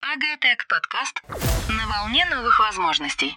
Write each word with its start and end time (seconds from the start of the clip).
Агатек 0.00 0.66
подкаст 0.68 1.20
на 1.68 1.86
волне 1.86 2.24
новых 2.30 2.58
возможностей. 2.60 3.36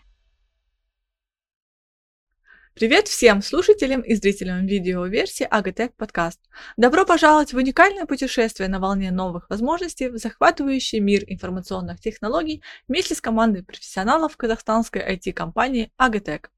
Привет 2.73 3.09
всем 3.09 3.41
слушателям 3.41 3.99
и 4.01 4.15
зрителям 4.15 4.65
видеоверсии 4.65 5.43
Агатек 5.43 5.93
подкаст. 5.97 6.39
Добро 6.77 7.05
пожаловать 7.05 7.51
в 7.51 7.57
уникальное 7.57 8.05
путешествие 8.05 8.69
на 8.69 8.79
волне 8.79 9.11
новых 9.11 9.49
возможностей 9.49 10.07
в 10.07 10.17
захватывающий 10.17 10.99
мир 10.99 11.23
информационных 11.27 11.99
технологий 11.99 12.63
вместе 12.87 13.13
с 13.13 13.19
командой 13.19 13.63
профессионалов 13.63 14.37
казахстанской 14.37 15.01
IT-компании 15.01 15.91
Агатек. 15.97 16.49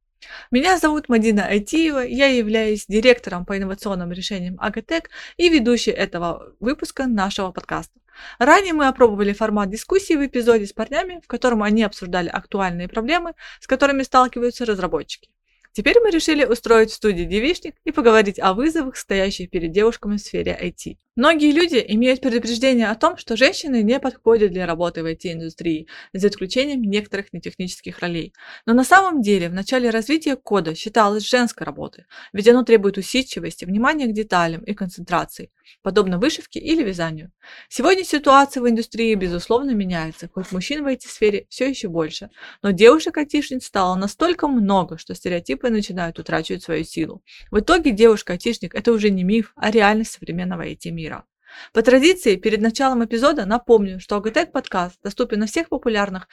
Меня 0.52 0.78
зовут 0.78 1.10
Мадина 1.10 1.46
Айтиева, 1.46 2.00
я 2.00 2.28
являюсь 2.28 2.86
директором 2.88 3.46
по 3.46 3.58
инновационным 3.58 4.12
решениям 4.12 4.58
Агатек 4.60 5.10
и 5.38 5.48
ведущей 5.48 5.92
этого 5.92 6.54
выпуска 6.60 7.08
нашего 7.08 7.52
подкаста. 7.52 8.00
Ранее 8.38 8.74
мы 8.74 8.88
опробовали 8.88 9.34
формат 9.34 9.70
дискуссии 9.70 10.16
в 10.16 10.26
эпизоде 10.26 10.66
с 10.66 10.74
парнями, 10.74 11.22
в 11.24 11.28
котором 11.28 11.64
они 11.64 11.84
обсуждали 11.84 12.28
актуальные 12.28 12.90
проблемы, 12.90 13.34
с 13.60 13.68
которыми 13.68 14.04
сталкиваются 14.04 14.66
разработчики. 14.66 15.30
Теперь 15.72 16.00
мы 16.00 16.10
решили 16.10 16.46
устроить 16.46 16.92
в 16.92 16.96
студии 16.96 17.24
девичник 17.24 17.76
и 17.84 17.92
поговорить 17.92 18.40
о 18.40 18.54
вызовах, 18.54 18.98
стоящих 18.98 19.50
перед 19.50 19.72
девушками 19.72 20.18
в 20.18 20.20
сфере 20.20 20.58
IT. 20.60 20.98
Многие 21.16 21.52
люди 21.52 21.84
имеют 21.90 22.22
предупреждение 22.22 22.88
о 22.88 22.96
том, 22.96 23.18
что 23.18 23.36
женщины 23.36 23.84
не 23.84 24.00
подходят 24.00 24.52
для 24.52 24.66
работы 24.66 25.04
в 25.04 25.06
IT-индустрии, 25.06 25.88
за 26.14 26.30
исключением 26.30 26.82
некоторых 26.82 27.34
нетехнических 27.34 28.00
ролей. 28.00 28.34
Но 28.66 28.74
на 28.74 28.84
самом 28.84 29.22
деле 29.22 29.50
в 29.50 29.54
начале 29.54 29.90
развития 29.90 30.36
кода 30.38 30.74
считалось 30.76 31.30
женской 31.30 31.66
работой, 31.66 32.06
ведь 32.34 32.48
оно 32.48 32.64
требует 32.64 32.98
усидчивости, 32.98 33.66
внимания 33.66 34.08
к 34.08 34.14
деталям 34.14 34.64
и 34.64 34.74
концентрации, 34.74 35.52
подобно 35.82 36.20
вышивке 36.20 36.60
или 36.60 36.84
вязанию. 36.84 37.32
Сегодня 37.68 38.04
ситуация 38.04 38.62
в 38.62 38.70
индустрии 38.70 39.14
безусловно 39.16 39.72
меняется, 39.72 40.30
хоть 40.32 40.52
мужчин 40.52 40.84
в 40.84 40.88
IT-сфере 40.88 41.48
все 41.50 41.68
еще 41.70 41.88
больше, 41.88 42.30
но 42.62 42.72
девушек-айтишниц 42.72 43.66
стало 43.66 43.96
настолько 43.96 44.48
много, 44.48 44.98
что 44.98 45.16
стереотипы 45.16 45.70
начинают 45.70 46.20
утрачивать 46.20 46.64
свою 46.64 46.84
силу. 46.84 47.24
В 47.52 47.60
итоге 47.60 47.92
девушка-айтишник– 47.92 48.74
это 48.76 48.92
уже 48.92 49.10
не 49.10 49.24
миф, 49.24 49.54
а 49.56 49.72
реальность 49.72 50.12
современного 50.14 50.68
IT-мира 50.68 51.00
мира. 51.00 51.26
По 51.74 51.82
традиции, 51.82 52.36
перед 52.36 52.62
началом 52.62 53.04
эпизода 53.04 53.46
напомню, 53.46 54.00
что 54.00 54.18
Agotech 54.18 54.52
подкаст 54.52 55.00
доступен 55.04 55.40
на 55.40 55.46
всех 55.46 55.70
популярных 55.70 56.28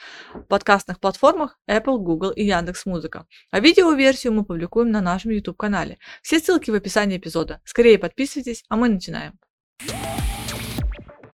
подкастных 0.48 1.00
платформах 1.00 1.58
Apple, 1.68 1.98
Google 1.98 2.30
и 2.30 2.44
Яндекс.Музыка. 2.44 3.26
А 3.50 3.60
видеоверсию 3.60 4.32
мы 4.32 4.44
публикуем 4.44 4.90
на 4.90 5.00
нашем 5.00 5.30
YouTube-канале. 5.32 5.98
Все 6.22 6.38
ссылки 6.38 6.70
в 6.70 6.74
описании 6.74 7.18
эпизода. 7.18 7.60
Скорее 7.64 7.98
подписывайтесь, 7.98 8.64
а 8.68 8.76
мы 8.76 8.88
начинаем. 8.88 9.38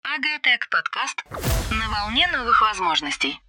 Агатек 0.02 0.69
подкаст 0.70 1.24
на 1.70 1.89
волне 1.91 2.28
новых 2.33 2.61
возможностей. 2.61 3.41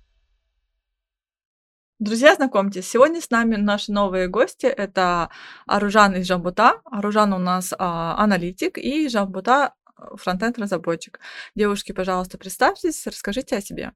Друзья, 1.99 2.35
знакомьтесь, 2.35 2.89
сегодня 2.89 3.21
с 3.21 3.29
нами 3.29 3.55
наши 3.55 3.91
новые 3.91 4.27
гости. 4.27 4.65
Это 4.65 5.29
Аружан 5.67 6.15
из 6.15 6.27
Жамбута. 6.27 6.81
Аружан 6.83 7.31
у 7.33 7.37
нас 7.37 7.73
а, 7.77 8.15
аналитик 8.17 8.77
и 8.77 9.07
Жамбута 9.07 9.73
фронтенд-разработчик. 9.95 11.19
Девушки, 11.55 11.91
пожалуйста, 11.91 12.37
представьтесь, 12.37 13.05
расскажите 13.07 13.57
о 13.57 13.61
себе. 13.61 13.93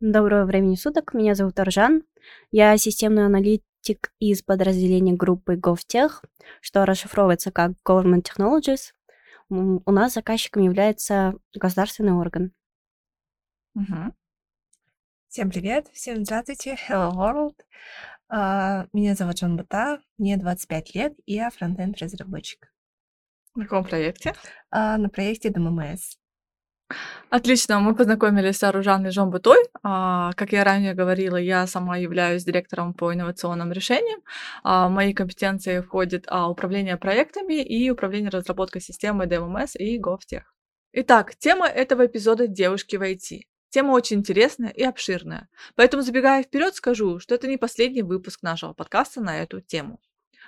Доброго 0.00 0.44
времени 0.44 0.74
суток, 0.74 1.14
меня 1.14 1.34
зовут 1.34 1.58
Аржан. 1.58 2.02
Я 2.50 2.76
системный 2.76 3.24
аналитик 3.24 4.12
из 4.18 4.42
подразделения 4.42 5.14
группы 5.14 5.54
GovTech, 5.54 6.22
что 6.60 6.84
расшифровывается 6.84 7.50
как 7.50 7.72
Government 7.86 8.24
Technologies. 8.24 8.92
У 9.48 9.90
нас 9.90 10.14
заказчиком 10.14 10.62
является 10.62 11.34
государственный 11.54 12.12
орган. 12.12 12.52
Угу. 13.74 14.14
Всем 15.28 15.50
привет, 15.50 15.88
всем 15.92 16.24
здравствуйте, 16.24 16.76
hello 16.88 17.12
world. 17.12 17.54
А, 18.28 18.86
Меня 18.92 19.14
зовут 19.14 19.36
Джон 19.36 19.56
Бута, 19.56 20.00
мне 20.18 20.36
25 20.36 20.94
лет, 20.94 21.14
и 21.26 21.34
я 21.34 21.50
фронтенд 21.50 21.96
разработчик 21.98 22.70
На 23.56 23.64
каком 23.64 23.84
проекте? 23.84 24.34
А, 24.70 24.98
на 24.98 25.08
проекте 25.08 25.48
ДММС. 25.50 26.16
Отлично, 27.30 27.80
мы 27.80 27.96
познакомились 27.96 28.58
с 28.58 28.62
Аружаной 28.62 29.10
Жомбутой. 29.10 29.58
А, 29.82 30.32
Как 30.34 30.52
я 30.52 30.62
ранее 30.62 30.94
говорила, 30.94 31.36
я 31.36 31.66
сама 31.66 31.96
являюсь 31.96 32.44
директором 32.44 32.94
по 32.94 33.12
инновационным 33.12 33.72
решениям. 33.72 34.20
А, 34.62 34.88
В 34.88 34.90
мои 34.92 35.14
компетенции 35.14 35.80
входит 35.80 36.26
а, 36.28 36.48
управление 36.50 36.98
проектами 36.98 37.62
и 37.62 37.90
управление 37.90 38.30
разработкой 38.30 38.82
системы 38.82 39.24
DMS 39.24 39.70
и 39.78 39.98
GovTech. 39.98 40.42
Итак, 40.92 41.34
тема 41.36 41.66
этого 41.66 42.06
эпизода 42.06 42.46
«Девушки 42.46 42.96
в 42.96 43.02
IT». 43.02 43.40
Тема 43.70 43.92
очень 43.92 44.18
интересная 44.18 44.70
и 44.70 44.82
обширная, 44.84 45.48
поэтому 45.74 46.02
забегая 46.02 46.42
вперед 46.42 46.74
скажу, 46.74 47.18
что 47.18 47.34
это 47.34 47.48
не 47.48 47.56
последний 47.58 48.02
выпуск 48.02 48.42
нашего 48.42 48.72
подкаста 48.74 49.20
на 49.20 49.38
эту 49.42 49.60
тему. 49.60 49.98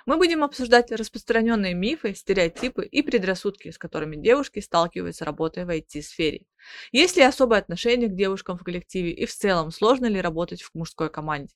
Мы 0.09 0.17
будем 0.17 0.43
обсуждать 0.43 0.91
распространенные 0.91 1.75
мифы, 1.75 2.15
стереотипы 2.15 2.83
и 2.83 3.03
предрассудки, 3.03 3.69
с 3.69 3.77
которыми 3.77 4.15
девушки 4.15 4.59
сталкиваются, 4.59 5.23
работая 5.23 5.67
в 5.67 5.69
IT-сфере. 5.69 6.47
Есть 6.91 7.15
ли 7.15 7.21
особое 7.21 7.59
отношение 7.59 8.09
к 8.09 8.15
девушкам 8.15 8.57
в 8.57 8.63
коллективе 8.63 9.11
и 9.11 9.27
в 9.27 9.31
целом 9.31 9.69
сложно 9.69 10.07
ли 10.07 10.19
работать 10.19 10.63
в 10.63 10.73
мужской 10.73 11.11
команде? 11.11 11.53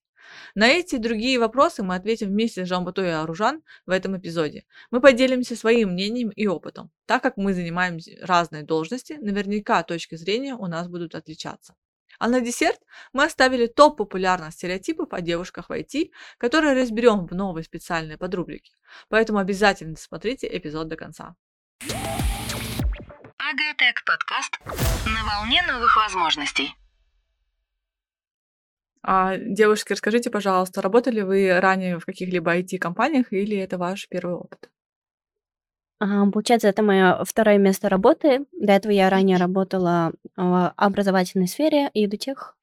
На 0.53 0.67
эти 0.67 0.93
и 0.93 0.99
другие 0.99 1.39
вопросы 1.39 1.81
мы 1.81 1.95
ответим 1.95 2.27
вместе 2.27 2.63
с 2.63 2.67
Жамбатой 2.67 3.07
и 3.07 3.09
Аружан 3.09 3.63
в 3.87 3.89
этом 3.89 4.19
эпизоде. 4.19 4.65
Мы 4.91 5.01
поделимся 5.01 5.55
своим 5.55 5.93
мнением 5.93 6.29
и 6.29 6.45
опытом. 6.45 6.91
Так 7.07 7.23
как 7.23 7.37
мы 7.37 7.55
занимаем 7.55 7.97
разные 8.21 8.61
должности, 8.61 9.13
наверняка 9.13 9.81
точки 9.81 10.13
зрения 10.13 10.53
у 10.53 10.67
нас 10.67 10.87
будут 10.87 11.15
отличаться. 11.15 11.73
А 12.19 12.27
на 12.27 12.41
десерт 12.41 12.79
мы 13.11 13.25
оставили 13.25 13.67
топ 13.67 13.97
популярных 13.97 14.53
стереотипов 14.53 15.13
о 15.13 15.21
девушках 15.21 15.69
в 15.69 15.71
IT, 15.71 16.11
которые 16.37 16.73
разберем 16.73 17.25
в 17.25 17.33
новой 17.33 17.63
специальной 17.63 18.17
подрубрике. 18.17 18.71
Поэтому 19.09 19.39
обязательно 19.39 19.95
смотрите 19.95 20.47
эпизод 20.55 20.87
до 20.87 20.95
конца. 20.95 21.35
Агатек 23.37 24.03
подкаст 24.05 24.59
на 25.05 25.23
волне 25.25 25.61
новых 25.63 25.95
возможностей. 25.97 26.73
А, 29.01 29.35
девушки, 29.37 29.91
расскажите, 29.91 30.29
пожалуйста, 30.29 30.81
работали 30.81 31.21
вы 31.21 31.59
ранее 31.59 31.99
в 31.99 32.05
каких-либо 32.05 32.57
IT-компаниях 32.57 33.33
или 33.33 33.57
это 33.57 33.77
ваш 33.77 34.07
первый 34.07 34.35
опыт? 34.35 34.69
А, 35.99 36.29
Получается, 36.29 36.67
это 36.67 36.83
мое 36.83 37.23
второе 37.23 37.57
место 37.57 37.89
работы. 37.89 38.45
До 38.51 38.73
этого 38.73 38.91
я 38.91 39.09
ранее 39.09 39.37
работала 39.37 40.13
в 40.35 40.73
образовательной 40.75 41.47
сфере, 41.47 41.89
edutech. 41.95 42.53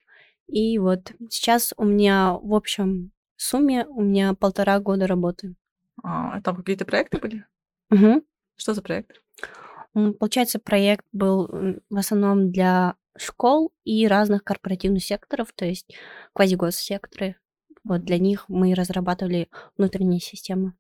И 0.46 0.78
вот 0.78 1.12
сейчас 1.30 1.72
у 1.76 1.84
меня 1.84 2.34
в 2.34 2.54
общем 2.54 3.12
сумме 3.36 3.86
у 3.86 4.02
меня 4.02 4.34
полтора 4.34 4.80
года 4.80 5.06
работы. 5.06 5.54
А, 6.02 6.40
там 6.40 6.56
какие-то 6.56 6.84
проекты 6.84 7.18
были? 7.18 7.44
Мгм. 7.90 8.22
Что 8.56 8.74
за 8.74 8.82
проект? 8.82 9.22
Получается, 9.92 10.58
проект 10.58 11.04
был 11.12 11.48
в 11.88 11.96
основном 11.96 12.52
для 12.52 12.94
школ 13.16 13.72
и 13.84 14.06
разных 14.06 14.44
корпоративных 14.44 15.02
секторов, 15.02 15.52
то 15.54 15.64
есть 15.64 15.94
квазигоссекторы. 16.32 17.36
Вот 17.82 18.04
для 18.04 18.18
них 18.18 18.44
мы 18.48 18.74
разрабатывали 18.74 19.48
внутренние 19.76 20.20
системы. 20.20 20.74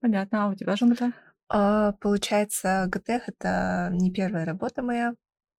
Понятно, 0.00 0.44
а 0.44 0.48
у 0.50 0.54
тебя, 0.54 0.76
Жамбата? 0.76 1.12
А, 1.48 1.92
Получается, 1.92 2.86
ГТЭХ— 2.88 3.22
это 3.28 3.90
не 3.92 4.10
первая 4.10 4.44
работа 4.44 4.82
моя. 4.82 5.14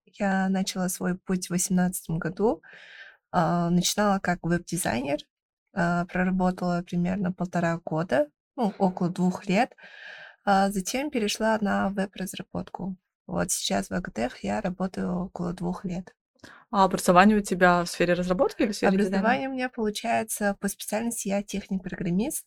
Я 0.06 0.50
начала 0.50 0.90
свой 0.90 1.18
путь 1.18 1.46
в 1.46 1.50
2018 1.50 2.18
году. 2.18 2.62
А, 3.32 3.70
Начинала 3.70 4.20
как 4.20 4.40
веб-дизайнер. 4.44 5.20
А, 5.74 6.06
Проработала 6.06 6.84
примерно 6.84 7.32
полтора 7.32 7.80
года, 7.84 8.28
ну, 8.56 8.74
около 8.78 9.10
двух 9.10 9.48
лет. 9.48 9.76
А 10.46 10.70
Затем 10.72 11.10
перешла 11.10 11.58
на 11.62 11.90
веб-разработку. 11.90 12.98
Вот 13.26 13.52
сейчас 13.52 13.90
в 13.90 13.94
АГТЭХ 13.94 14.44
я 14.44 14.62
работаю 14.62 15.26
около 15.26 15.54
двух 15.54 15.84
лет. 15.84 16.14
А 16.72 16.84
образование 16.84 17.38
у 17.38 17.42
тебя 17.42 17.84
в 17.84 17.88
сфере 17.88 18.14
разработки 18.14 18.62
или 18.62 18.72
в 18.72 18.76
сфере 18.76 18.98
дизайна? 18.98 19.18
Образование 19.18 19.50
у 19.50 19.54
меня 19.54 19.70
получается 19.70 20.56
по 20.60 20.68
специальности 20.68 21.28
я 21.28 21.42
техник-программист. 21.42 22.46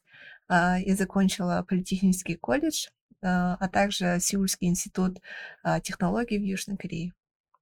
Я 0.49 0.97
закончила 0.97 1.65
политехнический 1.69 2.37
колледж, 2.37 2.87
а 3.23 3.57
а 3.61 3.69
также 3.69 4.19
Сеульский 4.21 4.69
институт 4.69 5.19
а, 5.63 5.81
технологий 5.81 6.39
в 6.39 6.43
Южной 6.43 6.77
Корее 6.77 7.13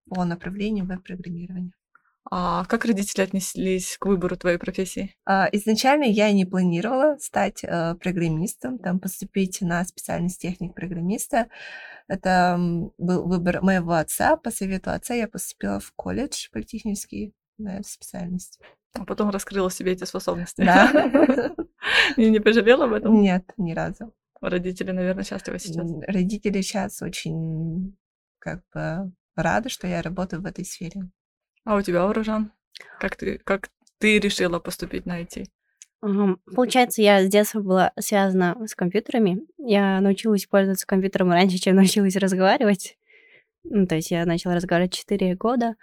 по 0.08 0.24
направлению 0.24 0.86
веб-программирования. 0.86 1.72
А 2.30 2.64
как 2.66 2.84
родители 2.84 3.22
отнеслись 3.22 3.96
к 3.98 4.04
выбору 4.06 4.36
твоей 4.36 4.58
профессии? 4.58 5.14
А, 5.24 5.48
Изначально 5.52 6.04
я 6.04 6.30
не 6.32 6.44
планировала 6.44 7.16
стать 7.18 7.62
программистом, 7.62 8.78
там 8.78 9.00
поступить 9.00 9.60
на 9.62 9.84
специальность 9.84 10.40
техник-программиста. 10.40 11.48
Это 12.06 12.56
м, 12.58 12.92
был 12.98 13.26
выбор 13.26 13.62
моего 13.62 13.92
отца. 13.92 14.36
По 14.36 14.50
совету 14.50 14.90
отца 14.90 15.14
я 15.14 15.28
поступила 15.28 15.80
в 15.80 15.92
колледж 15.92 16.48
политехнический 16.52 17.34
на 17.58 17.78
эту 17.78 17.88
специальность. 17.88 18.60
А 18.94 19.04
потом 19.04 19.30
раскрыла 19.30 19.70
себе 19.70 19.92
эти 19.92 20.04
способности. 20.04 20.62
Да. 20.62 20.90
И 22.16 22.30
не 22.30 22.40
пожалела 22.40 22.84
об 22.86 22.92
этом? 22.94 23.20
Нет, 23.20 23.52
ни 23.56 23.72
разу. 23.72 24.14
Родители, 24.40 24.92
наверное, 24.92 25.24
счастливы 25.24 25.58
сейчас. 25.58 25.90
Родители 26.06 26.60
сейчас 26.60 27.02
очень 27.02 27.96
как 28.38 28.62
бы 28.74 29.12
рады, 29.34 29.68
что 29.68 29.86
я 29.86 30.02
работаю 30.02 30.42
в 30.42 30.46
этой 30.46 30.64
сфере. 30.64 31.02
А 31.64 31.76
у 31.76 31.82
тебя, 31.82 32.06
Урожан? 32.06 32.52
Как 33.00 33.16
ты, 33.16 33.38
как 33.38 33.70
ты 33.98 34.18
решила 34.18 34.58
поступить 34.58 35.06
на 35.06 35.22
IT? 35.22 35.46
Получается, 36.54 37.02
я 37.02 37.24
с 37.24 37.28
детства 37.28 37.60
была 37.60 37.92
связана 37.98 38.56
с 38.66 38.74
компьютерами. 38.74 39.40
Я 39.58 40.00
научилась 40.00 40.46
пользоваться 40.46 40.86
компьютером 40.86 41.32
раньше, 41.32 41.58
чем 41.58 41.74
научилась 41.76 42.16
разговаривать. 42.16 42.96
Ну, 43.64 43.86
то 43.86 43.96
есть 43.96 44.10
я 44.12 44.24
начала 44.24 44.54
разговаривать 44.54 44.94
4 44.94 45.34
года. 45.34 45.74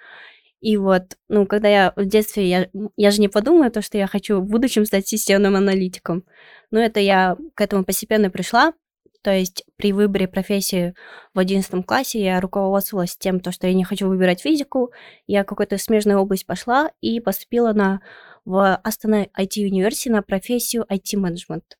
И 0.61 0.77
вот, 0.77 1.17
ну, 1.29 1.45
когда 1.45 1.67
я 1.67 1.93
в 1.95 2.05
детстве, 2.05 2.47
я, 2.49 2.67
я 2.97 3.11
же 3.11 3.21
не 3.21 3.27
подумала, 3.27 3.69
то, 3.69 3.81
что 3.81 3.97
я 3.97 4.07
хочу 4.07 4.39
в 4.39 4.45
будущем 4.45 4.85
стать 4.85 5.07
системным 5.07 5.55
аналитиком. 5.55 6.23
Но 6.71 6.79
это 6.79 6.99
я 6.99 7.37
к 7.53 7.61
этому 7.61 7.83
постепенно 7.83 8.29
пришла. 8.29 8.73
То 9.21 9.31
есть 9.31 9.65
при 9.75 9.91
выборе 9.91 10.27
профессии 10.27 10.93
в 11.33 11.39
11 11.39 11.85
классе 11.85 12.23
я 12.23 12.39
руководствовалась 12.39 13.17
тем, 13.17 13.39
то, 13.39 13.51
что 13.51 13.65
я 13.67 13.73
не 13.73 13.83
хочу 13.83 14.07
выбирать 14.07 14.41
физику. 14.41 14.91
Я 15.25 15.43
какую-то 15.43 15.77
смежную 15.77 16.19
область 16.19 16.45
пошла 16.45 16.91
и 17.01 17.19
поступила 17.19 17.73
на 17.73 18.01
в 18.45 18.75
Астана 18.83 19.25
IT 19.37 19.57
University 19.57 20.11
на 20.11 20.21
профессию 20.21 20.85
IT-менеджмент. 20.87 21.77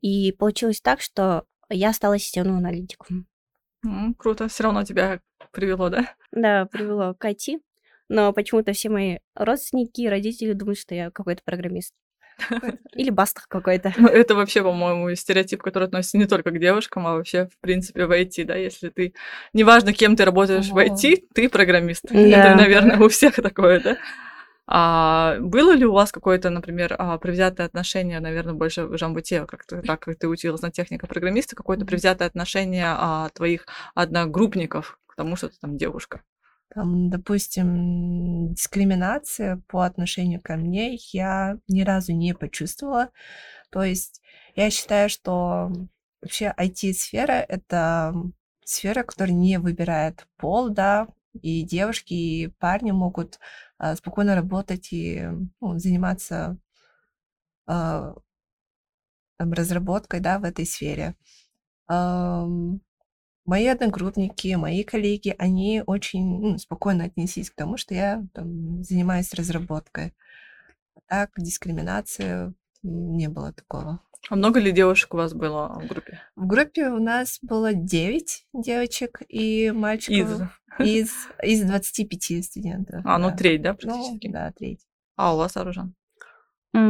И 0.00 0.30
получилось 0.32 0.80
так, 0.80 1.00
что 1.00 1.44
я 1.68 1.92
стала 1.92 2.18
системным 2.18 2.58
аналитиком. 2.58 3.26
М, 3.84 4.14
Круто, 4.14 4.46
все 4.46 4.62
равно 4.64 4.84
тебя 4.84 5.20
привело, 5.50 5.88
да? 5.88 6.14
Да, 6.30 6.66
привело 6.66 7.14
к 7.14 7.24
IT, 7.24 7.58
но 8.08 8.32
почему-то 8.32 8.72
все 8.72 8.88
мои 8.88 9.18
родственники 9.34 10.02
и 10.02 10.08
родители 10.08 10.52
думают, 10.52 10.78
что 10.78 10.94
я 10.94 11.10
какой-то 11.10 11.42
программист. 11.44 11.92
Или 12.94 13.10
бастах 13.10 13.48
какой-то. 13.48 13.92
Ну, 13.96 14.08
это 14.08 14.34
вообще, 14.34 14.62
по-моему, 14.62 15.14
стереотип, 15.14 15.62
который 15.62 15.84
относится 15.84 16.18
не 16.18 16.26
только 16.26 16.50
к 16.50 16.58
девушкам, 16.58 17.06
а 17.06 17.14
вообще, 17.14 17.46
в 17.46 17.58
принципе, 17.60 18.06
в 18.06 18.10
IT, 18.10 18.44
да, 18.44 18.54
если 18.56 18.90
ты... 18.90 19.14
Неважно, 19.52 19.92
кем 19.92 20.16
ты 20.16 20.24
работаешь 20.24 20.66
в. 20.66 20.76
IT, 20.76 21.28
ты 21.34 21.48
программист. 21.48 22.04
Да. 22.10 22.18
Это, 22.18 22.54
наверное, 22.56 22.98
у 22.98 23.08
всех 23.08 23.36
такое, 23.36 23.80
да? 23.80 23.96
А 24.68 25.36
было 25.38 25.72
ли 25.72 25.86
у 25.86 25.92
вас 25.92 26.10
какое-то, 26.10 26.50
например, 26.50 26.96
а, 26.98 27.18
привзятое 27.18 27.66
отношение, 27.66 28.18
наверное, 28.18 28.54
больше 28.54 28.86
в 28.86 28.98
Жамбуте, 28.98 29.46
как 29.46 29.64
ты, 29.64 29.80
так 29.80 30.00
как 30.00 30.18
ты 30.18 30.26
училась 30.26 30.60
на 30.60 30.72
техника 30.72 31.06
программиста, 31.06 31.54
какое-то 31.54 31.86
привзятое 31.86 32.26
отношение 32.26 32.86
а, 32.88 33.28
твоих 33.32 33.66
одногруппников 33.94 34.98
к 35.06 35.14
тому, 35.14 35.36
что 35.36 35.50
ты 35.50 35.54
там 35.60 35.76
девушка? 35.76 36.22
Там, 36.76 37.08
допустим, 37.08 38.52
дискриминация 38.52 39.62
по 39.66 39.86
отношению 39.86 40.42
ко 40.42 40.56
мне 40.56 40.98
я 41.10 41.58
ни 41.68 41.80
разу 41.80 42.12
не 42.12 42.34
почувствовала. 42.34 43.08
То 43.70 43.82
есть 43.82 44.20
я 44.56 44.68
считаю, 44.68 45.08
что 45.08 45.72
вообще 46.20 46.52
IT-сфера— 46.54 47.32
это 47.48 48.14
сфера, 48.62 49.04
которая 49.04 49.34
не 49.34 49.58
выбирает 49.58 50.28
пол, 50.36 50.68
да, 50.68 51.08
и 51.40 51.62
девушки, 51.62 52.12
и 52.12 52.48
парни 52.48 52.90
могут 52.90 53.38
а, 53.78 53.96
спокойно 53.96 54.34
работать 54.34 54.92
и 54.92 55.22
ну, 55.62 55.78
заниматься 55.78 56.58
а, 57.66 58.16
там, 59.38 59.52
разработкой, 59.54 60.20
да, 60.20 60.38
в 60.38 60.44
этой 60.44 60.66
сфере. 60.66 61.16
Ам, 61.86 62.82
Мои 63.46 63.66
одногруппники, 63.68 64.54
мои 64.56 64.82
коллеги, 64.82 65.34
они 65.38 65.82
очень 65.86 66.40
ну, 66.40 66.58
спокойно 66.58 67.04
отнеслись 67.04 67.50
к 67.50 67.54
тому, 67.54 67.76
что 67.76 67.94
я 67.94 68.24
там, 68.34 68.82
занимаюсь 68.82 69.32
разработкой. 69.34 70.14
Так, 71.06 71.30
дискриминации 71.36 72.52
не 72.82 73.28
было 73.28 73.52
такого. 73.52 74.00
А 74.28 74.34
много 74.34 74.58
ли 74.58 74.72
девушек 74.72 75.14
у 75.14 75.16
вас 75.16 75.32
было 75.32 75.80
в 75.80 75.86
группе? 75.86 76.20
В 76.34 76.46
группе 76.46 76.88
у 76.88 76.98
нас 76.98 77.38
было 77.42 77.72
9 77.72 78.46
девочек 78.52 79.22
и 79.28 79.70
мальчиков 79.70 80.50
из, 80.80 81.12
из 81.42 81.62
25 81.62 82.44
студентов. 82.44 83.02
А, 83.04 83.18
ну 83.18 83.30
да. 83.30 83.36
треть, 83.36 83.62
да, 83.62 83.72
Ну, 83.72 83.76
практически? 83.78 84.28
да, 84.28 84.52
треть. 84.52 84.80
А 85.14 85.34
у 85.34 85.38
вас, 85.38 85.56
Аружан? 85.56 85.94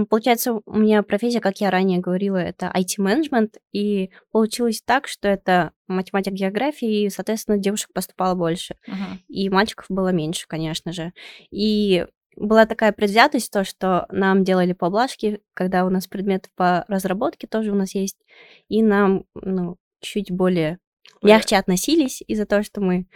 Получается, 0.08 0.60
у 0.64 0.78
меня 0.78 1.02
профессия, 1.02 1.40
как 1.40 1.60
я 1.60 1.70
ранее 1.70 1.98
говорила, 1.98 2.36
это 2.36 2.72
IT-менеджмент, 2.74 3.58
и 3.72 4.10
получилось 4.32 4.82
так, 4.84 5.06
что 5.06 5.28
это 5.28 5.72
математика, 5.86 6.34
география, 6.34 7.04
и, 7.04 7.10
соответственно, 7.10 7.58
девушек 7.58 7.90
поступало 7.92 8.34
больше. 8.34 8.76
Мгм. 8.86 9.20
и 9.28 9.48
мальчиков 9.48 9.86
было 9.88 10.08
меньше, 10.08 10.46
конечно 10.48 10.92
же. 10.92 11.12
И 11.50 12.06
была 12.36 12.66
такая 12.66 12.92
предвзятость, 12.92 13.50
то, 13.50 13.64
что 13.64 14.06
нам 14.10 14.44
делали 14.44 14.72
поблажки, 14.72 15.40
когда 15.54 15.86
у 15.86 15.90
нас 15.90 16.06
предметы 16.06 16.50
по 16.54 16.84
разработке 16.88 17.46
тоже 17.46 17.72
у 17.72 17.74
нас 17.74 17.94
есть, 17.94 18.18
и 18.68 18.82
нам, 18.82 19.24
ну, 19.34 19.76
чуть 20.00 20.30
более 20.30 20.78
мягче 21.22 21.56
относились 21.56 22.22
из-за 22.26 22.46
того, 22.46 22.62
что 22.62 22.80
мы 22.80 23.06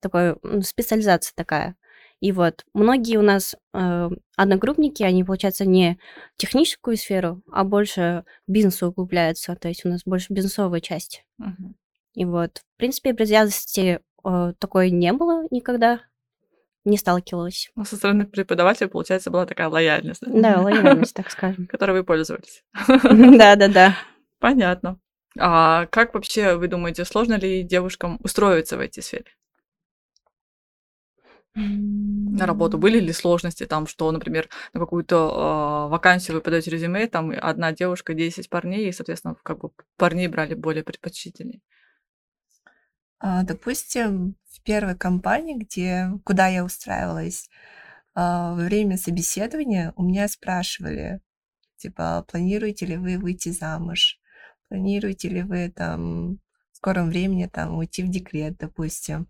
такой, 0.00 0.36
ну, 0.42 0.62
специализация 0.62 1.32
такая. 1.36 1.76
И 2.20 2.32
вот 2.32 2.64
многие 2.72 3.18
у 3.18 3.22
нас 3.22 3.54
э, 3.74 4.08
одногруппники, 4.36 5.02
они, 5.02 5.22
получается, 5.22 5.66
не 5.66 5.98
техническую 6.36 6.96
сферу, 6.96 7.42
а 7.52 7.64
больше 7.64 8.24
в 8.46 8.52
бизнес 8.52 8.82
углубляются, 8.82 9.54
то 9.54 9.68
есть 9.68 9.84
у 9.84 9.88
нас 9.88 10.02
больше 10.04 10.32
бизнесовая 10.32 10.80
часть. 10.80 11.24
Мгм. 11.38 11.76
И 12.14 12.24
вот, 12.24 12.62
в 12.74 12.78
принципе, 12.78 13.12
предвзятости 13.12 14.00
э, 14.24 14.52
такой 14.58 14.90
не 14.90 15.12
было 15.12 15.44
никогда, 15.50 16.00
не 16.86 16.96
сталкивалась. 16.96 17.70
Ну, 17.76 17.84
со 17.84 17.96
стороны 17.96 18.26
преподавателя, 18.26 18.88
получается, 18.88 19.30
была 19.30 19.44
такая 19.44 19.68
лояльность, 19.68 20.22
да? 20.26 20.60
Лояльность, 20.60 21.14
так 21.14 21.30
скажем. 21.30 21.66
которой 21.66 21.92
вы 21.92 22.04
пользовались. 22.04 22.64
Да-да-да. 22.88 23.94
Понятно. 24.38 24.98
А 25.38 25.86
как 25.86 26.14
вообще 26.14 26.56
вы 26.56 26.68
думаете, 26.68 27.04
сложно 27.04 27.34
ли 27.34 27.62
девушкам 27.62 28.18
устроиться 28.22 28.78
в 28.78 28.80
этой 28.80 29.02
сфере? 29.02 29.26
На 31.56 32.44
работу 32.44 32.76
были 32.76 33.00
ли 33.00 33.12
сложности 33.12 33.64
там, 33.64 33.86
что, 33.86 34.12
например, 34.12 34.48
на 34.74 34.80
какую-то 34.80 35.16
э, 35.16 35.90
вакансию 35.90 36.36
вы 36.36 36.42
подаете 36.42 36.70
резюме, 36.70 37.06
там 37.06 37.32
одна 37.40 37.72
девушка, 37.72 38.12
10 38.12 38.50
парней, 38.50 38.88
и, 38.88 38.92
соответственно, 38.92 39.36
как 39.42 39.60
бы 39.60 39.70
парней 39.96 40.28
брали 40.28 40.54
более 40.54 40.84
предпочтительнее. 40.84 41.60
А, 43.18 43.42
Допустим, 43.42 44.36
в 44.50 44.60
первой 44.62 44.96
компании, 44.96 45.56
где, 45.56 46.10
куда 46.24 46.48
я 46.48 46.62
устраивалась, 46.62 47.48
а, 48.14 48.52
во 48.54 48.64
время 48.64 48.98
собеседования 48.98 49.94
у 49.96 50.02
меня 50.02 50.28
спрашивали, 50.28 51.20
типа, 51.78 52.26
планируете 52.30 52.84
ли 52.84 52.98
вы 52.98 53.16
выйти 53.16 53.48
замуж, 53.48 54.18
планируете 54.68 55.30
ли 55.30 55.42
вы 55.42 55.70
там 55.70 56.38
в 56.72 56.76
скором 56.76 57.08
времени 57.08 57.46
там 57.46 57.78
уйти 57.78 58.02
в 58.02 58.08
декрет, 58.08 58.58
допустим. 58.58 59.28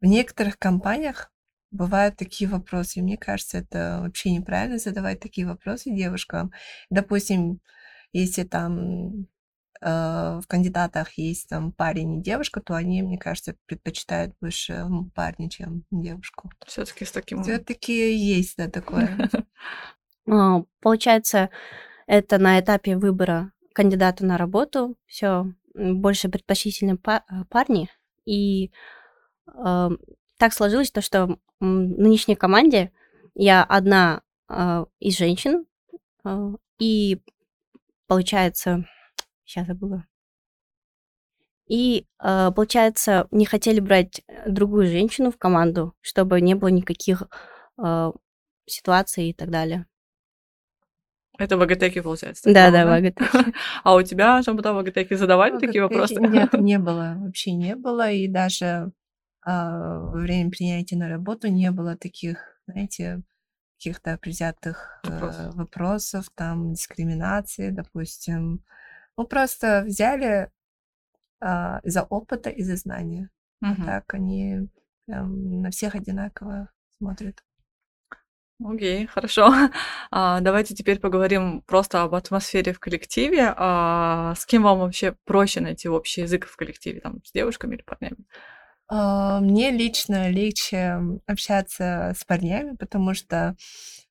В 0.00 0.06
некоторых 0.06 0.58
компаниях 0.58 1.30
бывают 1.70 2.16
такие 2.16 2.48
вопросы, 2.48 2.98
и 2.98 3.02
мне 3.02 3.16
кажется, 3.16 3.58
это 3.58 4.00
вообще 4.02 4.30
неправильно 4.30 4.78
задавать 4.78 5.20
такие 5.20 5.46
вопросы 5.46 5.90
девушкам. 5.90 6.52
Допустим, 6.90 7.60
если 8.12 8.44
там 8.44 9.26
э, 9.80 10.40
в 10.42 10.44
кандидатах 10.46 11.12
есть 11.18 11.48
там 11.48 11.72
парень 11.72 12.18
и 12.18 12.22
девушка, 12.22 12.60
то 12.60 12.74
они, 12.74 13.02
мне 13.02 13.18
кажется, 13.18 13.56
предпочитают 13.66 14.34
больше 14.40 14.86
парня, 15.14 15.50
чем 15.50 15.84
девушку. 15.90 16.50
Все-таки 16.66 17.04
с 17.04 17.12
таким... 17.12 17.42
Все-таки 17.42 18.14
есть, 18.14 18.56
да, 18.56 18.68
такое. 18.68 19.30
А, 20.30 20.62
Получается, 20.82 21.48
это 22.06 22.36
на 22.36 22.60
этапе 22.60 22.98
выбора 22.98 23.52
кандидата 23.72 24.26
на 24.26 24.36
работу 24.36 24.98
все 25.06 25.46
больше 25.72 26.28
предпочтительны 26.28 26.98
э, 27.06 27.20
парни. 27.48 27.88
И 28.26 28.72
э, 29.54 29.88
так 30.38 30.52
сложилось 30.52 30.90
то, 30.90 31.00
что 31.00 31.38
в 31.60 31.64
нынешней 31.64 32.36
команде 32.36 32.92
я 33.34 33.64
одна 33.64 34.22
э, 34.48 34.84
из 35.00 35.16
женщин, 35.18 35.66
э, 36.24 36.50
и 36.78 37.20
получается, 38.06 38.86
сейчас 39.44 39.66
забыла. 39.66 40.04
И 41.68 42.06
э, 42.20 42.50
получается, 42.54 43.28
не 43.30 43.44
хотели 43.44 43.80
брать 43.80 44.22
другую 44.46 44.86
женщину 44.86 45.30
в 45.30 45.36
команду, 45.36 45.94
чтобы 46.00 46.40
не 46.40 46.54
было 46.54 46.68
никаких 46.68 47.24
э, 47.78 48.12
ситуаций 48.66 49.30
и 49.30 49.34
так 49.34 49.50
далее. 49.50 49.86
Это 51.38 51.56
в 51.56 51.62
АГТЭКе, 51.62 52.02
получается. 52.02 52.52
Да, 52.52 52.70
да, 52.70 52.84
в 52.84 52.90
АГТЭКе. 52.90 53.52
А 53.84 53.94
у 53.94 54.02
тебя, 54.02 54.42
Жамбута, 54.42 54.72
в 54.72 54.78
АГТЭКе 54.78 55.16
задавали 55.16 55.58
такие 55.58 55.82
вопросы? 55.82 56.14
Нет, 56.14 56.52
не 56.54 56.78
было, 56.78 57.14
вообще 57.18 57.52
не 57.52 57.76
было. 57.76 58.10
И 58.10 58.26
даже 58.26 58.64
а, 58.66 58.90
во 59.52 60.20
время 60.20 60.50
принятия 60.50 60.96
на 60.96 61.08
работу 61.08 61.48
не 61.48 61.70
было 61.70 61.96
таких, 61.96 62.60
знаете, 62.66 63.22
каких-то 63.78 64.18
предвзятых 64.18 65.00
э, 65.04 65.50
Вопросов. 65.52 66.28
там, 66.34 66.72
дискриминации, 66.72 67.70
допустим. 67.70 68.64
Ну, 69.16 69.26
просто 69.26 69.84
взяли 69.86 70.50
а, 71.40 71.80
из-за 71.84 72.02
опыта, 72.02 72.50
из-за 72.50 72.76
знания. 72.76 73.30
Мгм. 73.60 73.86
Так 73.86 74.14
они 74.14 74.68
прям 75.06 75.62
на 75.62 75.70
всех 75.70 75.94
одинаково 75.94 76.70
смотрят. 76.98 77.42
Окей, 78.64 79.06
хорошо. 79.06 79.52
А, 80.10 80.40
давайте 80.40 80.74
теперь 80.74 80.98
поговорим 80.98 81.62
просто 81.62 82.02
об 82.02 82.14
атмосфере 82.14 82.72
в 82.72 82.80
коллективе. 82.80 83.52
А, 83.56 84.34
с 84.34 84.46
кем 84.46 84.62
вам 84.62 84.78
вообще 84.80 85.14
проще 85.24 85.60
найти 85.60 85.88
общий 85.88 86.22
язык 86.22 86.46
в 86.46 86.56
коллективе, 86.56 87.00
там, 87.00 87.22
с 87.24 87.30
девушками 87.30 87.76
или 87.76 87.82
парнями? 87.82 88.24
А, 88.88 89.40
Мне 89.40 89.70
лично 89.70 90.30
легче 90.30 90.98
общаться 91.26 92.14
с 92.18 92.24
парнями, 92.24 92.74
потому 92.76 93.14
что 93.14 93.56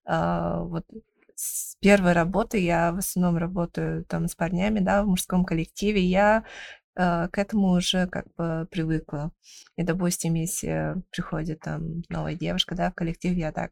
а, 0.06 0.62
вот 0.64 0.86
с 1.36 1.76
первой 1.80 2.14
работы 2.14 2.60
я 2.60 2.92
в 2.92 2.98
основном 3.00 3.38
работаю 3.38 4.06
там 4.06 4.28
с 4.28 4.36
парнями, 4.36 4.80
да, 4.80 5.04
в 5.04 5.08
мужском 5.08 5.46
коллективе. 5.46 6.02
Я 6.04 6.44
а, 6.96 7.28
к 7.30 7.38
этому 7.40 7.70
уже 7.72 8.08
как 8.08 8.26
бы 8.38 8.68
привыкла. 8.72 9.32
И, 9.78 9.84
допустим, 9.84 10.36
если 10.36 10.96
приходит 11.12 11.62
там 11.62 12.04
новая 12.10 12.36
девушка, 12.36 12.76
да, 12.76 12.92
в 12.92 12.96
коллектив, 12.96 13.34
я 13.38 13.52
так, 13.52 13.72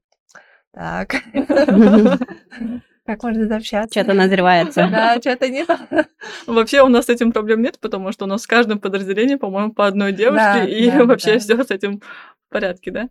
так, 0.74 1.16
как 3.06 3.22
можно 3.22 3.56
общаться? 3.56 4.00
Что-то 4.00 4.16
назревается. 4.16 4.88
Да, 4.92 5.18
что-то 5.20 5.48
не 5.48 5.64
то. 5.64 5.78
Вообще 6.48 6.82
у 6.82 6.88
нас 6.88 7.06
с 7.06 7.10
этим 7.10 7.32
проблем 7.32 7.62
нет, 7.62 7.80
потому 7.80 8.12
что 8.12 8.26
у 8.26 8.28
нас 8.28 8.44
в 8.44 8.48
каждом 8.48 8.80
подразделении, 8.80 9.36
по-моему, 9.36 9.74
по 9.74 9.86
одной 9.86 10.12
девушке, 10.12 10.68
и 10.68 10.90
вообще 11.06 11.38
все 11.38 11.64
с 11.64 11.70
этим 11.70 12.00
в 12.00 12.52
порядке, 12.52 12.92
да? 12.92 13.10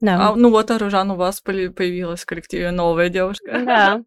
Да. 0.00 0.30
А, 0.30 0.34
ну 0.34 0.50
вот, 0.50 0.70
Аружан, 0.70 1.10
у 1.10 1.16
вас 1.16 1.42
появилась 1.42 2.22
в 2.22 2.26
коллективе 2.26 2.70
новая 2.70 3.10
девушка. 3.10 3.62
Да. 3.66 4.02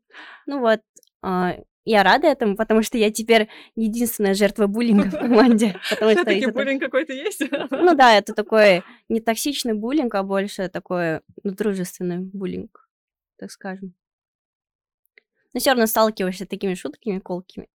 Ну 0.48 0.60
вот, 0.60 0.80
а, 1.22 1.58
я 1.86 2.02
рада 2.02 2.28
этому, 2.28 2.56
потому 2.56 2.82
что 2.82 2.98
я 2.98 3.12
теперь 3.12 3.50
единственная 3.76 4.34
жертва 4.34 4.66
буллинга 4.66 5.10
в 5.10 5.20
команде. 5.20 5.76
Потому 5.92 6.12
что 6.12 6.22
Все-таки 6.22 6.48
буллинг 6.48 6.82
какой-то 6.82 7.14
есть? 7.14 7.44
Ну 7.70 7.94
да, 7.94 8.18
это 8.18 8.34
такой 8.34 8.84
не 9.10 9.20
токсичный 9.20 9.74
буллинг, 9.74 10.16
а 10.16 10.24
больше 10.24 10.70
такой 10.70 11.20
ну, 11.44 11.52
дружественный 11.52 12.18
буллинг, 12.18 12.90
так 13.38 13.52
скажем. 13.52 13.94
Но 15.54 15.60
все 15.60 15.72
равно 15.72 15.86
сталкиваешься 15.88 16.46
с 16.46 16.48
такими 16.48 16.74
шутками 16.74 17.20
колкими. 17.20 17.68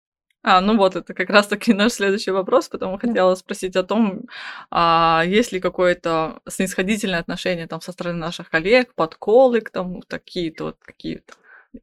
А, 0.42 0.60
ну 0.60 0.76
вот, 0.76 0.96
это 0.96 1.14
как 1.14 1.30
раз-таки 1.30 1.72
наш 1.74 1.92
следующий 1.92 2.30
вопрос, 2.30 2.68
потому 2.68 2.98
Да. 2.98 3.08
хотела 3.08 3.34
спросить 3.34 3.76
о 3.76 3.82
том, 3.82 4.22
а 4.70 5.22
есть 5.26 5.52
ли 5.52 5.60
какое-то 5.60 6.40
снисходительное 6.48 7.20
отношение 7.20 7.66
там 7.66 7.80
со 7.80 7.92
стороны 7.92 8.18
наших 8.18 8.50
коллег, 8.50 8.94
подколы 8.94 9.60
к 9.60 9.70
тому, 9.70 10.02
такие-то 10.06 10.64
вот 10.64 10.76
какие-то. 10.80 11.34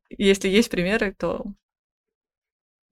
Если 0.10 0.48
есть 0.50 0.70
примеры, 0.72 1.14
то, 1.18 1.46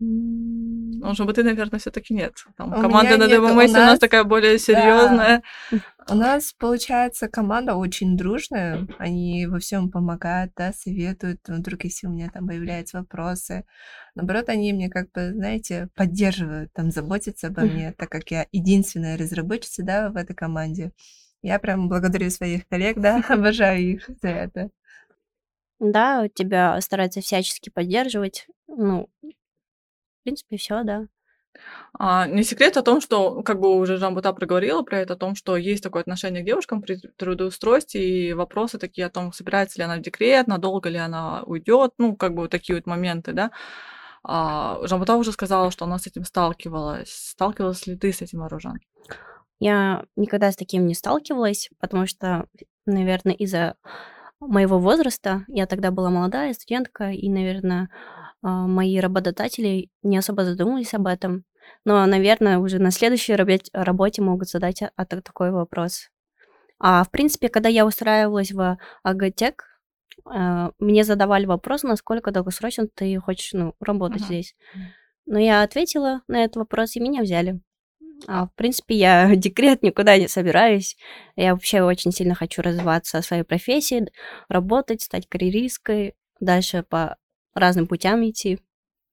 ну, 0.03 1.33
ты, 1.33 1.43
наверное, 1.43 1.79
все-таки 1.79 2.13
нет. 2.13 2.33
Там 2.57 2.73
У 2.73 2.81
команда 2.81 3.17
на 3.17 3.27
нет, 3.27 3.39
у 3.39 3.47
ДВМС 3.47 3.53
у 3.53 3.55
нас 3.55 3.71
нас- 3.73 3.99
такая 3.99 4.23
более 4.23 4.57
серьезная. 4.59 5.43
У 6.09 6.15
нас, 6.15 6.53
получается, 6.57 7.27
команда 7.29 7.75
очень 7.75 8.17
дружная. 8.17 8.87
Они 8.97 9.47
во 9.47 9.59
всем 9.59 9.89
помогают, 9.89 10.51
да, 10.55 10.73
советуют. 10.73 11.39
Вдруг, 11.47 11.83
если 11.85 12.07
у 12.07 12.09
меня 12.09 12.29
там 12.29 12.47
появляются 12.47 12.99
вопросы. 12.99 13.65
Наоборот, 14.15 14.49
они 14.49 14.73
мне 14.73 14.89
как 14.89 15.11
бы, 15.11 15.31
знаете, 15.33 15.87
поддерживают, 15.95 16.73
там, 16.73 16.91
заботятся 16.91 17.47
обо 17.47 17.61
мне, 17.61 17.93
так 17.97 18.09
как 18.09 18.29
я 18.31 18.47
единственная 18.51 19.17
разработчица, 19.17 19.83
да, 19.83 20.09
в 20.09 20.17
этой 20.17 20.35
команде. 20.35 20.91
Я 21.41 21.59
прям 21.59 21.89
благодарю 21.89 22.29
своих 22.29 22.67
коллег, 22.67 22.97
да, 22.99 23.21
обожаю 23.29 23.81
их 23.81 24.09
за 24.21 24.29
это. 24.29 24.69
Да, 25.79 26.27
тебя 26.33 26.79
стараются 26.81 27.21
всячески 27.21 27.69
поддерживать. 27.69 28.47
Ну, 28.67 29.09
в 30.23 30.25
принципе, 30.25 30.55
все, 30.55 30.83
да. 30.83 31.07
А, 31.99 32.27
не 32.27 32.43
секрет 32.43 32.77
о 32.77 32.81
том, 32.81 33.01
что, 33.01 33.43
как 33.43 33.59
бы 33.59 33.75
уже 33.75 33.97
Жамбута 33.97 34.31
проговорила 34.31 34.81
про 34.83 34.99
это, 34.99 35.13
о 35.13 35.17
том, 35.17 35.35
что 35.35 35.57
есть 35.57 35.83
такое 35.83 36.01
отношение 36.01 36.41
к 36.41 36.45
девушкам 36.45 36.81
при 36.81 36.95
трудоустройстве, 36.95 38.29
и 38.29 38.33
вопросы 38.33 38.79
такие 38.79 39.05
о 39.05 39.09
том, 39.09 39.33
собирается 39.33 39.77
ли 39.77 39.83
она 39.83 39.97
в 39.97 40.01
декрет, 40.01 40.47
надолго 40.47 40.87
ли 40.87 40.97
она 40.97 41.43
уйдет, 41.43 41.91
ну, 41.97 42.15
как 42.15 42.33
бы 42.33 42.43
вот 42.43 42.51
такие 42.51 42.75
вот 42.77 42.87
моменты, 42.87 43.33
да. 43.33 43.51
А, 44.23 44.79
Жамбута 44.87 45.17
уже 45.17 45.33
сказала, 45.33 45.71
что 45.71 45.83
она 45.83 45.99
с 45.99 46.07
этим 46.07 46.23
сталкивалась. 46.23 47.11
Сталкивалась 47.11 47.85
ли 47.85 47.97
ты 47.97 48.13
с 48.13 48.21
этим, 48.21 48.43
Аружан? 48.43 48.79
Я 49.59 50.05
никогда 50.15 50.51
с 50.51 50.55
таким 50.55 50.87
не 50.87 50.95
сталкивалась, 50.95 51.69
потому 51.79 52.07
что, 52.07 52.47
наверное, 52.85 53.33
из-за 53.33 53.75
моего 54.39 54.79
возраста, 54.79 55.43
я 55.47 55.67
тогда 55.67 55.91
была 55.91 56.09
молодая 56.09 56.53
студентка, 56.53 57.11
и, 57.11 57.29
наверное, 57.29 57.89
мои 58.49 58.99
работодатели 58.99 59.89
не 60.03 60.17
особо 60.17 60.45
задумывались 60.45 60.93
об 60.93 61.07
этом. 61.07 61.45
Но, 61.85 62.05
наверное, 62.05 62.57
уже 62.59 62.79
на 62.79 62.91
следующей 62.91 63.35
работе 63.35 64.21
могут 64.21 64.49
задать 64.49 64.81
а- 64.81 64.91
а 64.95 65.05
та- 65.05 65.21
такой 65.21 65.51
вопрос. 65.51 66.09
А 66.79 67.03
в 67.03 67.11
принципе, 67.11 67.49
когда 67.49 67.69
я 67.69 67.85
устраивалась 67.85 68.51
в 68.51 68.77
Агатек, 69.03 69.63
а, 70.25 70.71
мне 70.79 71.03
задавали 71.03 71.45
вопрос, 71.45 71.83
насколько 71.83 72.31
долгосрочно 72.31 72.87
ты 72.93 73.17
хочешь 73.19 73.53
ну, 73.53 73.73
работать 73.79 74.21
Мгм. 74.21 74.25
здесь. 74.27 74.55
Но 75.25 75.39
я 75.39 75.63
ответила 75.63 76.21
на 76.27 76.43
этот 76.43 76.57
вопрос, 76.57 76.95
и 76.95 76.99
меня 76.99 77.21
взяли. 77.21 77.61
А, 78.27 78.45
в 78.47 78.53
принципе, 78.55 78.95
я 78.95 79.29
декрет 79.35 79.83
никуда 79.83 80.17
не 80.17 80.27
собираюсь. 80.27 80.97
Я 81.35 81.53
вообще 81.53 81.81
очень 81.81 82.11
сильно 82.11 82.35
хочу 82.35 82.61
развиваться 82.61 83.21
в 83.21 83.25
своей 83.25 83.43
профессии, 83.43 84.11
работать, 84.49 85.01
стать 85.01 85.27
карьеристкой, 85.27 86.15
дальше 86.39 86.83
по 86.87 87.15
разным 87.53 87.87
путям 87.87 88.27
идти. 88.27 88.59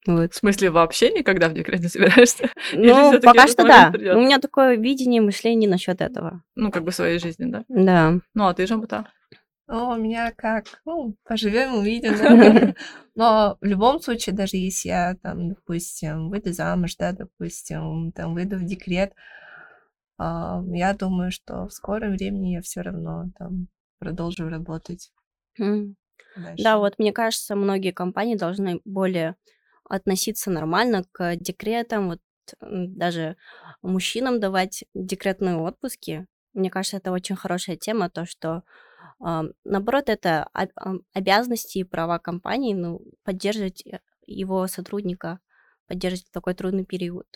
Вот. 0.07 0.33
В 0.33 0.35
смысле, 0.35 0.71
вообще 0.71 1.11
никогда 1.11 1.47
в 1.47 1.53
декрет 1.53 1.81
не 1.81 1.87
собираешься? 1.87 2.49
Ну, 2.73 3.19
пока 3.21 3.47
что 3.47 3.63
да. 3.63 3.91
придёт? 3.91 4.17
У 4.17 4.21
меня 4.21 4.39
такое 4.39 4.75
видение, 4.75 5.21
мышление 5.21 5.69
насчет 5.69 6.01
этого. 6.01 6.41
Ну, 6.55 6.71
как 6.71 6.83
бы 6.83 6.91
своей 6.91 7.19
жизни, 7.19 7.45
да? 7.45 7.63
Да. 7.69 8.19
Ну, 8.33 8.47
а 8.47 8.53
ты, 8.53 8.65
Жамбута? 8.65 9.07
Ну, 9.67 9.89
у 9.91 9.95
меня 9.95 10.33
как, 10.35 10.65
ну, 10.85 11.15
поживем, 11.23 11.75
увидим, 11.75 12.17
да. 12.17 12.75
Но 13.15 13.57
в 13.61 13.65
любом 13.65 14.01
случае, 14.01 14.35
даже 14.35 14.57
если 14.57 14.89
я 14.89 15.15
там, 15.21 15.49
допустим, 15.49 16.29
выйду 16.29 16.51
замуж, 16.51 16.95
да, 16.97 17.11
допустим, 17.11 18.11
там 18.11 18.33
выйду 18.33 18.57
в 18.57 18.65
декрет, 18.65 19.13
а, 20.17 20.61
я 20.73 20.93
думаю, 20.93 21.31
что 21.31 21.67
в 21.67 21.73
скором 21.73 22.11
времени 22.11 22.55
я 22.55 22.61
все 22.61 22.81
равно 22.81 23.25
там 23.37 23.67
продолжу 23.99 24.49
работать. 24.49 25.11
Дальше. 26.35 26.63
Да, 26.63 26.77
вот 26.77 26.99
мне 26.99 27.11
кажется, 27.13 27.55
многие 27.55 27.91
компании 27.91 28.35
должны 28.35 28.81
более 28.85 29.35
относиться 29.83 30.51
нормально 30.51 31.03
к 31.11 31.35
декретам, 31.35 32.09
вот 32.09 32.19
даже 32.61 33.37
мужчинам 33.81 34.39
давать 34.39 34.83
декретные 34.93 35.57
отпуски. 35.57 36.27
Мне 36.53 36.69
кажется, 36.69 36.97
это 36.97 37.11
очень 37.11 37.35
хорошая 37.35 37.77
тема, 37.77 38.09
то, 38.09 38.25
что 38.25 38.63
а, 39.23 39.43
наоборот, 39.63 40.09
это 40.09 40.49
ам, 40.53 41.01
обязанности 41.13 41.77
и 41.77 41.83
права 41.83 42.19
компании, 42.19 42.73
ну, 42.73 43.01
поддерживать 43.23 43.85
э, 43.85 43.99
его 44.25 44.65
сотрудника, 44.67 45.39
поддерживать 45.87 46.27
в 46.27 46.31
такой 46.31 46.55
трудный 46.55 46.85
период. 46.85 47.27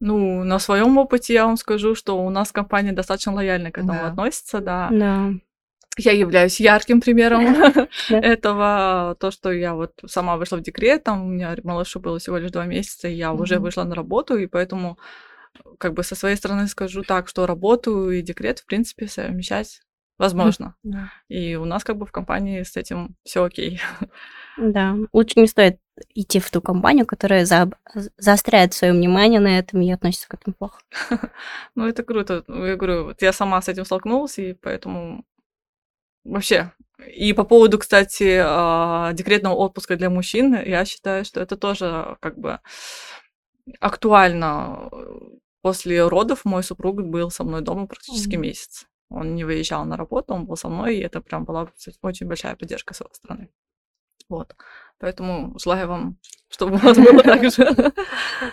Ну, 0.00 0.44
на 0.44 0.58
своем 0.58 0.98
опыте 0.98 1.34
я 1.34 1.46
вам 1.46 1.56
скажу, 1.56 1.94
что 1.94 2.22
у 2.22 2.30
нас 2.30 2.52
компания 2.52 2.92
достаточно 2.92 3.32
лояльно 3.32 3.72
к 3.72 3.78
этому 3.78 3.94
Да. 3.94 4.08
относится, 4.08 4.60
да. 4.60 4.88
Да. 4.92 5.30
Я 5.98 6.12
являюсь 6.12 6.60
ярким 6.60 7.00
примером 7.00 7.42
этого. 8.08 9.16
То, 9.20 9.30
что 9.30 9.52
я 9.52 9.74
вот 9.74 9.92
сама 10.06 10.36
вышла 10.36 10.56
в 10.56 10.62
декрет, 10.62 11.04
там 11.04 11.26
у 11.26 11.28
меня 11.28 11.56
малышу 11.64 12.00
было 12.00 12.18
всего 12.18 12.38
лишь 12.38 12.50
два 12.50 12.64
месяца, 12.64 13.08
и 13.08 13.14
я 13.14 13.32
уже 13.32 13.58
вышла 13.58 13.84
на 13.84 13.94
работу, 13.94 14.36
и 14.36 14.46
поэтому 14.46 14.98
как 15.78 15.94
бы 15.94 16.02
со 16.02 16.14
своей 16.14 16.36
стороны 16.36 16.68
скажу 16.68 17.02
так, 17.02 17.28
что 17.28 17.46
работу 17.46 18.10
и 18.10 18.22
декрет, 18.22 18.60
в 18.60 18.66
принципе, 18.66 19.08
совмещать 19.08 19.80
возможно. 20.18 20.74
Да. 20.82 21.10
И 21.28 21.54
у 21.54 21.64
нас 21.64 21.84
как 21.84 21.96
бы 21.96 22.06
в 22.06 22.12
компании 22.12 22.62
с 22.62 22.76
этим 22.76 23.16
все 23.24 23.44
окей. 23.44 23.80
Да, 24.56 24.96
лучше 25.12 25.38
не 25.40 25.46
стоит 25.46 25.78
идти 26.14 26.40
в 26.40 26.50
ту 26.50 26.60
компанию, 26.60 27.06
которая 27.06 27.44
за- 27.44 27.70
заостряет 28.16 28.74
свое 28.74 28.92
внимание 28.92 29.40
на 29.40 29.58
этом 29.58 29.80
и 29.80 29.90
относится 29.90 30.28
к 30.28 30.34
этому 30.34 30.54
плохо. 30.54 30.80
Ну, 31.74 31.86
это 31.86 32.02
круто. 32.02 32.42
Ну, 32.46 32.64
Я 32.64 32.76
говорю, 32.76 33.04
вот 33.04 33.22
я 33.22 33.32
сама 33.32 33.62
с 33.62 33.68
этим 33.68 33.84
столкнулась, 33.84 34.38
и 34.38 34.54
поэтому 34.54 35.24
вообще. 36.32 36.72
И 37.16 37.32
по 37.32 37.44
поводу, 37.44 37.78
кстати, 37.78 38.40
а, 38.42 39.12
декретного 39.12 39.54
отпуска 39.54 39.96
для 39.96 40.10
мужчин, 40.10 40.54
я 40.64 40.84
считаю, 40.84 41.24
что 41.24 41.40
это 41.40 41.56
тоже 41.56 42.16
как 42.20 42.38
бы 42.38 42.60
актуально. 43.80 44.90
После 45.62 46.06
родов 46.06 46.44
мой 46.44 46.62
супруг 46.62 47.02
был 47.02 47.30
со 47.30 47.44
мной 47.44 47.62
дома 47.62 47.86
практически 47.86 48.36
Мгм. 48.36 48.42
месяц. 48.42 48.86
Он 49.10 49.34
не 49.34 49.44
выезжал 49.44 49.84
на 49.84 49.96
работу, 49.96 50.34
он 50.34 50.46
был 50.46 50.56
со 50.56 50.68
мной, 50.68 50.96
и 50.96 51.00
это 51.00 51.20
прям 51.20 51.44
была 51.44 51.68
очень 52.02 52.26
большая 52.26 52.56
поддержка 52.56 52.94
с 52.94 53.00
его 53.00 53.10
стороны. 53.12 53.48
Вот. 54.28 54.54
Поэтому 55.00 55.56
желаю 55.58 55.88
вам, 55.88 56.18
чтобы 56.48 56.74
у 56.74 56.78
вас 56.78 56.96
было 56.96 57.22
так 57.22 57.42
же. 57.44 57.92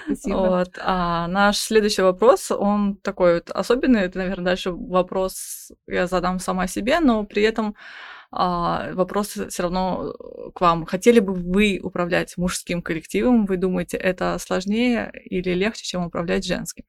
Спасибо. 0.06 0.36
Вот. 0.36 0.78
А 0.80 1.28
наш 1.28 1.58
следующий 1.58 2.04
вопрос, 2.04 2.52
он 2.52 2.98
такой 2.98 3.36
вот 3.36 3.50
особенный. 3.52 4.02
Это, 4.02 4.20
наверное, 4.20 4.46
дальше 4.46 4.72
вопрос 4.72 5.72
я 5.88 6.06
задам 6.08 6.40
сама 6.40 6.68
себе, 6.68 7.00
но 7.00 7.24
при 7.26 7.42
этом 7.42 7.76
а, 8.32 8.92
вопрос 8.94 9.30
все 9.30 9.64
равно 9.64 10.14
э, 10.14 10.52
к 10.54 10.62
вам. 10.62 10.86
Хотели 10.86 11.20
бы 11.20 11.34
вы 11.34 11.80
управлять 11.82 12.38
мужским 12.38 12.82
коллективом? 12.82 13.46
Вы 13.46 13.58
думаете, 13.58 13.98
это 13.98 14.38
сложнее 14.40 15.12
или 15.24 15.52
легче, 15.52 15.86
чем 15.86 16.06
управлять 16.06 16.46
женским? 16.46 16.84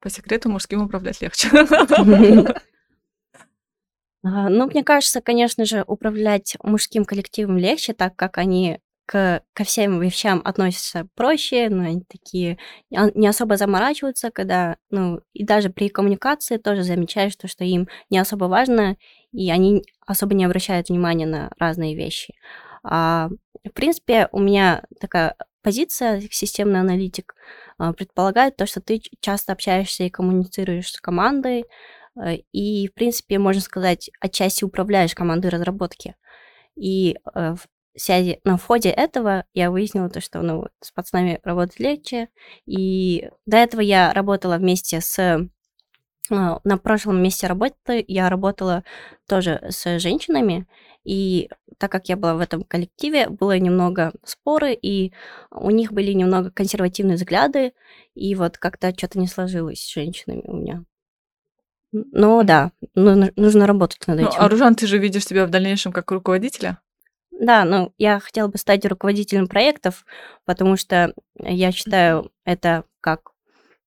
По 0.00 0.10
секрету, 0.10 0.50
мужским 0.50 0.82
управлять 0.82 1.20
легче. 1.22 1.48
А, 4.24 4.48
Ну, 4.48 4.66
мне 4.66 4.84
кажется, 4.84 5.20
конечно 5.20 5.64
же, 5.64 5.84
управлять 5.86 6.56
мужским 6.62 7.04
коллективом 7.04 7.58
легче, 7.58 7.92
так 7.92 8.14
как 8.16 8.38
они 8.38 8.78
к, 9.06 9.42
ко 9.52 9.64
всем 9.64 10.00
вещам 10.00 10.40
относятся 10.44 11.08
проще, 11.16 11.68
но 11.70 11.82
они 11.84 12.02
такие 12.08 12.58
а, 12.94 13.10
не 13.14 13.26
особо 13.26 13.56
заморачиваются, 13.56 14.30
когда, 14.30 14.76
ну, 14.90 15.20
и 15.32 15.44
даже 15.44 15.70
при 15.70 15.88
коммуникации 15.88 16.56
тоже 16.56 16.82
замечаешь 16.84 17.34
то, 17.36 17.48
что 17.48 17.64
им 17.64 17.88
не 18.10 18.18
особо 18.18 18.44
важно, 18.44 18.96
и 19.32 19.50
они 19.50 19.82
особо 20.06 20.34
не 20.34 20.44
обращают 20.44 20.88
внимания 20.88 21.26
на 21.26 21.50
разные 21.58 21.96
вещи. 21.96 22.34
А, 22.84 23.28
в 23.64 23.70
принципе, 23.70 24.28
у 24.32 24.38
меня 24.40 24.84
такая 25.00 25.36
позиция, 25.62 26.20
системный 26.30 26.80
аналитик, 26.80 27.34
а, 27.78 27.92
предполагает 27.92 28.56
то, 28.56 28.66
что 28.66 28.80
ты 28.80 29.00
часто 29.20 29.52
общаешься 29.52 30.04
и 30.04 30.10
коммуницируешь 30.10 30.90
с 30.92 31.00
командой, 31.00 31.64
и, 32.52 32.88
в 32.88 32.94
принципе, 32.94 33.38
можно 33.38 33.62
сказать, 33.62 34.10
отчасти 34.20 34.64
управляешь 34.64 35.14
командой 35.14 35.48
разработки. 35.48 36.16
И 36.76 37.16
э, 37.34 37.54
в 37.54 37.66
связи, 38.00 38.40
ну, 38.44 38.56
в 38.56 38.64
ходе 38.64 38.90
этого 38.90 39.44
я 39.54 39.70
выяснила 39.70 40.08
то, 40.08 40.20
что 40.20 40.42
ну, 40.42 40.66
с 40.80 40.92
пацанами 40.92 41.40
работать 41.44 41.80
легче. 41.80 42.28
И 42.66 43.30
до 43.46 43.58
этого 43.58 43.80
я 43.80 44.12
работала 44.12 44.56
вместе 44.56 45.00
с... 45.00 45.18
э, 45.18 45.40
На 46.30 46.78
прошлом 46.78 47.22
месте 47.22 47.46
работы 47.46 48.04
я 48.08 48.28
работала 48.30 48.84
тоже 49.28 49.60
с 49.68 49.98
женщинами, 49.98 50.66
и 51.04 51.50
так 51.78 51.90
как 51.90 52.08
я 52.08 52.16
была 52.16 52.34
в 52.34 52.40
этом 52.40 52.62
коллективе, 52.64 53.28
было 53.28 53.58
немного 53.58 54.12
споры, 54.24 54.72
и 54.72 55.12
у 55.50 55.70
них 55.70 55.92
были 55.92 56.12
немного 56.12 56.50
консервативные 56.50 57.16
взгляды, 57.16 57.72
и 58.14 58.34
вот 58.34 58.56
как-то 58.58 58.92
что-то 58.96 59.18
не 59.18 59.26
сложилось 59.26 59.80
с 59.82 59.92
женщинами 59.92 60.42
у 60.44 60.56
меня. 60.56 60.84
Но 61.92 62.42
да, 62.42 62.72
ну, 62.94 63.30
нужно 63.36 63.66
работать 63.66 64.06
над 64.06 64.18
Ну, 64.20 64.28
этим. 64.28 64.40
а 64.40 64.48
Ружан, 64.48 64.74
ты 64.74 64.86
же 64.86 64.98
видишь 64.98 65.26
себя 65.26 65.44
в 65.46 65.50
дальнейшем 65.50 65.92
как 65.92 66.10
руководителя? 66.10 66.78
Да, 67.30 67.64
ну, 67.64 67.92
я 67.98 68.20
хотела 68.20 68.48
бы 68.48 68.56
стать 68.56 68.84
руководителем 68.86 69.46
проектов, 69.46 70.06
потому 70.44 70.76
что 70.76 71.12
я 71.38 71.72
считаю 71.72 72.30
это 72.44 72.84
как, 73.00 73.32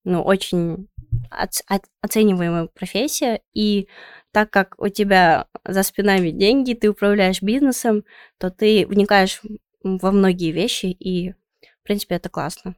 ну, 0.03 0.21
очень 0.21 0.88
оц- 1.31 1.63
оц- 1.67 1.89
оцениваемая 2.01 2.67
профессия, 2.67 3.41
и 3.53 3.88
так 4.31 4.51
как 4.51 4.75
у 4.77 4.89
тебя 4.89 5.47
за 5.63 5.83
спинами 5.83 6.29
деньги, 6.31 6.74
ты 6.74 6.89
управляешь 6.89 7.41
бизнесом, 7.41 8.03
то 8.38 8.51
ты 8.51 8.85
вникаешь 8.88 9.41
во 9.83 10.12
многие 10.12 10.51
вещи, 10.51 10.88
и, 10.88 11.31
в 11.31 11.83
принципе, 11.83 12.15
это 12.15 12.29
классно. 12.29 12.75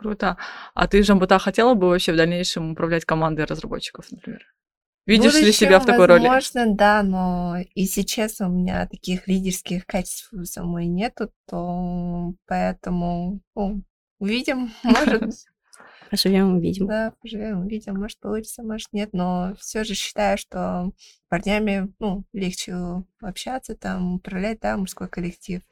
Круто. 0.00 0.38
А 0.74 0.88
ты, 0.88 1.02
Жамбута, 1.02 1.38
хотела 1.38 1.74
бы 1.74 1.88
вообще 1.88 2.12
в 2.12 2.16
дальнейшем 2.16 2.72
управлять 2.72 3.04
командой 3.04 3.44
разработчиков, 3.44 4.10
например? 4.10 4.40
В 5.04 5.10
Видишь 5.10 5.34
ли 5.34 5.52
себя 5.52 5.78
в 5.78 5.82
будущем, 5.82 5.86
такой 5.92 6.06
роли? 6.06 6.26
Возможно, 6.26 6.74
да, 6.74 7.02
но 7.02 7.56
если 7.74 8.02
честно, 8.02 8.48
у 8.48 8.52
меня 8.52 8.86
таких 8.86 9.28
лидерских 9.28 9.84
качеств 9.84 10.32
самой 10.44 10.86
нету, 10.86 11.30
то 11.46 12.32
поэтому 12.46 13.40
ну, 13.54 13.82
увидим, 14.18 14.72
может, 14.84 15.22
Поживем, 16.10 16.54
увидим. 16.54 16.86
да, 16.86 17.12
поживем, 17.20 17.60
увидим, 17.60 18.00
может 18.00 18.18
получится, 18.20 18.62
может 18.62 18.88
нет, 18.92 19.10
но 19.12 19.54
все 19.58 19.84
же 19.84 19.94
считаю, 19.94 20.38
что 20.38 20.92
парнями, 21.28 21.92
ну, 21.98 22.24
легче 22.32 22.74
общаться, 23.20 23.76
там, 23.76 24.14
управлять, 24.14 24.60
да, 24.60 24.78
мужской 24.78 25.08
коллектив. 25.08 25.62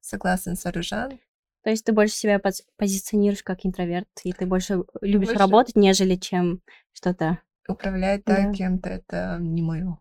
Согласен 0.00 0.56
с 0.56 0.66
Аружан. 0.66 1.18
То 1.66 1.70
есть 1.70 1.84
ты 1.84 1.90
больше 1.92 2.14
себя 2.14 2.36
пози- 2.36 2.62
позиционируешь 2.76 3.42
как 3.42 3.66
интроверт, 3.66 4.06
и 4.22 4.32
ты 4.32 4.46
больше 4.46 4.84
любишь 5.00 5.30
Больше- 5.30 5.40
работать, 5.40 5.74
нежели 5.74 6.14
чем 6.14 6.60
что-то. 6.92 7.40
Управлять, 7.66 8.22
да, 8.24 8.36
Да. 8.36 8.52
кем-то 8.52 8.88
это 8.88 9.38
не 9.40 9.62
мое, 9.62 9.98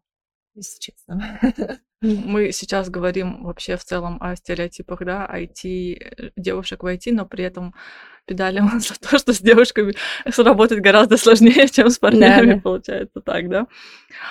если 0.54 0.80
честно. 0.80 1.40
Мы 2.02 2.52
сейчас 2.52 2.92
говорим 2.92 3.46
вообще 3.46 3.78
в 3.78 3.84
целом 3.84 4.20
о 4.22 4.36
стереотипах, 4.36 5.04
да, 5.04 5.28
IT, 5.28 5.96
э, 5.96 6.30
девушек 6.38 6.84
в 6.84 6.86
IT, 6.86 7.12
но 7.12 7.26
при 7.26 7.44
этом 7.44 7.74
педалим 8.28 8.70
за 8.80 8.94
то, 9.00 9.18
что 9.18 9.34
с 9.34 9.40
девушками 9.42 9.96
сработать 10.30 10.82
гораздо 10.82 11.18
сложнее, 11.18 11.68
чем 11.72 11.90
с 11.90 11.98
парнями, 11.98 12.54
да. 12.54 12.62
получается 12.62 13.22
так, 13.22 13.50
да. 13.50 13.66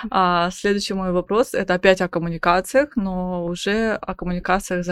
А 0.09 0.51
следующий 0.51 0.93
мой 0.93 1.11
вопрос— 1.11 1.53
это 1.53 1.73
опять 1.73 1.99
о 1.99 2.07
коммуникациях, 2.07 2.95
но 2.95 3.43
уже 3.43 3.95
о 3.95 4.15
коммуникациях 4.15 4.85
с 4.85 4.87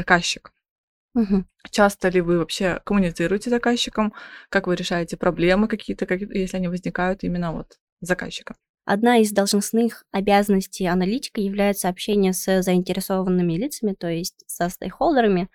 Мгм. 1.13 1.47
Часто 1.69 2.10
ли 2.10 2.21
вы 2.21 2.39
вообще 2.39 2.82
коммуницируете 2.86 3.49
с 3.49 3.54
заказчиком? 3.54 4.13
Как 4.49 4.67
вы 4.67 4.76
решаете 4.76 5.15
проблемы 5.15 5.67
какие-то, 5.67 6.06
как- 6.06 6.21
если 6.21 6.58
они 6.58 6.67
возникают 6.67 7.23
именно 7.23 7.52
вот 7.54 7.73
с 8.02 8.08
заказчиком? 8.08 8.56
Одна 8.86 9.17
из 9.19 9.32
должностных 9.32 10.04
обязанностей 10.12 10.86
аналитика 10.88 11.39
является 11.39 11.88
общение 11.88 12.34
с 12.34 12.62
заинтересованными 12.62 13.54
лицами, 13.54 13.93
то 13.93 14.10
есть 14.10 14.43
со 14.47 14.67
стейкхолдерами. 14.67 15.49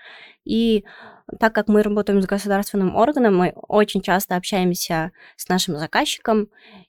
И 0.47 0.85
так 1.39 1.55
как 1.55 1.69
мы 1.69 1.83
работаем 1.83 2.23
с 2.23 2.27
государственным 2.27 2.97
органом, 2.97 3.37
мы 3.37 3.53
очень 3.55 4.01
часто 4.01 4.37
общаемся 4.37 5.13
с 5.37 5.47
нашим 5.49 5.77
заказчиком, 5.77 6.49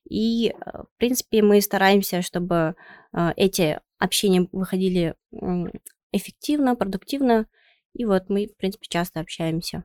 и, 0.09 0.51
э, 0.51 0.53
в 0.83 0.97
принципе, 0.97 1.41
мы 1.41 1.59
стараемся, 1.59 2.21
чтобы 2.21 2.75
э, 3.13 3.31
эти 3.35 3.79
общения 3.97 4.47
выходили 4.53 5.15
эффективно, 6.11 6.75
продуктивно, 6.75 7.47
и 7.99 8.05
вот 8.05 8.29
мы, 8.29 8.47
в 8.47 8.55
принципе, 8.55 8.87
часто 8.89 9.19
общаемся. 9.19 9.83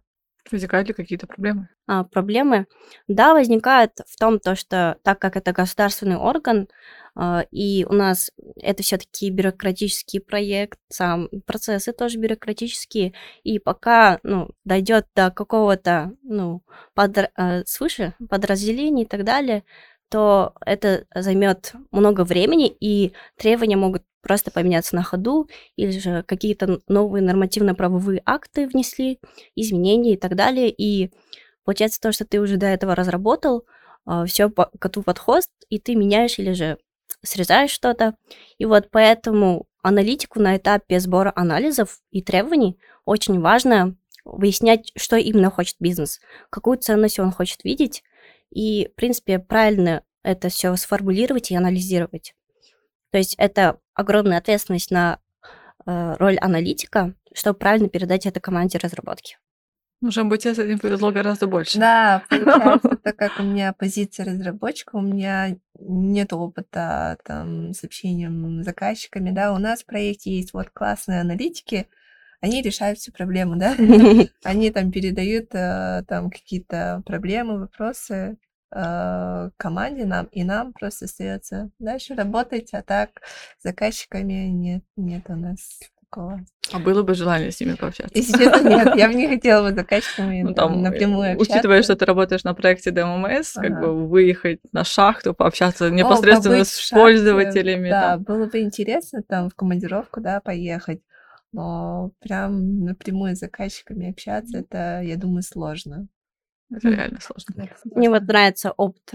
Возникают 0.53 0.87
ли 0.87 0.95
какие-то 0.95 1.27
проблемы? 1.27 1.69
А, 1.87 2.05
проблемы, 2.05 2.67
да, 3.09 3.35
возникают 3.35 3.93
в 4.07 4.17
том, 4.17 4.39
то, 4.39 4.55
что 4.55 4.99
так 5.03 5.19
как 5.19 5.37
это 5.37 5.53
государственный 5.53 6.17
орган, 6.17 6.69
а, 7.17 7.45
и 7.51 7.85
у 7.89 7.93
нас 7.93 8.31
это 8.57 8.83
все-таки 8.85 9.31
бюрократический 9.31 10.21
проект, 10.21 10.79
сам 10.91 11.29
процессы 11.45 11.93
тоже 11.93 12.19
бюрократические, 12.19 13.15
и 13.43 13.59
пока 13.59 14.21
ну, 14.23 14.51
дойдет 14.65 15.07
до 15.17 15.31
какого-то 15.31 16.13
ну, 16.23 16.63
подра- 16.97 17.31
э, 17.37 17.65
свыше 17.67 18.15
подразделения 18.29 19.05
и 19.05 19.09
так 19.09 19.25
далее, 19.25 19.65
то 20.11 20.55
это 20.65 21.07
займет 21.15 21.73
много 21.91 22.25
времени, 22.25 22.69
и 22.69 23.13
требования 23.37 23.77
могут 23.77 24.03
просто 24.23 24.51
поменяться 24.51 24.97
на 24.97 25.03
ходу, 25.03 25.49
или 25.77 25.91
же 25.99 26.23
какие-то 26.23 26.81
новые 26.89 27.23
нормативно-правовые 27.23 28.23
акты 28.25 28.67
внесли, 28.67 29.21
изменения 29.55 30.15
и 30.15 30.17
так 30.17 30.35
далее. 30.35 30.71
И 30.71 31.11
получается 31.65 32.01
то, 32.01 32.13
что 32.13 32.25
ты 32.25 32.41
уже 32.41 32.57
до 32.57 32.67
этого 32.67 32.95
разработал, 32.95 33.67
все 34.27 34.49
по 34.51 34.71
коту 34.79 35.03
под 35.03 35.19
хвост, 35.19 35.51
и 35.69 35.79
ты 35.79 35.95
меняешь 35.95 36.39
или 36.39 36.53
же 36.53 36.79
срезаешь 37.23 37.71
что-то. 37.71 38.15
И 38.59 38.65
вот 38.65 38.89
поэтому 38.91 39.67
аналитику 39.83 40.41
на 40.41 40.57
этапе 40.57 41.01
сбора 41.01 41.33
анализов 41.35 42.01
и 42.11 42.23
требований 42.23 42.79
очень 43.05 43.41
важно 43.41 43.97
выяснять, 44.25 44.91
что 44.97 45.17
именно 45.17 45.51
хочет 45.51 45.77
бизнес, 45.81 46.21
какую 46.49 46.79
ценность 46.79 47.19
он 47.19 47.31
хочет 47.31 47.63
видеть, 47.65 48.03
и, 48.55 48.89
в 48.89 48.95
принципе, 48.95 49.39
правильно 49.39 50.03
это 50.23 50.49
все 50.49 50.75
сформулировать 50.77 51.51
и 51.51 51.57
анализировать. 51.57 52.35
То 53.11 53.19
есть 53.19 53.35
это 53.39 53.79
огромная 53.95 54.39
ответственность 54.39 54.91
на 54.91 55.21
э, 55.87 56.17
роль 56.19 56.37
аналитика, 56.39 57.15
чтобы 57.35 57.59
правильно 57.59 57.89
передать 57.89 58.27
это 58.27 58.41
команде 58.41 58.79
разработки. 58.79 59.37
Ну, 60.01 60.11
Жамбуте 60.11 60.55
с 60.55 60.59
этим 60.59 60.79
повезло 60.79 61.13
гораздо 61.13 61.47
больше. 61.47 61.79
Да, 61.79 62.25
получается, 62.29 62.99
так 63.03 63.17
как 63.17 63.39
у 63.39 63.43
меня 63.43 63.73
позиция 63.73 64.27
разработчика, 64.27 64.97
у 64.97 65.01
меня 65.01 65.57
нет 65.79 66.33
опыта 66.33 67.17
там 67.25 67.73
с 67.73 67.85
общением 67.85 68.63
с 68.63 68.67
заказчиками, 68.67 69.31
да, 69.31 69.53
у 69.53 69.59
нас 69.59 69.83
в 69.83 69.87
проекте 69.87 70.31
есть 70.37 70.53
вот 70.53 70.71
классные 70.71 71.21
аналитики, 71.21 71.87
они 72.41 72.61
решают 72.61 72.99
всю 72.99 73.13
проблему, 73.13 73.57
да, 73.57 73.75
они 74.45 74.71
там 74.71 74.93
передают 74.93 75.55
э, 75.55 76.03
там 76.07 76.31
какие-то 76.31 77.03
проблемы, 77.07 77.61
вопросы 77.61 78.37
команде 79.57 80.05
нам, 80.05 80.27
и 80.27 80.43
нам 80.45 80.73
просто 80.73 81.05
остается 81.05 81.71
дальше 81.79 82.15
работать, 82.15 82.71
а 82.73 82.83
так 82.83 83.11
с 83.59 83.63
заказчиками 83.63 84.49
нет, 84.49 84.83
нет 84.97 85.23
у 85.29 85.37
нас 85.37 85.81
такого. 86.01 86.41
А 86.73 86.79
было 86.79 87.03
бы 87.03 87.15
желание 87.15 87.51
с 87.51 87.61
ними 87.61 87.75
пообщаться? 87.75 88.17
Если 88.17 88.33
честно, 88.39 88.69
нет, 88.69 88.97
я 88.97 89.09
бы 89.09 89.15
не 89.15 89.29
хотела 89.35 89.69
бы 89.69 89.73
с 89.73 89.75
заказчиками 89.77 90.43
Ну, 90.43 90.55
там, 90.55 90.83
напрямую 90.83 91.29
э, 91.29 91.33
общаться. 91.33 91.53
учитывая, 91.55 91.83
что 91.83 91.97
ты 91.97 92.05
работаешь 92.05 92.45
на 92.45 92.55
проекте 92.55 92.91
как 92.91 93.05
Ага. 93.05 93.81
бы 93.81 94.09
выехать 94.09 94.61
на 94.73 94.85
шахту, 94.85 95.35
пообщаться 95.35 95.87
О, 95.87 95.91
непосредственно 95.91 96.55
побыть 96.57 96.69
с 96.69 96.91
пользователями. 96.91 97.91
Да, 97.91 98.17
там. 98.17 98.23
было 98.25 98.47
бы 98.47 98.61
интересно 98.61 99.23
там 99.23 99.51
в 99.51 99.55
командировку, 99.55 100.21
да, 100.21 100.41
поехать. 100.41 101.01
Но 101.53 102.11
прям 102.21 102.85
напрямую 102.85 103.37
с 103.37 103.39
заказчиками 103.39 104.11
общаться, 104.11 104.59
это, 104.59 105.03
я 105.03 105.17
думаю, 105.17 105.43
сложно. 105.43 106.09
Это 106.71 106.89
реально 106.89 107.21
сложно. 107.21 107.69
Мне 107.85 108.11
вот 108.11 108.23
нравится 108.23 108.73
опыт 108.73 109.15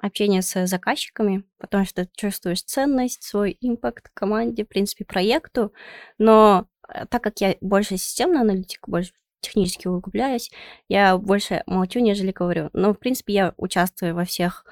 общения 0.00 0.42
с 0.42 0.66
заказчиками, 0.66 1.44
потому 1.58 1.84
что 1.84 2.04
ты 2.04 2.10
чувствуешь 2.16 2.62
ценность, 2.62 3.24
свой 3.24 3.56
импакт 3.60 4.08
команде, 4.14 4.64
в 4.64 4.68
принципе, 4.68 5.04
проекту. 5.04 5.72
Но 6.16 6.68
э, 6.88 7.06
так 7.06 7.22
как 7.22 7.40
я 7.40 7.56
больше 7.60 7.96
системный 7.96 8.42
аналитик, 8.42 8.86
больше 8.88 9.12
технически 9.40 9.88
углубляюсь, 9.88 10.50
я 10.88 11.16
больше 11.18 11.62
молчу, 11.66 11.98
нежели 12.00 12.30
говорю. 12.30 12.70
Но, 12.72 12.92
в 12.92 12.98
принципе, 12.98 13.32
я 13.32 13.54
участвую 13.56 14.14
во 14.14 14.24
всех 14.24 14.64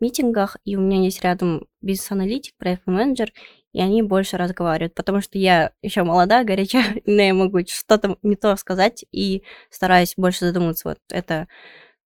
митингах, 0.00 0.58
и 0.64 0.76
у 0.76 0.80
меня 0.80 1.02
есть 1.02 1.22
рядом 1.22 1.66
бизнес-аналитик, 1.80 2.54
проектный 2.58 2.94
менеджер, 2.94 3.32
и 3.74 3.80
они 3.80 4.02
больше 4.02 4.36
разговаривают, 4.36 4.94
потому 4.94 5.20
что 5.20 5.36
я 5.36 5.72
еще 5.82 6.04
молода, 6.04 6.44
горячая, 6.44 7.02
но 7.04 7.22
я 7.22 7.34
могу 7.34 7.58
что-то 7.66 8.16
не 8.22 8.36
то 8.36 8.56
сказать 8.56 9.04
и 9.10 9.42
стараюсь 9.68 10.14
больше 10.16 10.46
задуматься. 10.46 10.88
Вот 10.88 10.98
это 11.10 11.48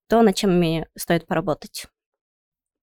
то, 0.09 0.23
над 0.23 0.35
чем 0.35 0.59
мне 0.59 0.89
стоит 0.97 1.27
поработать. 1.27 1.87